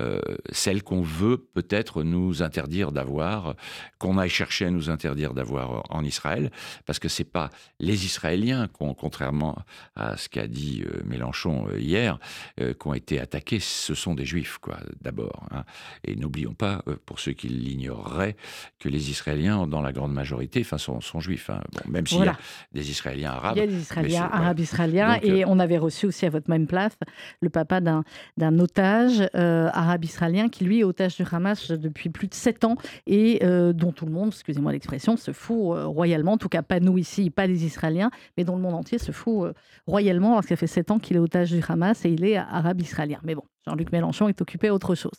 euh, 0.00 0.20
celle 0.50 0.82
qu'on 0.82 1.02
veut 1.02 1.36
peut-être 1.54 2.02
nous 2.02 2.42
interdire 2.42 2.90
d'avoir, 2.90 3.54
qu'on 3.98 4.18
aille 4.18 4.30
chercher 4.30 4.66
à 4.66 4.70
nous 4.72 4.90
interdire 4.90 5.32
d'avoir 5.32 5.84
en 5.90 6.02
Israël, 6.02 6.50
parce 6.86 6.98
que 6.98 7.08
c'est 7.08 7.22
pas 7.22 7.50
les 7.78 8.04
Israéliens, 8.04 8.66
contrairement 8.68 9.56
à 9.94 10.16
ce 10.16 10.28
qu'a 10.28 10.48
dit 10.48 10.82
euh, 10.84 11.02
Mélenchon 11.04 11.68
hier, 11.76 12.18
qui 12.58 12.86
ont 12.88 12.94
été 12.94 13.20
attaqués, 13.20 13.60
ce 13.60 13.94
sont 13.94 14.16
des 14.16 14.24
Juifs, 14.24 14.58
quoi, 14.58 14.78
d'abord. 15.00 15.46
Hein. 15.52 15.62
Et 16.02 16.16
n'oublions 16.16 16.54
pas, 16.54 16.82
pour 17.04 17.20
ceux 17.20 17.32
qui 17.32 17.48
l'ignoreraient, 17.66 18.36
que 18.78 18.88
les 18.88 19.10
Israéliens, 19.10 19.66
dans 19.66 19.82
la 19.82 19.92
grande 19.92 20.12
majorité, 20.12 20.60
enfin, 20.60 20.78
sont, 20.78 21.00
sont 21.00 21.20
juifs. 21.20 21.50
Hein. 21.50 21.60
Bon, 21.72 21.90
même 21.90 22.06
s'il 22.06 22.24
y 22.24 22.28
a 22.28 22.36
des 22.72 22.90
Israéliens 22.90 23.32
arabes. 23.32 23.56
Il 23.56 23.60
y 23.60 23.62
a 23.62 23.66
des 23.66 23.80
Israéliens 23.80 24.28
arabes 24.32 24.60
israéliens 24.60 25.18
et 25.22 25.44
euh, 25.44 25.48
on 25.48 25.58
avait 25.58 25.78
reçu 25.78 26.06
aussi 26.06 26.26
à 26.26 26.30
votre 26.30 26.50
même 26.50 26.66
place 26.66 26.96
le 27.40 27.48
papa 27.48 27.80
d'un 27.80 28.58
otage 28.58 29.28
euh, 29.34 29.68
arabe-israélien 29.72 30.48
qui, 30.48 30.64
lui, 30.64 30.80
est 30.80 30.84
otage 30.84 31.16
du 31.16 31.24
Hamas 31.30 31.70
depuis 31.70 32.08
plus 32.08 32.28
de 32.28 32.34
sept 32.34 32.64
ans 32.64 32.76
et 33.06 33.40
euh, 33.42 33.72
dont 33.72 33.92
tout 33.92 34.06
le 34.06 34.12
monde, 34.12 34.28
excusez-moi 34.28 34.72
l'expression, 34.72 35.16
se 35.16 35.32
fout 35.32 35.76
royalement. 35.84 36.32
En 36.32 36.38
tout 36.38 36.48
cas, 36.48 36.62
pas 36.62 36.80
nous 36.80 36.98
ici, 36.98 37.30
pas 37.30 37.46
les 37.46 37.64
Israéliens, 37.64 38.10
mais 38.36 38.44
dont 38.44 38.56
le 38.56 38.62
monde 38.62 38.74
entier 38.74 38.98
se 38.98 39.12
fout 39.12 39.52
royalement 39.86 40.34
parce 40.34 40.46
que 40.46 40.50
ça 40.50 40.56
fait 40.56 40.66
sept 40.66 40.90
ans 40.90 40.98
qu'il 40.98 41.16
est 41.16 41.20
otage 41.20 41.50
du 41.50 41.62
Hamas 41.66 42.04
et 42.04 42.10
il 42.10 42.24
est 42.24 42.36
arabe-israélien. 42.36 43.20
Mais 43.24 43.34
bon, 43.34 43.44
Jean-Luc 43.66 43.92
Mélenchon 43.92 44.28
est 44.28 44.40
occupé 44.40 44.68
à 44.68 44.74
autre 44.74 44.94
chose. 44.94 45.18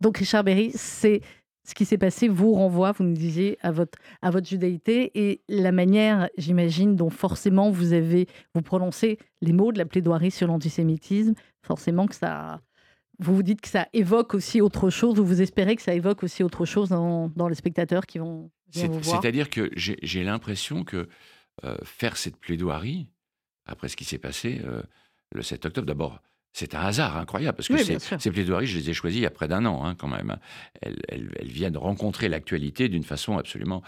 donc, 0.00 0.18
Richard 0.18 0.44
Berry, 0.44 0.70
c'est 0.74 1.20
ce 1.66 1.74
qui 1.74 1.84
s'est 1.84 1.98
passé 1.98 2.28
vous 2.28 2.54
renvoie, 2.54 2.92
vous 2.92 3.02
nous 3.02 3.16
disiez, 3.16 3.58
à 3.60 3.72
votre, 3.72 3.98
à 4.22 4.30
votre 4.30 4.46
judaïté 4.46 5.10
et 5.14 5.42
la 5.48 5.72
manière, 5.72 6.28
j'imagine, 6.38 6.94
dont 6.94 7.10
forcément 7.10 7.70
vous 7.70 7.92
avez 7.92 8.28
vous 8.54 8.62
prononcez 8.62 9.18
les 9.42 9.52
mots 9.52 9.72
de 9.72 9.78
la 9.78 9.84
plaidoirie 9.84 10.30
sur 10.30 10.46
l'antisémitisme, 10.46 11.34
forcément 11.62 12.06
que 12.06 12.14
ça, 12.14 12.60
vous 13.18 13.34
vous 13.34 13.42
dites 13.42 13.60
que 13.60 13.68
ça 13.68 13.88
évoque 13.92 14.34
aussi 14.34 14.60
autre 14.60 14.90
chose, 14.90 15.18
ou 15.18 15.24
vous 15.24 15.42
espérez 15.42 15.74
que 15.74 15.82
ça 15.82 15.92
évoque 15.92 16.22
aussi 16.22 16.44
autre 16.44 16.64
chose 16.66 16.90
dans, 16.90 17.30
dans 17.34 17.48
les 17.48 17.56
spectateurs 17.56 18.06
qui 18.06 18.18
vont 18.18 18.50
vous 18.72 19.00
voir. 19.00 19.20
C'est-à-dire 19.20 19.50
que 19.50 19.70
j'ai 19.74 20.22
l'impression 20.22 20.84
que 20.84 21.08
euh, 21.64 21.76
faire 21.82 22.16
cette 22.16 22.36
plaidoirie, 22.36 23.08
après 23.64 23.88
ce 23.88 23.96
qui 23.96 24.04
s'est 24.04 24.18
passé 24.18 24.60
euh, 24.64 24.82
le 25.32 25.42
7 25.42 25.66
octobre, 25.66 25.86
d'abord, 25.86 26.22
c'est 26.56 26.74
un 26.74 26.80
hasard 26.80 27.18
incroyable, 27.18 27.54
parce 27.54 27.68
que 27.68 27.76
ces, 27.76 28.30
plaidoiries, 28.30 28.66
je 28.66 28.78
les 28.78 28.88
ai 28.88 28.94
choisies 28.94 29.18
il 29.18 29.22
y 29.24 29.26
a 29.26 29.30
près 29.30 29.46
d'un 29.46 29.66
an, 29.66 29.84
hein, 29.84 29.94
quand 29.94 30.08
même. 30.08 30.38
Elles, 30.80 31.28
viennent 31.42 31.76
rencontrer 31.76 32.30
l'actualité 32.30 32.88
d'une 32.88 33.02
façon 33.02 33.36
absolument, 33.36 33.82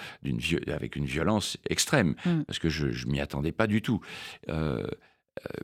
avec 0.66 0.94
une 0.94 1.06
violence 1.06 1.56
extrême, 1.70 2.14
mm. 2.26 2.42
parce 2.42 2.58
que 2.58 2.68
je 2.68 3.06
ne 3.06 3.10
m'y 3.10 3.20
attendais 3.20 3.52
pas 3.52 3.66
du 3.66 3.80
tout. 3.80 4.02
Euh, 4.50 4.82
euh, 4.82 4.86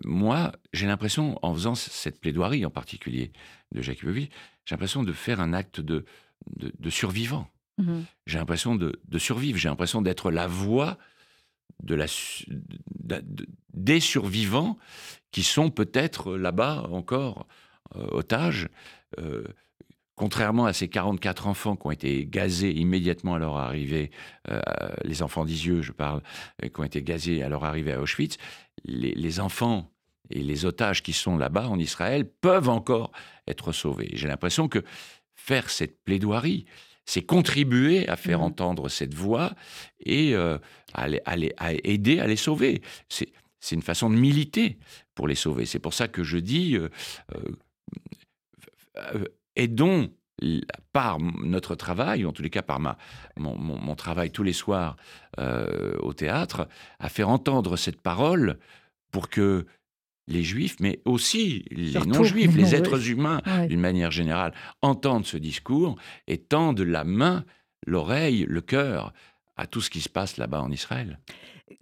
moi, 0.03 0.53
j'ai 0.73 0.87
l'impression, 0.87 1.39
en 1.43 1.53
faisant 1.53 1.75
cette 1.75 2.19
plaidoirie 2.21 2.65
en 2.65 2.71
particulier 2.71 3.33
de 3.73 3.83
Jacques 3.83 4.01
j'ai 4.03 4.31
l'impression 4.71 5.03
de 5.03 5.13
faire 5.13 5.41
un 5.41 5.53
acte 5.53 5.83
de, 5.83 6.07
de, 6.57 6.91
survivant. 6.91 7.49
Mm-hmm. 7.79 8.03
J'ai 8.27 8.39
l'impression 8.39 8.77
de, 8.77 8.99
de, 9.07 9.19
survivre, 9.19 9.59
j'ai 9.59 9.69
l'impression 9.69 10.01
d'être 10.01 10.31
la 10.31 10.47
voix 10.47 10.97
de 11.83 11.95
la, 11.95 12.07
des 13.73 14.01
survivants 14.01 14.79
qui 15.31 15.43
sont 15.43 15.71
peut-être 15.71 16.37
là-bas 16.37 16.87
encore 16.91 17.47
euh, 17.97 18.07
otages. 18.12 18.69
Euh, 19.19 19.45
contrairement 20.17 20.65
à 20.67 20.73
ces 20.73 20.89
44 20.89 21.49
enfants 21.49 21.75
qui 21.75 21.87
ont 21.87 21.91
été 21.91 22.25
gazés 22.25 22.71
immédiatement 22.71 23.35
à 23.35 23.39
leur 23.39 23.57
arrivée, 23.57 24.12
euh, 24.49 24.61
les 25.03 25.23
enfants 25.23 25.45
d'Isieux, 25.45 25.83
je 25.83 25.91
parle, 25.91 26.23
qui 26.62 26.81
ont 26.81 26.85
été 26.85 27.03
gazés 27.03 27.43
à 27.43 27.49
leur 27.49 27.65
arrivée 27.65 27.93
à 27.93 28.01
Auschwitz, 28.01 28.37
les, 28.85 29.41
enfants 29.41 29.91
et 30.31 30.41
les 30.41 30.65
otages 30.67 31.03
qui 31.03 31.12
sont 31.12 31.37
là-bas 31.37 31.69
en 31.69 31.81
Israël 31.81 32.29
peuvent 32.29 32.69
encore 32.69 33.11
être 33.49 33.73
sauvés. 33.73 34.11
J'ai 34.12 34.29
l'impression 34.29 34.69
que 34.69 34.85
faire 35.35 35.69
cette 35.69 36.05
plaidoirie, 36.05 36.65
c'est 37.07 37.23
contribuer 37.23 38.09
à 38.09 38.15
faire 38.15 38.39
mmh. 38.39 38.45
entendre 38.45 38.89
cette 38.89 39.15
voix 39.15 39.55
et 39.99 40.35
à, 40.95 41.07
à, 41.26 41.72
aider 41.84 42.20
à 42.20 42.26
les 42.26 42.36
sauver. 42.36 42.82
C'est 43.09 43.32
c'est 43.64 43.74
une 43.74 43.82
façon 43.82 44.11
de 44.11 44.16
militer 44.16 44.78
pour 45.14 45.26
les 45.26 45.34
sauver. 45.34 45.64
C'est 45.64 45.78
pour 45.78 45.95
ça 45.95 46.07
que 46.07 46.22
je 46.22 46.36
dis, 46.36 46.76
euh, 46.76 46.88
euh, 48.99 49.24
aidons 49.57 50.11
par 50.92 51.18
notre 51.18 51.74
travail, 51.74 52.24
ou 52.24 52.28
en 52.28 52.32
tous 52.32 52.42
les 52.42 52.51
cas 52.51 52.61
par 52.62 52.78
ma, 52.78 52.99
mon, 53.38 53.95
travail 53.95 54.30
tous 54.30 54.42
les 54.42 54.53
soirs 54.53 54.97
euh, 55.38 55.97
au 56.01 56.12
théâtre, 56.12 56.68
à 56.99 57.09
faire 57.09 57.30
entendre 57.30 57.76
cette 57.78 58.03
parole 58.03 58.59
pour 59.11 59.30
que 59.30 59.64
les 60.26 60.42
juifs, 60.42 60.76
mais 60.80 61.01
aussi 61.07 61.64
les 61.70 61.99
non-juifs, 62.01 62.55
les 62.57 62.74
êtres 62.74 63.09
humains 63.09 63.40
d'une 63.68 63.80
manière 63.80 64.11
générale, 64.11 64.53
entendent 64.82 65.26
ce 65.26 65.38
discours 65.38 65.97
et 66.26 66.36
tendent 66.36 66.80
la 66.80 67.05
main, 67.05 67.45
l'oreille, 67.86 68.45
le 68.47 68.61
cœur 68.61 69.14
à 69.57 69.67
tout 69.67 69.81
ce 69.81 69.91
qui 69.91 70.01
se 70.01 70.09
passe 70.09 70.37
là-bas 70.37 70.63
en 70.63 70.71
Israël. 70.71 71.19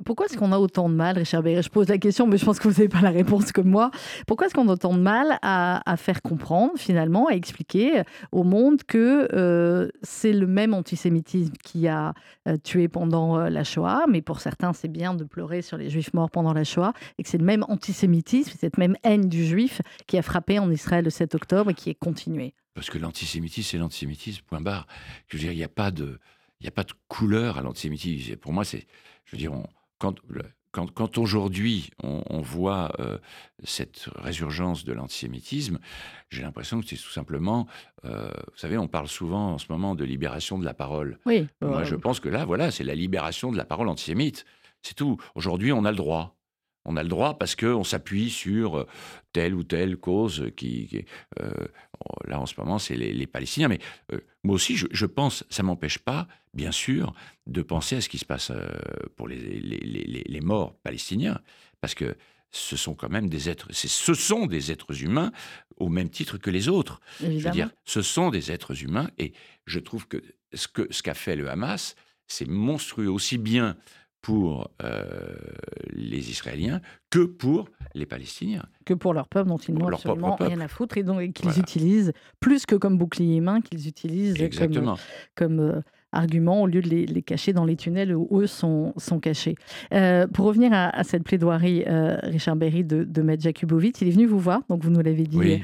Pourquoi 0.04 0.26
est-ce 0.26 0.36
qu'on 0.36 0.52
a 0.52 0.58
autant 0.58 0.88
de 0.88 0.94
mal, 0.94 1.18
Richard 1.18 1.42
Berry 1.42 1.60
Je 1.62 1.68
pose 1.68 1.88
la 1.88 1.98
question, 1.98 2.26
mais 2.26 2.38
je 2.38 2.44
pense 2.44 2.58
que 2.58 2.68
vous 2.68 2.74
n'avez 2.74 2.88
pas 2.88 3.00
la 3.00 3.10
réponse 3.10 3.50
comme 3.50 3.68
moi. 3.68 3.90
Pourquoi 4.26 4.46
est-ce 4.46 4.54
qu'on 4.54 4.68
a 4.68 4.72
autant 4.72 4.94
de 4.94 5.00
mal 5.00 5.38
à, 5.42 5.96
faire 5.96 6.22
comprendre, 6.22 6.72
finalement, 6.76 7.26
à 7.28 7.32
expliquer 7.32 8.02
au 8.30 8.44
monde 8.44 8.82
que 8.84 9.28
euh, 9.32 9.88
c'est 10.02 10.32
le 10.32 10.46
même 10.46 10.72
antisémitisme 10.72 11.54
qui 11.64 11.88
a 11.88 12.14
euh, 12.48 12.56
tué 12.56 12.88
pendant 12.88 13.38
euh, 13.38 13.48
la 13.48 13.64
Shoah, 13.64 14.04
mais 14.08 14.22
pour 14.22 14.40
certains, 14.40 14.72
c'est 14.72 14.88
bien 14.88 15.14
de 15.14 15.24
pleurer 15.24 15.62
sur 15.62 15.76
les 15.76 15.90
juifs 15.90 16.14
morts 16.14 16.30
pendant 16.30 16.52
la 16.52 16.64
Shoah, 16.64 16.92
et 17.18 17.22
que 17.24 17.28
c'est 17.28 17.38
le 17.38 17.44
même 17.44 17.64
antisémitisme, 17.68 18.52
cette 18.58 18.78
même 18.78 18.96
haine 19.02 19.28
du 19.28 19.44
juif 19.44 19.82
qui 20.06 20.16
a 20.16 20.22
frappé 20.22 20.58
en 20.58 20.70
Israël 20.70 21.04
le 21.04 21.10
7 21.10 21.34
octobre 21.34 21.70
et 21.70 21.74
qui 21.74 21.90
est 21.90 21.94
continuée? 21.94 22.54
Parce 22.74 22.88
que 22.88 22.98
l'antisémitisme, 22.98 23.68
c'est 23.70 23.78
l'antisémitisme, 23.78 24.42
point 24.46 24.60
barre. 24.60 24.86
Je 25.28 25.36
veux 25.36 25.42
dire, 25.42 25.52
il 25.52 25.58
n'y 25.58 25.64
a 25.64 25.68
pas 25.68 25.90
de 25.90 26.18
il 26.62 26.66
n'y 26.66 26.68
a 26.68 26.72
pas 26.72 26.84
de 26.84 26.92
couleur 27.08 27.58
à 27.58 27.62
l'antisémitisme. 27.62 28.36
Pour 28.36 28.52
moi, 28.52 28.64
c'est, 28.64 28.86
je 29.24 29.32
veux 29.32 29.38
dire, 29.38 29.52
quand, 29.98 30.14
quand, 30.70 31.18
aujourd'hui 31.18 31.90
on, 32.04 32.40
voit 32.40 32.92
euh, 33.00 33.18
cette 33.64 34.08
résurgence 34.14 34.84
de 34.84 34.92
l'antisémitisme, 34.92 35.80
j'ai 36.30 36.42
l'impression 36.42 36.80
que 36.80 36.86
c'est 36.86 36.96
tout 36.96 37.10
simplement, 37.10 37.66
euh, 38.04 38.30
vous 38.52 38.58
savez, 38.58 38.78
on 38.78 38.86
parle 38.86 39.08
souvent 39.08 39.54
en 39.54 39.58
ce 39.58 39.66
moment 39.70 39.96
de 39.96 40.04
libération 40.04 40.56
de 40.56 40.64
la 40.64 40.72
parole. 40.72 41.18
Oui. 41.26 41.48
Moi, 41.60 41.82
je 41.82 41.96
pense 41.96 42.20
que 42.20 42.28
là, 42.28 42.44
voilà, 42.44 42.70
c'est 42.70 42.84
la 42.84 42.94
libération 42.94 43.50
de 43.50 43.56
la 43.56 43.64
parole 43.64 43.88
antisémite. 43.88 44.44
C'est 44.82 44.94
tout. 44.94 45.16
Aujourd'hui, 45.34 45.72
on 45.72 45.84
a 45.84 45.90
le 45.90 45.96
droit. 45.96 46.36
On 46.84 46.96
a 46.96 47.02
le 47.02 47.08
droit 47.08 47.38
parce 47.38 47.54
qu'on 47.54 47.84
s'appuie 47.84 48.30
sur 48.30 48.78
euh, 48.78 48.86
telle 49.32 49.54
ou 49.54 49.62
telle 49.62 49.96
cause 49.96 50.50
qui, 50.56 51.04
là 52.26 52.40
en 52.40 52.46
ce 52.46 52.54
moment, 52.58 52.78
c'est 52.78 52.96
les, 52.96 53.26
Palestiniens. 53.26 53.68
Mais 53.68 53.78
moi 54.42 54.56
aussi, 54.56 54.76
je, 54.76 54.86
je 54.90 55.06
pense, 55.06 55.44
ça 55.48 55.62
m'empêche 55.62 55.98
pas 55.98 56.26
bien 56.54 56.72
sûr, 56.72 57.14
de 57.46 57.62
penser 57.62 57.96
à 57.96 58.00
ce 58.00 58.08
qui 58.08 58.18
se 58.18 58.24
passe 58.24 58.50
euh, 58.50 58.68
pour 59.16 59.28
les, 59.28 59.38
les, 59.38 60.40
morts 60.40 60.74
palestiniens, 60.82 61.40
parce 61.80 61.94
que 61.94 62.16
ce 62.50 62.76
sont 62.76 62.94
quand 62.94 63.08
même 63.08 63.28
des 63.28 63.48
êtres, 63.48 63.68
ce 63.72 64.14
sont 64.14 64.46
des 64.46 64.70
êtres 64.70 65.02
humains 65.02 65.32
au 65.78 65.88
même 65.88 66.10
titre 66.10 66.36
que 66.36 66.50
les 66.50 66.68
autres. 66.68 67.00
Je 67.20 67.26
veux 67.26 67.50
dire, 67.50 67.70
ce 67.84 68.02
sont 68.02 68.30
des 68.30 68.52
êtres 68.52 68.82
humains, 68.82 69.10
et 69.18 69.32
je 69.66 69.78
trouve 69.78 70.06
que 70.06 70.22
ce 70.52 70.68
que 70.68 70.86
ce 70.90 71.02
qu'a 71.02 71.14
fait 71.14 71.36
le 71.36 71.48
Hamas, 71.48 71.96
c'est 72.26 72.46
monstrueux 72.46 73.10
aussi 73.10 73.38
bien 73.38 73.76
pour 74.22 74.70
euh, 74.82 75.34
les 75.90 76.30
Israéliens 76.30 76.80
que 77.10 77.24
pour 77.24 77.68
les 77.94 78.06
Palestiniens. 78.06 78.64
Que 78.86 78.94
pour 78.94 79.12
leur 79.12 79.28
peuple 79.28 79.48
dont 79.48 79.58
ils 79.58 79.74
n'ont 79.74 79.88
absolument 79.88 80.36
rien 80.36 80.60
à 80.60 80.68
foutre 80.68 80.96
et 80.96 81.02
donc 81.02 81.32
qu'ils 81.32 81.58
utilisent 81.58 82.12
plus 82.40 82.64
que 82.64 82.76
comme 82.76 82.96
bouclier 82.96 83.36
humain, 83.36 83.60
qu'ils 83.60 83.88
utilisent 83.88 84.36
comme, 84.56 84.96
comme 85.34 85.82
arguments 86.12 86.62
au 86.62 86.66
lieu 86.66 86.82
de 86.82 86.88
les, 86.88 87.22
cacher 87.22 87.52
dans 87.52 87.64
les 87.64 87.76
tunnels 87.76 88.14
où 88.14 88.40
eux 88.40 88.46
sont, 88.46 88.92
sont 88.96 89.20
cachés. 89.20 89.54
pour 89.90 90.46
revenir 90.46 90.70
à, 90.72 91.04
cette 91.04 91.24
plaidoirie, 91.24 91.84
Richard 92.22 92.56
Berry 92.56 92.84
de, 92.84 93.04
de 93.04 93.22
Maître 93.22 93.42
Jakubowicz, 93.42 94.00
il 94.00 94.08
est 94.08 94.12
venu 94.12 94.26
vous 94.26 94.38
voir, 94.38 94.60
donc 94.68 94.82
vous 94.82 94.90
nous 94.90 95.00
l'avez 95.00 95.24
dit 95.24 95.62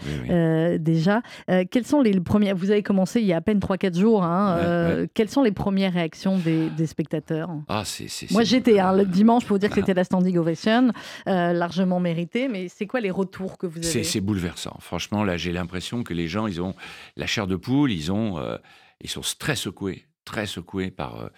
déjà. 0.78 1.22
quelles 1.70 1.86
sont 1.86 2.00
les 2.00 2.18
premières 2.20 2.56
Vous 2.56 2.70
avez 2.70 2.82
commencé 2.82 3.20
il 3.20 3.26
y 3.26 3.32
a 3.32 3.36
à 3.36 3.40
peine 3.40 3.58
3-4 3.58 3.98
jours. 3.98 4.24
Hein, 4.24 5.06
quelles 5.14 5.30
sont 5.30 5.42
les 5.42 5.52
premières 5.52 5.92
réactions 5.92 6.38
des, 6.38 6.86
spectateurs? 6.86 7.50
Ah, 7.68 7.82
Moi 8.30 8.44
j'étais 8.44 8.78
hein, 8.78 8.92
le 8.94 9.04
dimanche 9.04 9.44
pour 9.44 9.54
vous 9.54 9.58
dire 9.58 9.68
que 9.68 9.76
c'était 9.76 9.94
la 9.94 10.04
standing 10.04 10.36
ovation, 10.38 10.92
largement 11.26 12.00
méritée, 12.00 12.48
mais 12.48 12.68
c'est 12.68 12.86
quoi 12.86 13.00
les 13.00 13.10
retours 13.10 13.58
que 13.58 13.66
vous 13.66 13.78
avez? 13.78 14.04
C'est 14.04 14.20
bouleversant. 14.20 14.76
Franchement, 14.80 15.24
là 15.24 15.36
j'ai 15.36 15.52
l'impression 15.52 16.02
que 16.02 16.14
les 16.14 16.28
gens, 16.28 16.46
ils 16.46 16.60
ont 16.60 16.74
la 17.16 17.26
chair 17.26 17.46
de 17.46 17.56
poule, 17.56 17.92
ils, 17.92 18.12
ont, 18.12 18.38
euh, 18.38 18.56
ils 19.00 19.10
sont 19.10 19.22
très 19.38 19.56
secoués, 19.56 20.04
très 20.28 20.46
secoués 20.46 20.90
par, 20.90 21.20
euh, 21.20 21.28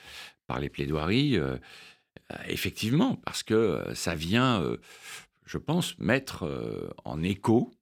par 0.47 0.59
les 0.59 0.69
plaidoiries. 0.69 1.39
Euh, 1.39 1.57
effectivement, 2.47 3.17
parce 3.17 3.43
que 3.43 3.83
ça 3.95 4.15
vient, 4.15 4.63
je 5.47 5.59
pense, 5.59 5.99
mettre 5.99 6.95
en 7.05 7.23
écho. 7.25 7.73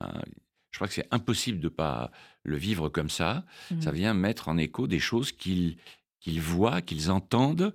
Hein, 0.00 0.22
je 0.70 0.78
crois 0.78 0.88
que 0.88 0.94
c'est 0.94 1.06
impossible 1.12 1.58
de 1.60 1.66
ne 1.66 1.68
pas 1.68 2.10
le 2.42 2.56
vivre 2.56 2.88
comme 2.88 3.08
ça. 3.10 3.44
Mmh. 3.70 3.82
Ça 3.82 3.92
vient 3.92 4.12
mettre 4.12 4.48
en 4.48 4.58
écho 4.58 4.88
des 4.88 4.98
choses 4.98 5.30
qu'ils 5.30 5.76
qu'ils 6.18 6.40
voient, 6.40 6.82
qu'ils 6.82 7.10
entendent, 7.10 7.72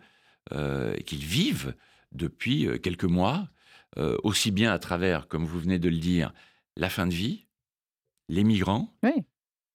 qu'ils 1.06 1.24
vivent 1.24 1.76
depuis 2.12 2.68
quelques 2.82 3.06
mois, 3.06 3.48
aussi 4.24 4.52
bien 4.52 4.74
à 4.74 4.80
travers, 4.80 5.30
comme 5.30 5.46
vous 5.46 5.60
venez 5.60 5.80
de 5.80 5.88
le 5.88 6.00
dire, 6.00 6.34
la 6.76 6.90
fin 6.90 7.08
de 7.08 7.14
vie, 7.14 7.46
les 8.28 8.44
migrants 8.44 8.94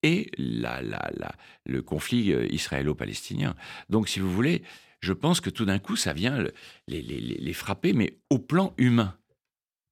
et 0.05 0.30
la, 0.36 0.82
la, 0.82 1.11
la, 1.16 1.34
le 1.64 1.82
conflit 1.82 2.32
euh, 2.32 2.46
israélo-palestinien. 2.52 3.57
Donc, 3.88 4.09
si 4.09 4.20
vous 4.20 4.30
voulez, 4.30 4.62
je 5.00 5.14
pense 5.14 5.40
que 5.40 5.50
tout 5.50 5.64
d'un 5.64 5.78
coup, 5.78 5.96
ça 5.96 6.12
vient 6.12 6.44
les, 6.86 7.02
les, 7.02 7.20
les, 7.20 7.52
frapper, 7.55 7.94
mais 7.94 8.18
au 8.28 8.38
plan 8.38 8.74
humain. 8.76 9.16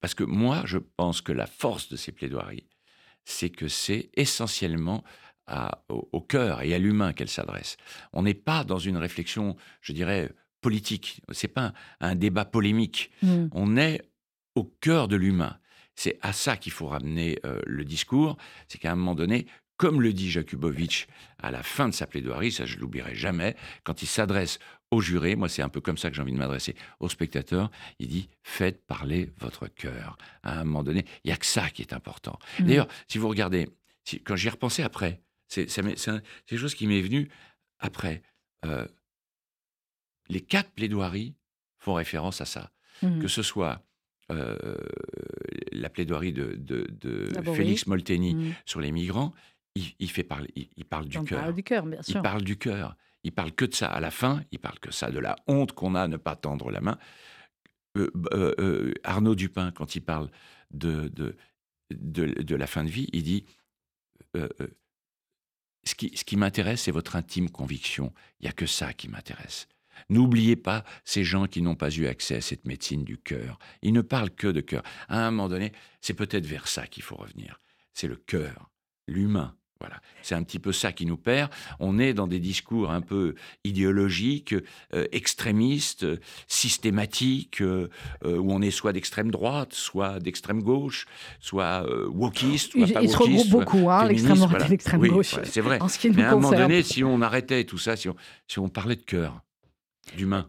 Parce 0.01 0.13
que 0.13 0.23
moi, 0.23 0.61
je 0.65 0.77
pense 0.77 1.21
que 1.21 1.31
la 1.31 1.47
force 1.47 1.89
de 1.89 1.95
ces 1.95 2.11
plaidoiries, 2.11 2.67
c'est 3.25 3.49
que 3.49 3.67
c'est 3.67 4.11
essentiellement 4.13 5.03
à, 5.47 5.83
au, 5.89 6.21
cœur 6.21 6.61
et 6.61 6.75
à 6.75 6.79
l'humain 6.79 7.11
qu'elles 7.11 7.29
s'adressent. 7.29 7.77
On 8.13 8.21
n'est 8.21 8.33
pas 8.35 8.63
dans 8.63 8.79
une 8.79 8.97
réflexion, 8.97 9.55
je 9.81 9.93
dirais, 9.93 10.31
politique. 10.61 11.21
C'est 11.31 11.47
pas 11.47 11.73
un, 12.01 12.15
débat 12.15 12.45
polémique. 12.45 13.11
Mmh. 13.23 13.47
On 13.51 13.77
est 13.77 14.01
au 14.55 14.63
cœur 14.63 15.07
de 15.07 15.15
l'humain. 15.15 15.57
C'est 15.95 16.17
à 16.21 16.33
ça 16.33 16.57
qu'il 16.57 16.71
faut 16.71 16.87
ramener 16.87 17.39
euh, 17.45 17.61
le 17.65 17.85
discours. 17.85 18.37
C'est 18.67 18.77
qu'à 18.77 18.91
un 18.91 18.95
moment 18.95 19.15
donné, 19.15 19.47
comme 19.77 20.01
le 20.01 20.13
dit 20.13 20.29
Jakubowicz 20.29 21.07
à 21.39 21.51
la 21.51 21.63
fin 21.63 21.89
de 21.89 21.93
sa 21.93 22.07
plaidoirie, 22.07 22.51
ça 22.51 22.65
je 22.65 22.77
l'oublierai 22.77 23.15
jamais, 23.15 23.55
quand 23.83 24.01
il 24.01 24.07
s'adresse 24.07 24.59
aux 24.91 25.01
jurés, 25.01 25.35
moi 25.35 25.49
c'est 25.49 25.61
un 25.61 25.69
peu 25.69 25.81
comme 25.81 25.97
ça 25.97 26.09
que 26.09 26.15
j'ai 26.15 26.21
envie 26.21 26.31
de 26.31 26.37
m'adresser 26.37 26.75
aux 26.99 27.09
spectateurs, 27.09 27.71
il 27.99 28.07
dit 28.07 28.29
faites 28.43 28.85
parler 28.85 29.31
votre 29.39 29.67
cœur. 29.67 30.17
À 30.43 30.59
un 30.59 30.63
moment 30.63 30.83
donné, 30.83 31.05
il 31.23 31.27
n'y 31.27 31.33
a 31.33 31.37
que 31.37 31.45
ça 31.45 31.69
qui 31.69 31.81
est 31.81 31.93
important. 31.93 32.37
Mmh. 32.59 32.65
D'ailleurs, 32.65 32.87
si 33.07 33.17
vous 33.17 33.27
regardez, 33.27 33.69
quand 34.25 34.35
j'y 34.35 34.47
ai 34.47 34.51
repensé 34.51 34.83
après, 34.83 35.21
c'est 35.47 35.67
quelque 35.67 36.57
chose 36.57 36.75
qui 36.75 36.87
m'est 36.87 37.01
venu 37.01 37.29
après. 37.79 38.23
Euh, 38.65 38.87
les 40.29 40.41
quatre 40.41 40.71
plaidoiries 40.71 41.35
font 41.79 41.93
référence 41.93 42.41
à 42.41 42.45
ça. 42.45 42.71
Mmh. 43.01 43.19
Que 43.19 43.27
ce 43.27 43.43
soit 43.43 43.83
euh, 44.31 44.77
la 45.71 45.89
plaidoirie 45.89 46.31
de, 46.31 46.57
Félix 47.55 47.87
Molteni 47.87 48.35
mmh. 48.35 48.53
sur 48.65 48.79
les 48.79 48.91
migrants, 48.91 49.33
il, 49.75 50.09
fait 50.09 50.23
parler, 50.23 50.49
il, 50.55 50.85
parle 50.85 51.07
du 51.07 51.19
cœur. 51.23 51.53
du 51.53 51.63
cœur, 51.63 51.85
bien 51.85 52.01
sûr. 52.01 52.17
Il 52.17 52.21
parle 52.21 52.43
du 52.43 52.57
cœur. 52.57 52.95
Il 53.23 53.31
parle 53.31 53.51
que 53.51 53.65
de 53.65 53.73
ça. 53.73 53.87
À 53.87 53.99
la 53.99 54.11
fin, 54.11 54.43
il 54.51 54.59
parle 54.59 54.79
que 54.79 54.91
ça, 54.91 55.09
de 55.09 55.19
la 55.19 55.35
honte 55.47 55.71
qu'on 55.71 55.95
a 55.95 56.01
à 56.01 56.07
ne 56.07 56.17
pas 56.17 56.35
tendre 56.35 56.69
la 56.71 56.81
main. 56.81 56.97
Euh, 57.97 58.09
euh, 58.33 58.93
Arnaud 59.03 59.35
Dupin, 59.35 59.71
quand 59.71 59.95
il 59.95 60.01
parle 60.01 60.29
de, 60.71 61.07
de, 61.09 61.35
de, 61.91 62.55
la 62.55 62.67
fin 62.67 62.83
de 62.83 62.89
vie, 62.89 63.09
il 63.13 63.23
dit 63.23 63.45
ce 65.83 65.95
qui, 65.95 66.11
ce 66.15 66.23
qui 66.23 66.37
m'intéresse, 66.37 66.83
c'est 66.83 66.91
votre 66.91 67.15
intime 67.15 67.49
conviction. 67.49 68.13
Il 68.39 68.43
n'y 68.43 68.49
a 68.49 68.53
que 68.53 68.65
ça 68.65 68.93
qui 68.93 69.09
m'intéresse. 69.09 69.67
N'oubliez 70.09 70.55
pas 70.55 70.83
ces 71.03 71.23
gens 71.23 71.47
qui 71.47 71.61
n'ont 71.61 71.75
pas 71.75 71.89
eu 71.89 72.07
accès 72.07 72.35
à 72.35 72.41
cette 72.41 72.65
médecine 72.65 73.03
du 73.03 73.17
cœur. 73.17 73.59
Ils 73.81 73.93
ne 73.93 74.01
parlent 74.01 74.31
que 74.31 74.47
de 74.47 74.61
cœur. 74.61 74.83
À 75.07 75.25
un 75.25 75.31
moment 75.31 75.49
donné, 75.49 75.71
c'est 76.01 76.13
peut-être 76.13 76.45
vers 76.45 76.67
ça 76.67 76.87
qu'il 76.87 77.03
faut 77.03 77.15
revenir. 77.15 77.59
C'est 77.93 78.07
le 78.07 78.15
cœur, 78.15 78.71
l'humain. 79.07 79.55
Voilà. 79.83 79.99
C'est 80.21 80.33
un 80.35 80.43
petit 80.43 80.59
peu 80.59 80.71
ça 80.71 80.93
qui 80.93 81.05
nous 81.05 81.17
perd. 81.17 81.51
On 81.81 81.99
est 81.99 82.13
dans 82.13 82.25
des 82.25 82.39
discours 82.39 82.89
un 82.89 83.01
peu 83.01 83.35
idéologiques, 83.65 84.55
euh, 84.93 85.05
extrémistes, 85.11 86.05
systématiques, 86.47 87.61
euh, 87.61 87.89
euh, 88.23 88.37
où 88.37 88.53
on 88.53 88.61
est 88.61 88.71
soit 88.71 88.93
d'extrême 88.93 89.29
droite, 89.29 89.73
soit 89.73 90.21
d'extrême 90.21 90.63
gauche, 90.63 91.05
soit 91.41 91.85
wokiste, 92.07 92.71
soit 92.71 92.87
pas 92.93 93.01
wokiste. 93.01 93.27
Il 93.27 93.39
se 93.39 93.49
beaucoup, 93.49 93.89
hein, 93.89 94.07
l'extrême 94.07 94.37
droite 94.37 94.63
et 94.65 94.69
l'extrême 94.69 95.05
gauche. 95.05 95.35
c'est 95.43 95.59
vrai. 95.59 95.79
Mais 96.15 96.23
à 96.23 96.31
un 96.31 96.35
moment 96.35 96.51
donné, 96.51 96.81
si 96.81 97.03
on 97.03 97.21
arrêtait 97.21 97.65
tout 97.65 97.77
ça, 97.77 97.95
si 97.97 98.07
on 98.59 98.69
parlait 98.69 98.95
de 98.95 99.01
cœur, 99.01 99.41
d'humain. 100.15 100.47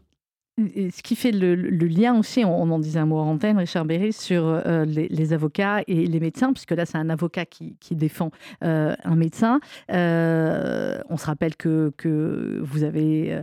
Ce 0.57 1.03
qui 1.03 1.17
fait 1.17 1.33
le, 1.33 1.55
lien 1.57 2.17
aussi, 2.17 2.45
on, 2.45 2.71
en 2.71 2.79
disait 2.79 3.01
un 3.01 3.07
mot 3.07 3.19
en 3.19 3.27
antenne, 3.27 3.59
Richard 3.59 3.87
Berry, 3.87 4.13
sur 4.13 4.45
euh, 4.47 4.85
les, 4.85 5.33
avocats 5.33 5.83
et 5.89 6.07
les 6.07 6.21
médecins, 6.21 6.53
puisque 6.53 6.71
là, 6.71 6.87
c'est 6.87 6.97
un 6.97 7.11
avocat 7.11 7.45
qui, 7.45 7.77
défend 7.91 8.31
euh, 8.63 8.95
un 9.03 9.17
médecin. 9.17 9.59
Euh, 9.91 11.01
on 11.09 11.17
se 11.17 11.27
rappelle 11.27 11.57
que, 11.57 11.93
que 11.97 12.61
vous 12.63 12.85
avez 12.85 13.41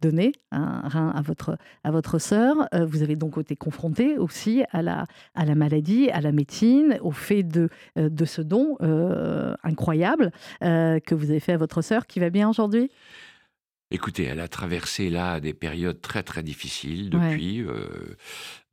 donné 0.00 0.30
un 0.52 0.88
rein 0.88 1.10
à 1.10 1.22
votre, 1.22 1.58
à 1.82 1.90
votre 1.90 2.20
sœur. 2.20 2.68
vous 2.72 3.02
avez 3.02 3.16
donc 3.16 3.36
été 3.38 3.56
confronté 3.56 4.16
aussi 4.16 4.62
à 4.70 4.82
la, 4.82 5.06
à 5.34 5.44
la 5.44 5.56
maladie, 5.56 6.08
à 6.10 6.20
la 6.20 6.30
médecine, 6.30 6.98
au 7.02 7.10
fait 7.10 7.42
de, 7.42 7.68
de 7.96 8.24
ce 8.24 8.42
don 8.42 8.76
incroyable 9.64 10.30
que 10.60 11.14
vous 11.14 11.30
avez 11.30 11.40
fait 11.40 11.52
à 11.54 11.58
votre 11.58 11.82
sœur, 11.82 12.06
qui 12.06 12.20
va 12.20 12.30
bien 12.30 12.48
aujourd'hui? 12.48 12.90
Écoutez, 13.90 14.24
elle 14.24 14.40
a 14.40 14.48
traversé 14.48 15.08
là 15.08 15.40
des 15.40 15.54
périodes 15.54 16.02
très 16.02 16.22
très 16.22 16.42
difficiles 16.42 17.08
depuis, 17.08 17.62
euh, 17.62 18.16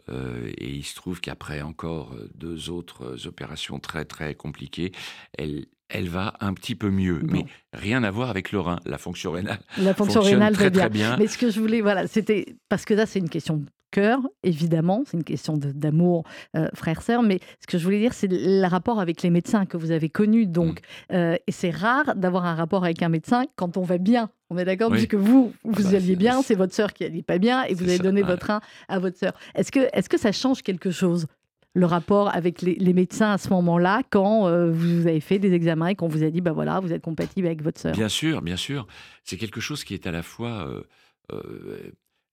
euh, 0.10 0.52
et 0.58 0.70
il 0.70 0.84
se 0.84 0.94
trouve 0.94 1.22
qu'après 1.22 1.62
encore 1.62 2.14
euh, 2.14 2.30
deux 2.36 2.70
autres 2.70 3.26
opérations 3.26 3.80
très 3.80 4.04
très 4.04 4.36
compliquées, 4.36 4.92
elle, 5.38 5.68
elle 5.88 6.10
va 6.10 6.34
un 6.42 6.54
petit 6.54 6.76
peu 6.76 6.90
mieux, 6.90 7.22
mais 7.24 7.46
rien 7.72 8.04
à 8.04 8.12
voir 8.12 8.30
avec 8.30 8.52
le 8.52 8.60
rein. 8.60 8.80
La 8.86 8.98
fonction 8.98 9.32
rénale. 9.32 9.60
La 9.78 9.94
fonction 9.94 10.22
rénale 10.22 10.54
très, 10.54 10.70
très 10.70 10.90
bien. 10.90 11.16
Mais 11.18 11.28
ce 11.28 11.38
que 11.38 11.50
je 11.50 11.62
voulais, 11.62 11.80
voilà, 11.80 12.08
c'était 12.08 12.58
parce 12.68 12.84
que 12.84 12.94
là 12.94 13.06
c'est 13.06 13.20
une 13.20 13.30
question 13.30 13.64
cœur, 13.96 14.20
évidemment, 14.44 15.04
c'est 15.06 15.16
une 15.16 15.24
question 15.24 15.58
d'amour 15.58 16.26
euh, 16.58 16.68
frère-sœur, 16.74 17.24
mais 17.24 17.40
ce 17.62 17.68
que 17.68 17.78
je 17.78 17.84
voulais 17.86 18.00
dire, 18.00 18.14
c'est 18.14 18.28
le 18.30 18.68
rapport 18.68 19.00
avec 19.00 19.22
les 19.22 19.30
médecins 19.30 19.66
que 19.66 19.78
vous 19.78 19.92
avez 19.92 20.10
connus, 20.10 20.48
donc, 20.48 20.82
mm. 20.82 21.16
euh, 21.16 21.36
et 21.48 21.52
c'est 21.54 21.70
rare 21.70 22.14
d'avoir 22.16 22.46
un 22.46 22.56
rapport 22.56 22.84
avec 22.84 23.02
un 23.02 23.08
médecin 23.08 23.46
quand 23.56 23.78
on 23.78 23.84
va 23.84 23.98
bien. 23.98 24.30
On 24.50 24.58
est 24.58 24.66
d'accord, 24.66 24.92
puisque 24.92 25.16
vous, 25.16 25.54
vous 25.64 25.84
bah, 25.84 25.96
alliez 25.96 26.18
bien, 26.18 26.42
c'est 26.42 26.56
votre 26.56 26.74
sœur 26.74 26.92
qui 26.92 27.06
allait 27.06 27.24
pas 27.24 27.38
bien, 27.38 27.64
et 27.64 27.74
vous 27.74 27.88
avez 27.88 28.00
donné 28.00 28.22
votre 28.22 28.48
rein 28.48 28.60
à 28.90 29.00
votre 29.00 29.18
sœur. 29.18 29.32
Est-ce 29.56 29.72
que, 29.72 29.80
est 29.94 30.08
que 30.10 30.18
ça 30.18 30.34
change 30.34 30.62
quelque 30.62 30.92
chose 30.92 31.28
le 31.74 31.86
rapport 31.86 32.34
avec 32.36 32.62
les, 32.62 32.94
médecins 32.94 33.32
à 33.32 33.38
ce 33.38 33.50
moment-là, 33.50 34.02
quand 34.10 34.48
euh, 34.48 34.72
vous 34.72 35.08
avez 35.08 35.22
fait 35.22 35.40
des 35.40 35.54
examens 35.54 35.88
et 35.88 35.96
qu'on 35.96 36.08
vous 36.10 36.24
a 36.24 36.30
dit, 36.30 36.42
bah 36.42 36.52
voilà, 36.52 36.82
vous 36.82 36.92
êtes 36.92 37.02
compatible 37.02 37.48
avec 37.48 37.62
votre 37.62 37.80
sœur? 37.80 37.94
Bien 37.94 38.10
sûr, 38.10 38.42
bien 38.42 38.56
sûr. 38.58 38.88
C'est 39.24 39.38
quelque 39.38 39.62
chose 39.62 39.86
qui 39.86 39.94
est 39.94 40.06
à 40.06 40.12
la 40.12 40.22
fois 40.22 40.70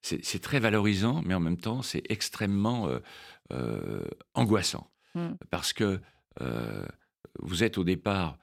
c'est 0.02 0.42
très 0.42 0.58
valorisant, 0.58 1.22
mais 1.24 1.34
en 1.34 1.40
même 1.40 1.56
temps, 1.56 1.82
c'est 1.82 2.02
extrêmement 2.08 2.88
euh, 2.88 2.98
euh, 3.52 4.04
angoissant. 4.34 4.90
Mmh. 5.14 5.28
Parce 5.50 5.72
que 5.72 6.00
euh, 6.40 6.86
vous 7.38 7.62
êtes 7.62 7.78
au 7.78 7.84
départ 7.84 8.38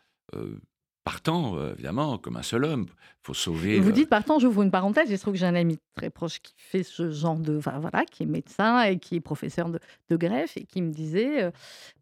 partant, 1.10 1.58
euh, 1.58 1.74
évidemment, 1.74 2.20
comme 2.20 2.38
un 2.38 2.44
seul 2.44 2.66
homme. 2.66 2.86
Il 2.88 3.26
faut 3.26 3.34
sauver. 3.34 3.80
Vous 3.80 3.90
euh, 3.90 3.92
dites 3.92 4.10
partant, 4.10 4.38
j'ouvre 4.38 4.62
une 4.62 4.70
parenthèse. 4.70 5.10
Il 5.10 5.18
se 5.18 5.24
trouve 5.24 5.34
que 5.34 5.40
j'ai 5.40 5.48
un 5.48 5.56
ami 5.56 5.80
très 5.96 6.12
proche 6.12 6.40
qui 6.40 6.54
fait 6.56 6.84
ce 6.84 7.12
genre 7.12 7.36
de. 7.36 7.58
Enfin, 7.58 7.80
voilà, 7.80 8.06
qui 8.06 8.24
est 8.24 8.26
médecin 8.28 8.84
et 8.84 9.00
qui 9.00 9.16
est 9.16 9.20
professeur 9.20 9.70
de, 9.70 10.16
greffe 10.16 10.56
et 10.56 10.66
qui 10.66 10.84
me 10.84 10.92
disait 10.92 11.44
euh, 11.44 11.52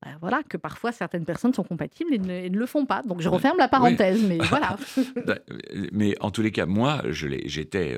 bah, 0.04 0.12
voilà, 0.20 0.44
que 0.44 0.58
parfois 0.58 0.92
certaines 0.92 1.24
personnes 1.24 1.54
sont 1.54 1.64
compatibles 1.64 2.14
et 2.14 2.20
ne, 2.20 2.50
le 2.50 2.66
font 2.66 2.86
pas. 2.86 3.02
Donc 3.02 3.22
je 3.22 3.30
referme 3.30 3.58
la 3.58 3.70
parenthèse, 3.70 4.22
mais 4.22 4.38
voilà. 4.50 4.78
Bah, 5.26 5.38
mais 5.94 6.16
en 6.20 6.30
tous 6.30 6.42
les 6.42 6.52
cas, 6.52 6.66
moi, 6.66 7.02
j'étais 7.10 7.98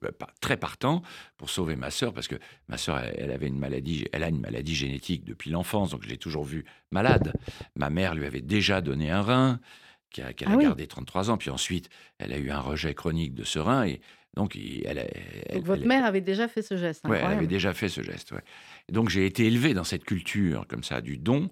bah, 0.00 0.10
très 0.40 0.56
partant 0.56 1.02
pour 1.36 1.50
sauver 1.50 1.76
ma 1.76 1.90
sœur 1.90 2.14
parce 2.14 2.28
que 2.28 2.36
ma 2.68 2.78
sœur, 2.78 2.98
elle, 2.98 3.30
avait 3.30 3.48
une 3.48 3.58
maladie, 3.58 4.06
elle 4.12 4.24
a 4.24 4.28
une 4.28 4.40
maladie 4.40 4.74
génétique 4.74 5.24
depuis 5.24 5.50
l'enfance, 5.50 5.90
donc 5.90 6.02
je 6.02 6.08
l'ai 6.08 6.18
toujours 6.18 6.44
vue 6.44 6.64
malade. 6.90 7.34
Ma 7.76 7.90
mère 7.90 8.14
lui 8.14 8.26
avait 8.26 8.40
déjà 8.40 8.80
donné 8.80 9.10
un 9.10 9.22
rein 9.22 9.60
qu'elle 10.10 10.48
a, 10.48 10.52
ah 10.52 10.56
gardé 10.56 10.86
33 10.86 11.30
ans. 11.30 11.38
Puis 11.38 11.50
ensuite, 11.50 11.88
elle 12.18 12.32
a 12.32 12.38
eu 12.38 12.50
un 12.50 12.60
rejet 12.60 12.94
chronique 12.94 13.34
de 13.34 13.44
serein. 13.44 13.84
Et 13.84 14.00
donc, 14.34 14.56
elle, 14.56 15.10
donc 15.52 15.64
votre 15.64 15.86
mère 15.86 16.04
avait 16.04 16.20
déjà 16.20 16.48
fait 16.48 16.62
ce 16.62 16.76
geste. 16.76 17.04
Oui, 17.08 17.16
elle 17.20 17.26
avait 17.26 17.46
déjà 17.46 17.74
fait 17.74 17.88
ce 17.88 18.02
geste. 18.02 18.32
Ouais. 18.32 18.42
donc, 18.90 19.08
j'ai 19.08 19.26
été 19.26 19.46
élevé 19.46 19.74
dans 19.74 19.84
cette 19.84 20.04
culture, 20.04 20.66
comme 20.68 20.84
ça, 20.84 21.00
du 21.00 21.16
don. 21.16 21.50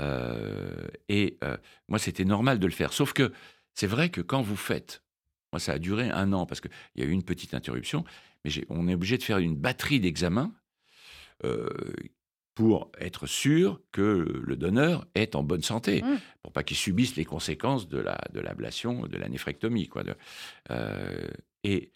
Euh, 0.00 0.86
et 1.08 1.38
euh, 1.44 1.56
moi, 1.88 1.98
c'était 1.98 2.24
normal 2.24 2.58
de 2.58 2.66
le 2.66 2.72
faire. 2.72 2.92
Sauf 2.92 3.12
que 3.12 3.32
c'est 3.74 3.86
vrai 3.86 4.10
que 4.10 4.20
quand 4.20 4.42
vous 4.42 4.56
faites 4.56 5.02
Moi, 5.52 5.60
ça 5.60 5.72
a 5.72 5.78
duré 5.78 6.10
un 6.10 6.32
an 6.32 6.46
parce 6.46 6.60
qu'il 6.60 6.70
y 6.96 7.02
a 7.02 7.04
eu 7.04 7.10
une 7.10 7.24
petite 7.24 7.54
interruption, 7.54 8.04
mais 8.44 8.50
on 8.68 8.88
est 8.88 8.94
obligé 8.94 9.18
de 9.18 9.22
faire 9.22 9.38
une 9.38 9.56
batterie 9.56 10.00
d'examens 10.00 10.52
euh, 11.44 11.68
pour 12.60 12.92
être 12.98 13.26
sûr 13.26 13.80
que 13.90 14.42
le 14.44 14.54
donneur 14.54 15.06
est 15.14 15.34
en 15.34 15.42
bonne 15.42 15.62
santé, 15.62 16.02
mmh. 16.02 16.18
pour 16.42 16.52
pas 16.52 16.62
qu'il 16.62 16.76
subisse 16.76 17.16
les 17.16 17.24
conséquences 17.24 17.88
de 17.88 17.96
la 17.96 18.20
de 18.34 18.40
l'ablation, 18.40 19.06
de 19.06 19.16
la 19.16 19.30
néphrectomie, 19.30 19.88
quoi. 19.88 20.02
Euh, 20.70 21.26
et 21.64 21.90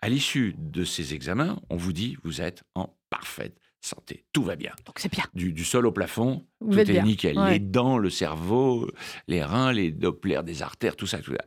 à 0.00 0.08
l'issue 0.08 0.56
de 0.58 0.82
ces 0.82 1.14
examens, 1.14 1.62
on 1.70 1.76
vous 1.76 1.92
dit 1.92 2.16
vous 2.24 2.40
êtes 2.40 2.64
en 2.74 2.92
parfaite 3.08 3.56
santé, 3.80 4.24
tout 4.32 4.42
va 4.42 4.56
bien. 4.56 4.72
Donc 4.84 4.98
c'est 4.98 5.12
bien. 5.12 5.26
Du, 5.32 5.64
sol 5.64 5.86
au 5.86 5.92
plafond, 5.92 6.44
tout 6.58 6.76
est 6.76 7.02
nickel. 7.04 7.38
Les 7.48 7.60
dents, 7.60 7.96
le 7.96 8.10
cerveau, 8.10 8.90
les 9.28 9.44
reins, 9.44 9.72
les 9.72 9.92
dopplers 9.92 10.42
des 10.42 10.62
artères, 10.62 10.96
tout 10.96 11.06
ça, 11.06 11.20
tout 11.20 11.34
ça. 11.34 11.44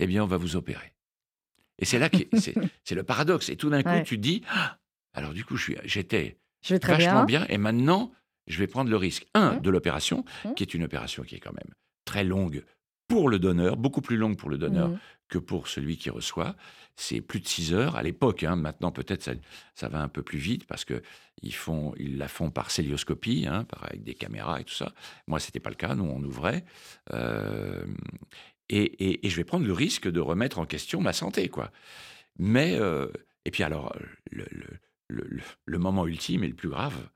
Eh 0.00 0.08
bien, 0.08 0.24
on 0.24 0.26
va 0.26 0.38
vous 0.38 0.56
opérer. 0.56 0.92
Et 1.78 1.84
c'est 1.84 2.00
là 2.00 2.08
que 2.08 2.18
c'est 2.82 2.96
le 2.96 3.04
paradoxe. 3.04 3.48
Et 3.48 3.54
tout 3.54 3.70
d'un 3.70 3.84
coup, 3.84 4.02
tu 4.04 4.16
te 4.16 4.22
dis, 4.22 4.42
ah, 4.48 4.76
alors 5.12 5.32
du 5.32 5.44
coup, 5.44 5.56
j'étais 5.56 6.40
vachement 6.70 7.24
bien. 7.24 7.46
et 7.48 7.58
maintenant, 7.58 8.12
je 8.46 8.58
vais 8.58 8.66
prendre 8.66 8.90
le 8.90 8.96
risque, 8.96 9.26
un, 9.34 9.56
de 9.56 9.70
l'opération, 9.70 10.24
mmh. 10.44 10.54
qui 10.54 10.62
est 10.62 10.74
une 10.74 10.84
opération 10.84 11.22
qui 11.22 11.34
est 11.34 11.40
quand 11.40 11.52
même 11.52 11.74
très 12.04 12.24
longue 12.24 12.64
pour 13.08 13.28
le 13.28 13.38
donneur, 13.38 13.76
beaucoup 13.76 14.00
plus 14.00 14.16
longue 14.16 14.36
pour 14.36 14.50
le 14.50 14.58
donneur 14.58 14.88
mmh. 14.88 14.98
que 15.28 15.38
pour 15.38 15.68
celui 15.68 15.96
qui 15.96 16.10
reçoit. 16.10 16.56
C'est 16.96 17.20
plus 17.20 17.40
de 17.40 17.46
6 17.46 17.74
heures 17.74 17.96
à 17.96 18.02
l'époque. 18.02 18.42
Hein. 18.42 18.56
maintenant, 18.56 18.90
peut-être 18.90 19.22
ça, 19.22 19.32
ça, 19.74 19.88
va 19.88 20.00
un 20.00 20.08
peu 20.08 20.22
plus 20.22 20.38
vite 20.38 20.66
parce 20.66 20.84
que 20.84 21.02
ils 21.42 21.54
font, 21.54 21.92
ils 21.98 22.16
la 22.16 22.26
font 22.26 22.50
par 22.50 22.70
célioscopie, 22.70 23.46
hein, 23.46 23.66
avec 23.82 24.02
des 24.02 24.14
caméras 24.14 24.60
et 24.60 24.64
tout 24.64 24.74
ça. 24.74 24.92
Moi, 25.26 25.38
c'était 25.38 25.60
pas 25.60 25.70
le 25.70 25.76
cas. 25.76 25.94
Nous, 25.94 26.04
on 26.04 26.22
ouvrait. 26.24 26.64
Euh, 27.12 27.84
et, 28.68 29.20
je 29.28 29.36
vais 29.36 29.44
prendre 29.44 29.66
le 29.66 29.72
risque 29.72 30.10
de 30.10 30.20
remettre 30.20 30.58
en 30.58 30.66
question 30.66 31.00
ma 31.00 31.12
santé, 31.12 31.48
quoi. 31.48 31.70
Mais 32.38 32.76
euh, 32.78 33.08
et 33.44 33.50
puis 33.50 33.62
alors 33.62 33.94
le, 34.30 34.44
le, 34.50 34.66
moment 35.68 36.06
ultime 36.06 36.44
et 36.44 36.48
le 36.48 36.54
plus 36.54 36.68
grave, 36.68 37.08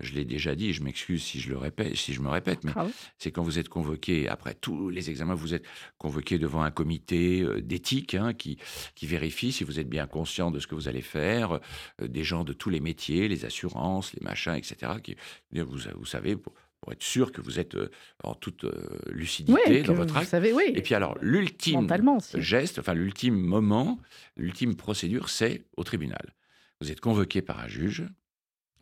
je 0.00 0.14
l'ai 0.14 0.24
déjà 0.24 0.54
dit, 0.54 0.72
je 0.72 0.82
m'excuse 0.82 1.22
si 1.22 1.40
je 1.40 1.50
le 1.50 1.58
répète, 1.58 1.96
si 1.96 2.12
je 2.12 2.20
me 2.20 2.28
répète, 2.28 2.62
mais 2.62 2.72
c'est 3.18 3.32
quand 3.32 3.42
vous 3.42 3.58
êtes 3.58 3.68
convoqué 3.68 4.28
après 4.28 4.54
tous 4.54 4.90
les 4.90 5.10
examens, 5.10 5.34
vous 5.34 5.54
êtes 5.54 5.64
convoqué 5.98 6.38
devant 6.38 6.62
un 6.62 6.70
comité 6.70 7.42
euh, 7.42 7.60
d'éthique 7.60 8.14
hein, 8.14 8.32
qui, 8.32 8.58
qui 8.94 9.06
vérifie 9.06 9.50
si 9.50 9.64
vous 9.64 9.80
êtes 9.80 9.88
bien 9.88 10.06
conscient 10.06 10.50
de 10.52 10.60
ce 10.60 10.68
que 10.68 10.76
vous 10.76 10.86
allez 10.86 11.02
faire, 11.02 11.58
euh, 12.00 12.06
des 12.06 12.22
gens 12.22 12.44
de 12.44 12.52
tous 12.52 12.70
les 12.70 12.80
métiers, 12.80 13.26
les 13.26 13.44
assurances, 13.44 14.12
les 14.14 14.22
machins, 14.22 14.54
etc. 14.54 14.92
Qui, 15.02 15.16
vous, 15.52 15.78
vous 15.96 16.06
savez, 16.06 16.36
pour, 16.36 16.52
être 16.92 17.02
sûr 17.02 17.32
que 17.32 17.42
vous 17.42 17.58
êtes 17.58 17.74
euh, 17.74 17.90
en 18.22 18.34
toute 18.34 18.64
lucidité 19.10 19.82
dans 19.82 19.94
votre 19.94 20.16
acte. 20.16 20.30
Savez, 20.30 20.54
oui. 20.54 20.72
Et 20.74 20.80
puis 20.80 20.94
alors, 20.94 21.18
l'ultime 21.20 21.86
geste, 22.34 22.78
enfin 22.78 22.94
l'ultime 22.94 23.34
moment, 23.34 23.98
l'ultime 24.36 24.74
procédure, 24.74 25.28
c'est 25.28 25.64
au 25.76 25.84
tribunal. 25.84 26.34
Vous 26.80 26.90
êtes 26.90 27.00
convoqué 27.00 27.42
par 27.42 27.58
un 27.58 27.68
juge 27.68 28.04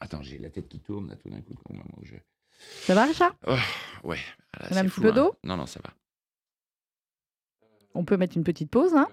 Attends, 0.00 0.22
j'ai 0.22 0.38
la 0.38 0.50
tête 0.50 0.68
qui 0.68 0.80
tourne 0.80 1.08
là 1.08 1.16
tout 1.16 1.30
d'un 1.30 1.40
coup. 1.40 1.54
Ça 2.82 2.94
va, 2.94 3.04
Richard? 3.04 3.34
Oh, 3.46 3.56
Ouais. 4.04 4.18
un 4.70 4.84
petit 4.86 5.00
peu 5.00 5.12
d'eau? 5.12 5.32
Hein. 5.32 5.38
Non, 5.44 5.56
non, 5.56 5.66
ça 5.66 5.80
va. 5.82 5.92
On 7.94 8.04
peut 8.04 8.16
mettre 8.16 8.36
une 8.36 8.44
petite 8.44 8.70
pause. 8.70 8.94
Hein 8.94 9.08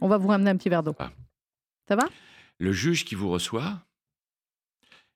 On 0.00 0.08
va 0.08 0.18
vous 0.18 0.28
ramener 0.28 0.50
un 0.50 0.56
petit 0.56 0.68
verre 0.68 0.82
d'eau. 0.84 0.94
Ah. 0.98 1.12
Ça 1.88 1.96
va? 1.96 2.04
Le 2.58 2.72
juge 2.72 3.04
qui 3.04 3.14
vous 3.16 3.28
reçoit 3.28 3.84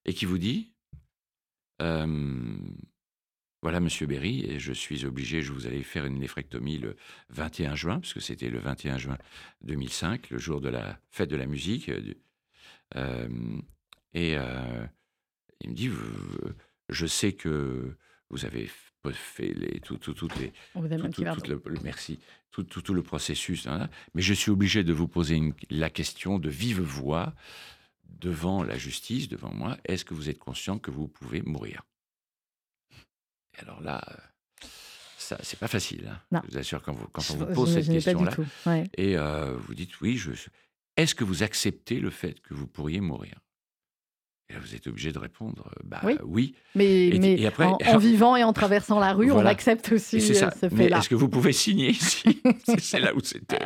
et 0.05 0.13
qui 0.15 0.25
vous 0.25 0.39
dit 0.39 0.73
euh, 1.81 2.57
Voilà, 3.63 3.79
monsieur 3.81 4.07
Berry, 4.07 4.45
et 4.45 4.59
je 4.59 4.73
suis 4.73 5.05
obligé, 5.05 5.43
je 5.43 5.53
vous 5.53 5.67
allez 5.67 5.83
faire 5.85 6.07
une 6.07 6.19
néphrectomie 6.19 6.79
le 6.79 6.97
21 7.29 7.77
juin, 7.77 8.01
puisque 8.01 8.21
c'était 8.21 8.51
le 8.51 8.59
21 8.59 8.99
juin 8.99 9.19
2005, 9.63 10.31
le 10.31 10.39
jour 10.39 10.61
de 10.61 10.69
la 10.69 10.99
fête 11.11 11.31
de 11.31 11.37
la 11.37 11.47
musique. 11.47 11.89
Euh, 11.89 12.15
et 12.95 14.37
il 15.61 15.71
me 15.71 15.75
dit, 15.75 15.91
je 16.89 17.07
sais 17.07 17.33
que 17.33 17.97
vous 18.31 18.45
avez 18.45 18.71
fait 19.13 19.53
les, 19.53 19.81
tout, 19.81 19.99
les, 20.39 20.53
le, 21.49 21.81
merci, 21.83 22.19
tout, 22.51 22.63
tout, 22.65 22.95
le 22.95 23.03
processus, 23.03 23.67
hein, 23.67 23.89
mais 24.15 24.23
je 24.23 24.33
suis 24.33 24.51
obligé 24.51 24.83
de 24.85 24.93
vous 24.93 25.09
poser 25.09 25.41
la 25.71 25.91
question 25.91 26.39
de 26.39 26.49
vive 26.49 26.81
voix 26.81 27.35
devant 28.05 28.63
la 28.63 28.79
justice, 28.79 29.29
devant 29.29 29.53
moi. 29.53 29.77
Est-ce 29.85 30.05
que 30.05 30.15
vous 30.15 30.31
êtes 30.31 30.39
conscient 30.39 30.79
que 30.79 30.91
vous 30.91 31.09
pouvez 31.09 31.43
mourir? 31.43 31.83
Et 33.57 33.61
alors 33.61 33.81
là, 33.83 34.03
ça, 35.19 35.39
c'est 35.43 35.59
pas 35.59 35.69
facile. 35.69 36.11
Hein. 36.33 36.43
Je 36.45 36.53
vous 36.53 36.59
assure 36.59 36.83
quand, 36.83 36.93
vous, 36.93 37.07
quand 37.09 37.23
on 37.31 37.37
vous 37.37 37.47
pose 37.47 37.73
cette 37.73 37.89
question-là, 37.89 38.85
et 38.95 39.17
euh, 39.17 39.57
vous 39.57 39.75
dites 39.75 40.01
oui, 40.01 40.17
je, 40.17 40.33
est-ce 40.97 41.15
que 41.15 41.25
vous 41.25 41.43
acceptez 41.43 42.01
le 42.01 42.11
fait 42.11 42.41
que 42.41 42.55
vous 42.55 42.67
pourriez 42.67 43.01
mourir? 43.01 43.41
Vous 44.61 44.75
êtes 44.75 44.87
obligé 44.87 45.11
de 45.11 45.19
répondre 45.19 45.67
euh, 45.67 45.81
bah, 45.85 46.03
oui. 46.23 46.55
Mais, 46.75 47.11
mais 47.19 47.47
après, 47.47 47.67
en, 47.67 47.99
vivant 47.99 48.37
et 48.37 48.45
en 48.45 48.53
traversant 48.53 49.01
la 49.01 49.13
rue, 49.13 49.33
on 49.33 49.45
accepte 49.45 49.91
aussi 49.93 50.21
ça. 50.21 50.49
Euh, 50.49 50.51
ce 50.69 50.75
fait-là. 50.75 50.99
Est-ce 50.99 51.09
que 51.09 51.15
vous 51.15 51.31
pouvez 51.31 51.53
signer 51.53 51.91
ici 51.91 52.43
C'est 52.79 53.01
là 53.01 53.15
où 53.15 53.21
c'était. 53.21 53.59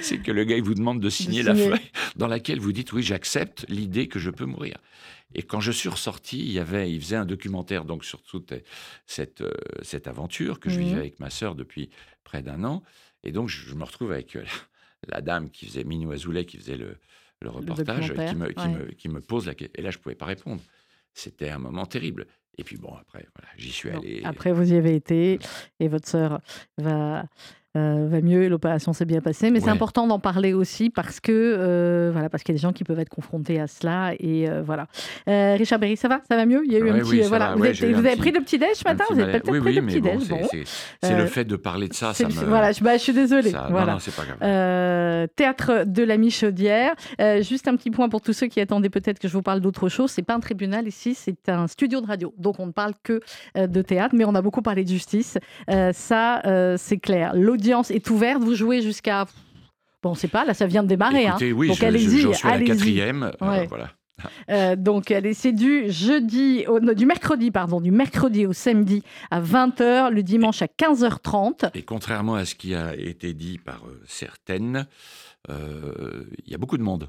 C'est 0.00 0.18
que 0.18 0.32
le 0.32 0.44
gars, 0.44 0.56
il 0.56 0.62
vous 0.62 0.74
demande 0.74 1.00
de 1.00 1.10
signer, 1.10 1.42
la 1.42 1.54
feuille 1.54 1.90
dans 2.16 2.26
laquelle 2.26 2.58
vous 2.58 2.72
dites 2.72 2.92
oui, 2.92 3.02
j'accepte 3.02 3.66
l'idée 3.68 4.08
que 4.08 4.18
je 4.18 4.30
peux 4.30 4.46
mourir. 4.46 4.78
Et 5.34 5.42
quand 5.42 5.60
je 5.60 5.72
suis 5.72 5.88
ressorti, 5.88 6.38
il, 6.38 6.52
y 6.52 6.58
avait, 6.58 6.90
il 6.90 7.00
faisait 7.00 7.16
un 7.16 7.26
documentaire 7.26 7.84
donc 7.84 8.04
sur 8.04 8.22
toute 8.22 8.54
cette, 9.06 9.40
euh, 9.40 9.52
cette 9.82 10.06
aventure 10.06 10.58
que 10.58 10.70
je 10.70 10.78
vivais 10.78 10.96
mmh. 10.96 10.98
avec 11.00 11.20
ma 11.20 11.30
sœur 11.30 11.54
depuis 11.54 11.90
près 12.22 12.40
d'un 12.40 12.64
an. 12.64 12.82
Et 13.24 13.32
donc, 13.32 13.48
je, 13.48 13.74
me 13.74 13.84
retrouve 13.84 14.12
avec 14.12 14.36
la, 15.08 15.20
dame 15.20 15.50
qui 15.50 15.66
faisait 15.66 15.84
Minou 15.84 16.12
Azoulay, 16.12 16.44
qui 16.44 16.58
faisait 16.58 16.76
le, 16.76 16.96
le 17.40 17.50
reportage 17.50 18.12
qui, 18.12 18.34
me, 18.36 18.48
qui, 18.52 18.68
me, 18.68 18.84
qui, 18.92 19.08
me, 19.08 19.20
pose 19.20 19.46
la 19.46 19.54
question. 19.54 19.74
Et 19.76 19.82
là, 19.82 19.90
je 19.90 19.98
ne 19.98 20.02
pouvais 20.02 20.14
pas 20.14 20.26
répondre. 20.26 20.62
C'était 21.12 21.50
un 21.50 21.58
moment 21.58 21.86
terrible. 21.86 22.26
Et 22.56 22.64
puis 22.64 22.76
bon, 22.76 22.94
après, 22.94 23.26
voilà, 23.34 23.50
j'y 23.56 23.72
suis 23.72 23.90
allé. 23.90 24.22
Après, 24.24 24.52
vous 24.52 24.72
y 24.72 24.76
avez 24.76 24.94
été 24.94 25.38
et 25.80 25.88
votre 25.88 26.08
sœur 26.08 26.40
va 26.78 27.26
euh, 27.76 28.06
va 28.08 28.20
mieux, 28.20 28.46
l'opération 28.48 28.92
s'est 28.92 29.04
bien 29.04 29.20
passée. 29.20 29.50
Mais 29.50 29.58
c'est 29.58 29.68
important 29.68 30.06
d'en 30.06 30.20
parler 30.20 30.52
aussi 30.52 30.90
parce 30.90 31.18
que 31.18 31.32
euh, 31.32 32.10
voilà, 32.12 32.28
parce 32.28 32.44
qu'il 32.44 32.54
y 32.54 32.56
a 32.56 32.58
des 32.58 32.62
gens 32.62 32.72
qui 32.72 32.84
peuvent 32.84 33.00
être 33.00 33.08
confrontés 33.08 33.60
à 33.60 33.66
cela 33.66 34.12
et 34.20 34.48
euh, 34.48 34.62
voilà. 34.64 34.86
Richard 35.26 35.80
Berry, 35.80 35.96
ça 35.96 36.06
va, 36.06 36.20
ça 36.28 36.36
va 36.36 36.46
mieux? 36.46 36.62
Il 36.64 36.72
y 36.72 36.76
a 36.76 36.78
eu 36.78 36.88
un 36.88 36.98
petit 37.00 37.22
voilà. 37.22 37.56
Vous, 37.56 37.64
avez 37.64 38.16
pris 38.16 38.30
le 38.30 38.40
petit 38.40 38.58
déj 38.58 38.74
ce 38.74 38.84
matin? 38.84 39.04
Vous 39.10 39.18
avez 39.18 39.32
peut-être 39.32 39.60
pris 39.60 39.74
le 39.74 39.82
petit 39.86 40.00
déj. 40.00 40.64
c'est 41.02 41.16
le 41.16 41.26
fait 41.26 41.44
de 41.44 41.56
parler 41.56 41.88
de 41.88 41.94
ça. 41.94 42.14
ça 42.14 42.28
me... 42.28 42.32
Voilà, 42.32 42.70
je, 42.70 42.82
bah, 42.82 42.96
je 42.96 43.02
suis 43.02 43.12
désolée. 43.12 43.52
voilà. 43.70 43.94
Non, 43.94 43.98
c'est 43.98 44.14
pas 44.14 44.22
grave. 44.24 45.28
théâtre 45.34 45.84
de 45.84 46.04
la 46.04 46.16
Michaudière. 46.16 46.94
juste 47.40 47.66
un 47.66 47.74
petit 47.74 47.90
point 47.90 48.08
pour 48.08 48.20
tous 48.20 48.32
ceux 48.32 48.46
qui 48.46 48.60
attendaient 48.60 48.90
peut-être 48.90 49.18
que 49.18 49.26
je 49.26 49.32
vous 49.32 49.42
parle 49.42 49.60
d'autre 49.60 49.88
chose. 49.88 50.12
C'est 50.12 50.22
pas 50.22 50.34
un 50.34 50.40
tribunal 50.40 50.86
ici, 50.86 51.16
c'est 51.16 51.48
un 51.48 51.66
studio 51.66 52.00
de 52.00 52.06
radio. 52.06 52.32
Donc 52.38 52.60
on 52.60 52.66
ne 52.66 52.72
parle 52.72 52.92
que 53.02 53.20
de 53.56 53.82
théâtre, 53.82 54.14
mais 54.16 54.24
on 54.24 54.36
a 54.36 54.42
beaucoup 54.42 54.62
parlé 54.62 54.84
de 54.84 54.88
justice. 54.88 55.38
ça, 55.92 56.42
c'est 56.76 56.98
clair. 56.98 57.32
L'audience 57.34 57.63
l'audience 57.64 57.90
est 57.90 58.10
ouverte. 58.10 58.42
Vous 58.42 58.54
jouez 58.54 58.82
jusqu'à. 58.82 59.24
Bon, 60.02 60.10
on 60.10 60.12
ne 60.12 60.18
sait 60.18 60.28
pas, 60.28 60.44
là, 60.44 60.52
ça 60.52 60.66
vient 60.66 60.82
de 60.82 60.88
démarrer. 60.88 61.26
Hein. 61.26 61.38
oui, 61.54 61.68
donc 61.68 61.82
allez-y. 61.82 62.20
Je, 62.20 62.32
suis 62.32 62.48
à 62.48 62.58
la 62.58 62.64
quatrième. 62.64 63.32
Euh, 63.40 63.64
voilà. 63.68 63.90
Euh, 64.50 64.76
donc, 64.76 65.12
c'est 65.32 65.52
du 65.52 65.90
jeudi, 65.90 66.66
au, 66.68 66.78
du 66.78 67.06
mercredi, 67.06 67.50
pardon, 67.50 67.80
du 67.80 67.90
mercredi 67.90 68.46
au 68.46 68.52
samedi 68.52 69.02
à 69.30 69.40
20h, 69.40 70.10
le 70.10 70.22
dimanche 70.22 70.60
à 70.60 70.66
15h30. 70.66 71.70
Et 71.74 71.82
contrairement 71.82 72.34
à 72.34 72.44
ce 72.44 72.54
qui 72.54 72.74
a 72.74 72.94
été 72.94 73.32
dit 73.32 73.58
par 73.58 73.82
euh, 73.86 74.00
certaines, 74.06 74.86
il 75.48 76.50
y 76.50 76.54
a 76.54 76.58
beaucoup 76.58 76.78
de 76.78 76.82
monde. 76.82 77.08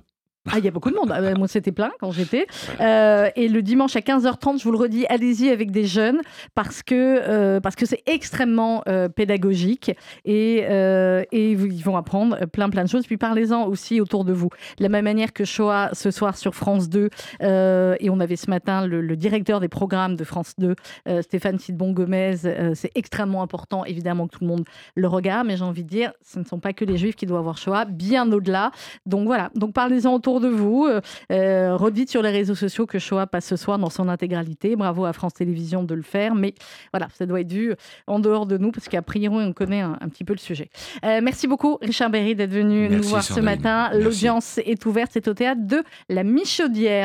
Ah, 0.52 0.60
il 0.60 0.66
y 0.66 0.68
a 0.68 0.72
beaucoup 0.72 0.91
de 0.91 0.96
monde. 0.96 1.12
Ah, 1.12 1.34
moi, 1.36 1.48
c'était 1.48 1.72
plein 1.72 1.91
quand 2.00 2.12
j'étais. 2.12 2.46
Euh, 2.80 3.30
et 3.36 3.48
le 3.48 3.64
dimanche 3.64 3.96
à 3.96 4.02
15h30, 4.02 4.60
je 4.60 4.64
vous 4.64 4.72
le 4.72 4.78
redis, 4.78 5.06
allez-y 5.10 5.50
avec 5.50 5.72
des 5.72 5.86
jeunes 5.86 6.20
parce 6.54 6.84
que 6.84 6.93
euh, 6.96 7.60
parce 7.60 7.76
que 7.76 7.88
c'est 7.88 8.04
extrêmement 8.06 8.84
euh, 8.88 9.10
pédagogique 9.10 9.91
et, 10.24 10.58
et 10.58 11.52
ils 11.52 11.84
vont 11.84 11.98
apprendre 11.98 12.46
plein 12.46 12.70
plein 12.70 12.84
de 12.84 12.89
choses. 12.89 13.08
Puis 13.08 13.18
parlez-en 13.18 13.66
aussi 13.66 14.00
autour 14.02 14.24
de 14.24 14.34
vous. 14.34 14.50
De 14.78 14.84
la 14.84 14.89
même 14.89 15.06
manière 15.06 15.34
que 15.34 15.46
Shoah 15.46 15.89
ce 15.93 16.12
soir 16.12 16.38
sur 16.38 16.54
France 16.54 16.89
2 16.89 17.10
et 17.41 18.10
on 18.10 18.20
avait 18.20 18.36
ce 18.36 18.50
matin 18.50 18.86
le, 18.86 19.16
directeur 19.16 19.60
des 19.60 19.68
programmes 19.68 20.16
de 20.16 20.24
France 20.24 20.54
2, 20.58 20.76
Stéphane 21.22 21.58
Sidbon 21.58 21.91
Gomez. 21.91 22.38
c'est 22.76 22.91
extrêmement 22.96 23.41
important, 23.41 23.86
évidemment, 23.86 24.28
que 24.28 24.38
tout 24.38 24.43
le 24.43 24.50
monde 24.50 24.66
le 24.96 25.08
regarde. 25.08 25.48
Mais 25.48 25.58
j'ai 25.58 25.64
envie 25.64 25.84
de 25.84 25.89
dire, 25.89 26.12
ce 26.24 26.39
ne 26.39 26.43
sont 26.43 26.60
pas 26.60 26.74
que 26.74 26.86
les 26.86 26.98
Juifs 26.98 27.16
qui 27.16 27.26
doivent 27.26 27.39
avoir 27.39 27.58
Shoah, 27.58 27.86
bien 27.86 28.32
au-delà. 28.32 28.72
Donc 29.06 29.26
voilà. 29.26 29.50
Donc 29.56 29.74
parlez-en 29.74 30.14
autour 30.14 30.35
de 30.40 30.48
vous. 30.48 30.86
Euh, 30.86 31.02
euh, 31.32 31.76
redites 31.76 32.10
sur 32.10 32.22
les 32.22 32.30
réseaux 32.30 32.56
sociaux 32.56 32.86
que 32.86 33.00
Shoah 33.00 33.28
passe 33.28 33.46
ce 33.46 33.56
soir 33.56 33.78
dans 33.78 33.90
son 33.90 34.10
intégralité. 34.10 34.76
Bravo 34.76 35.06
à 35.06 35.14
France 35.14 35.34
Télévisions 35.34 35.84
de 35.84 35.96
le 35.96 36.02
faire. 36.02 36.36
Mais 36.36 36.54
voilà, 36.92 37.08
ça 37.14 37.26
doit 37.26 37.42
être 37.42 37.48
dû 37.48 37.74
en 38.08 38.20
dehors 38.20 38.46
de 38.46 38.58
nous 38.58 38.72
parce 38.72 38.88
qu'à 38.88 39.02
priori, 39.02 39.46
on 39.46 39.54
connaît 39.54 39.82
un, 39.82 39.98
petit 40.10 40.24
peu 40.24 40.34
le 40.34 40.40
sujet. 40.40 40.70
Euh, 41.04 41.20
merci 41.22 41.48
beaucoup, 41.48 41.78
Richard 41.82 42.10
Berry, 42.10 42.36
d'être 42.36 42.52
venu 42.52 42.90
nous 42.90 43.04
voir 43.04 43.24
ce 43.24 43.40
matin. 43.40 43.92
L'audience 43.94 44.60
est 44.60 44.86
ouverte. 44.86 45.12
C'est 45.14 45.28
au 45.28 45.34
théâtre 45.34 45.62
de 45.64 45.84
La 46.10 46.24
Michaudière. 46.24 47.04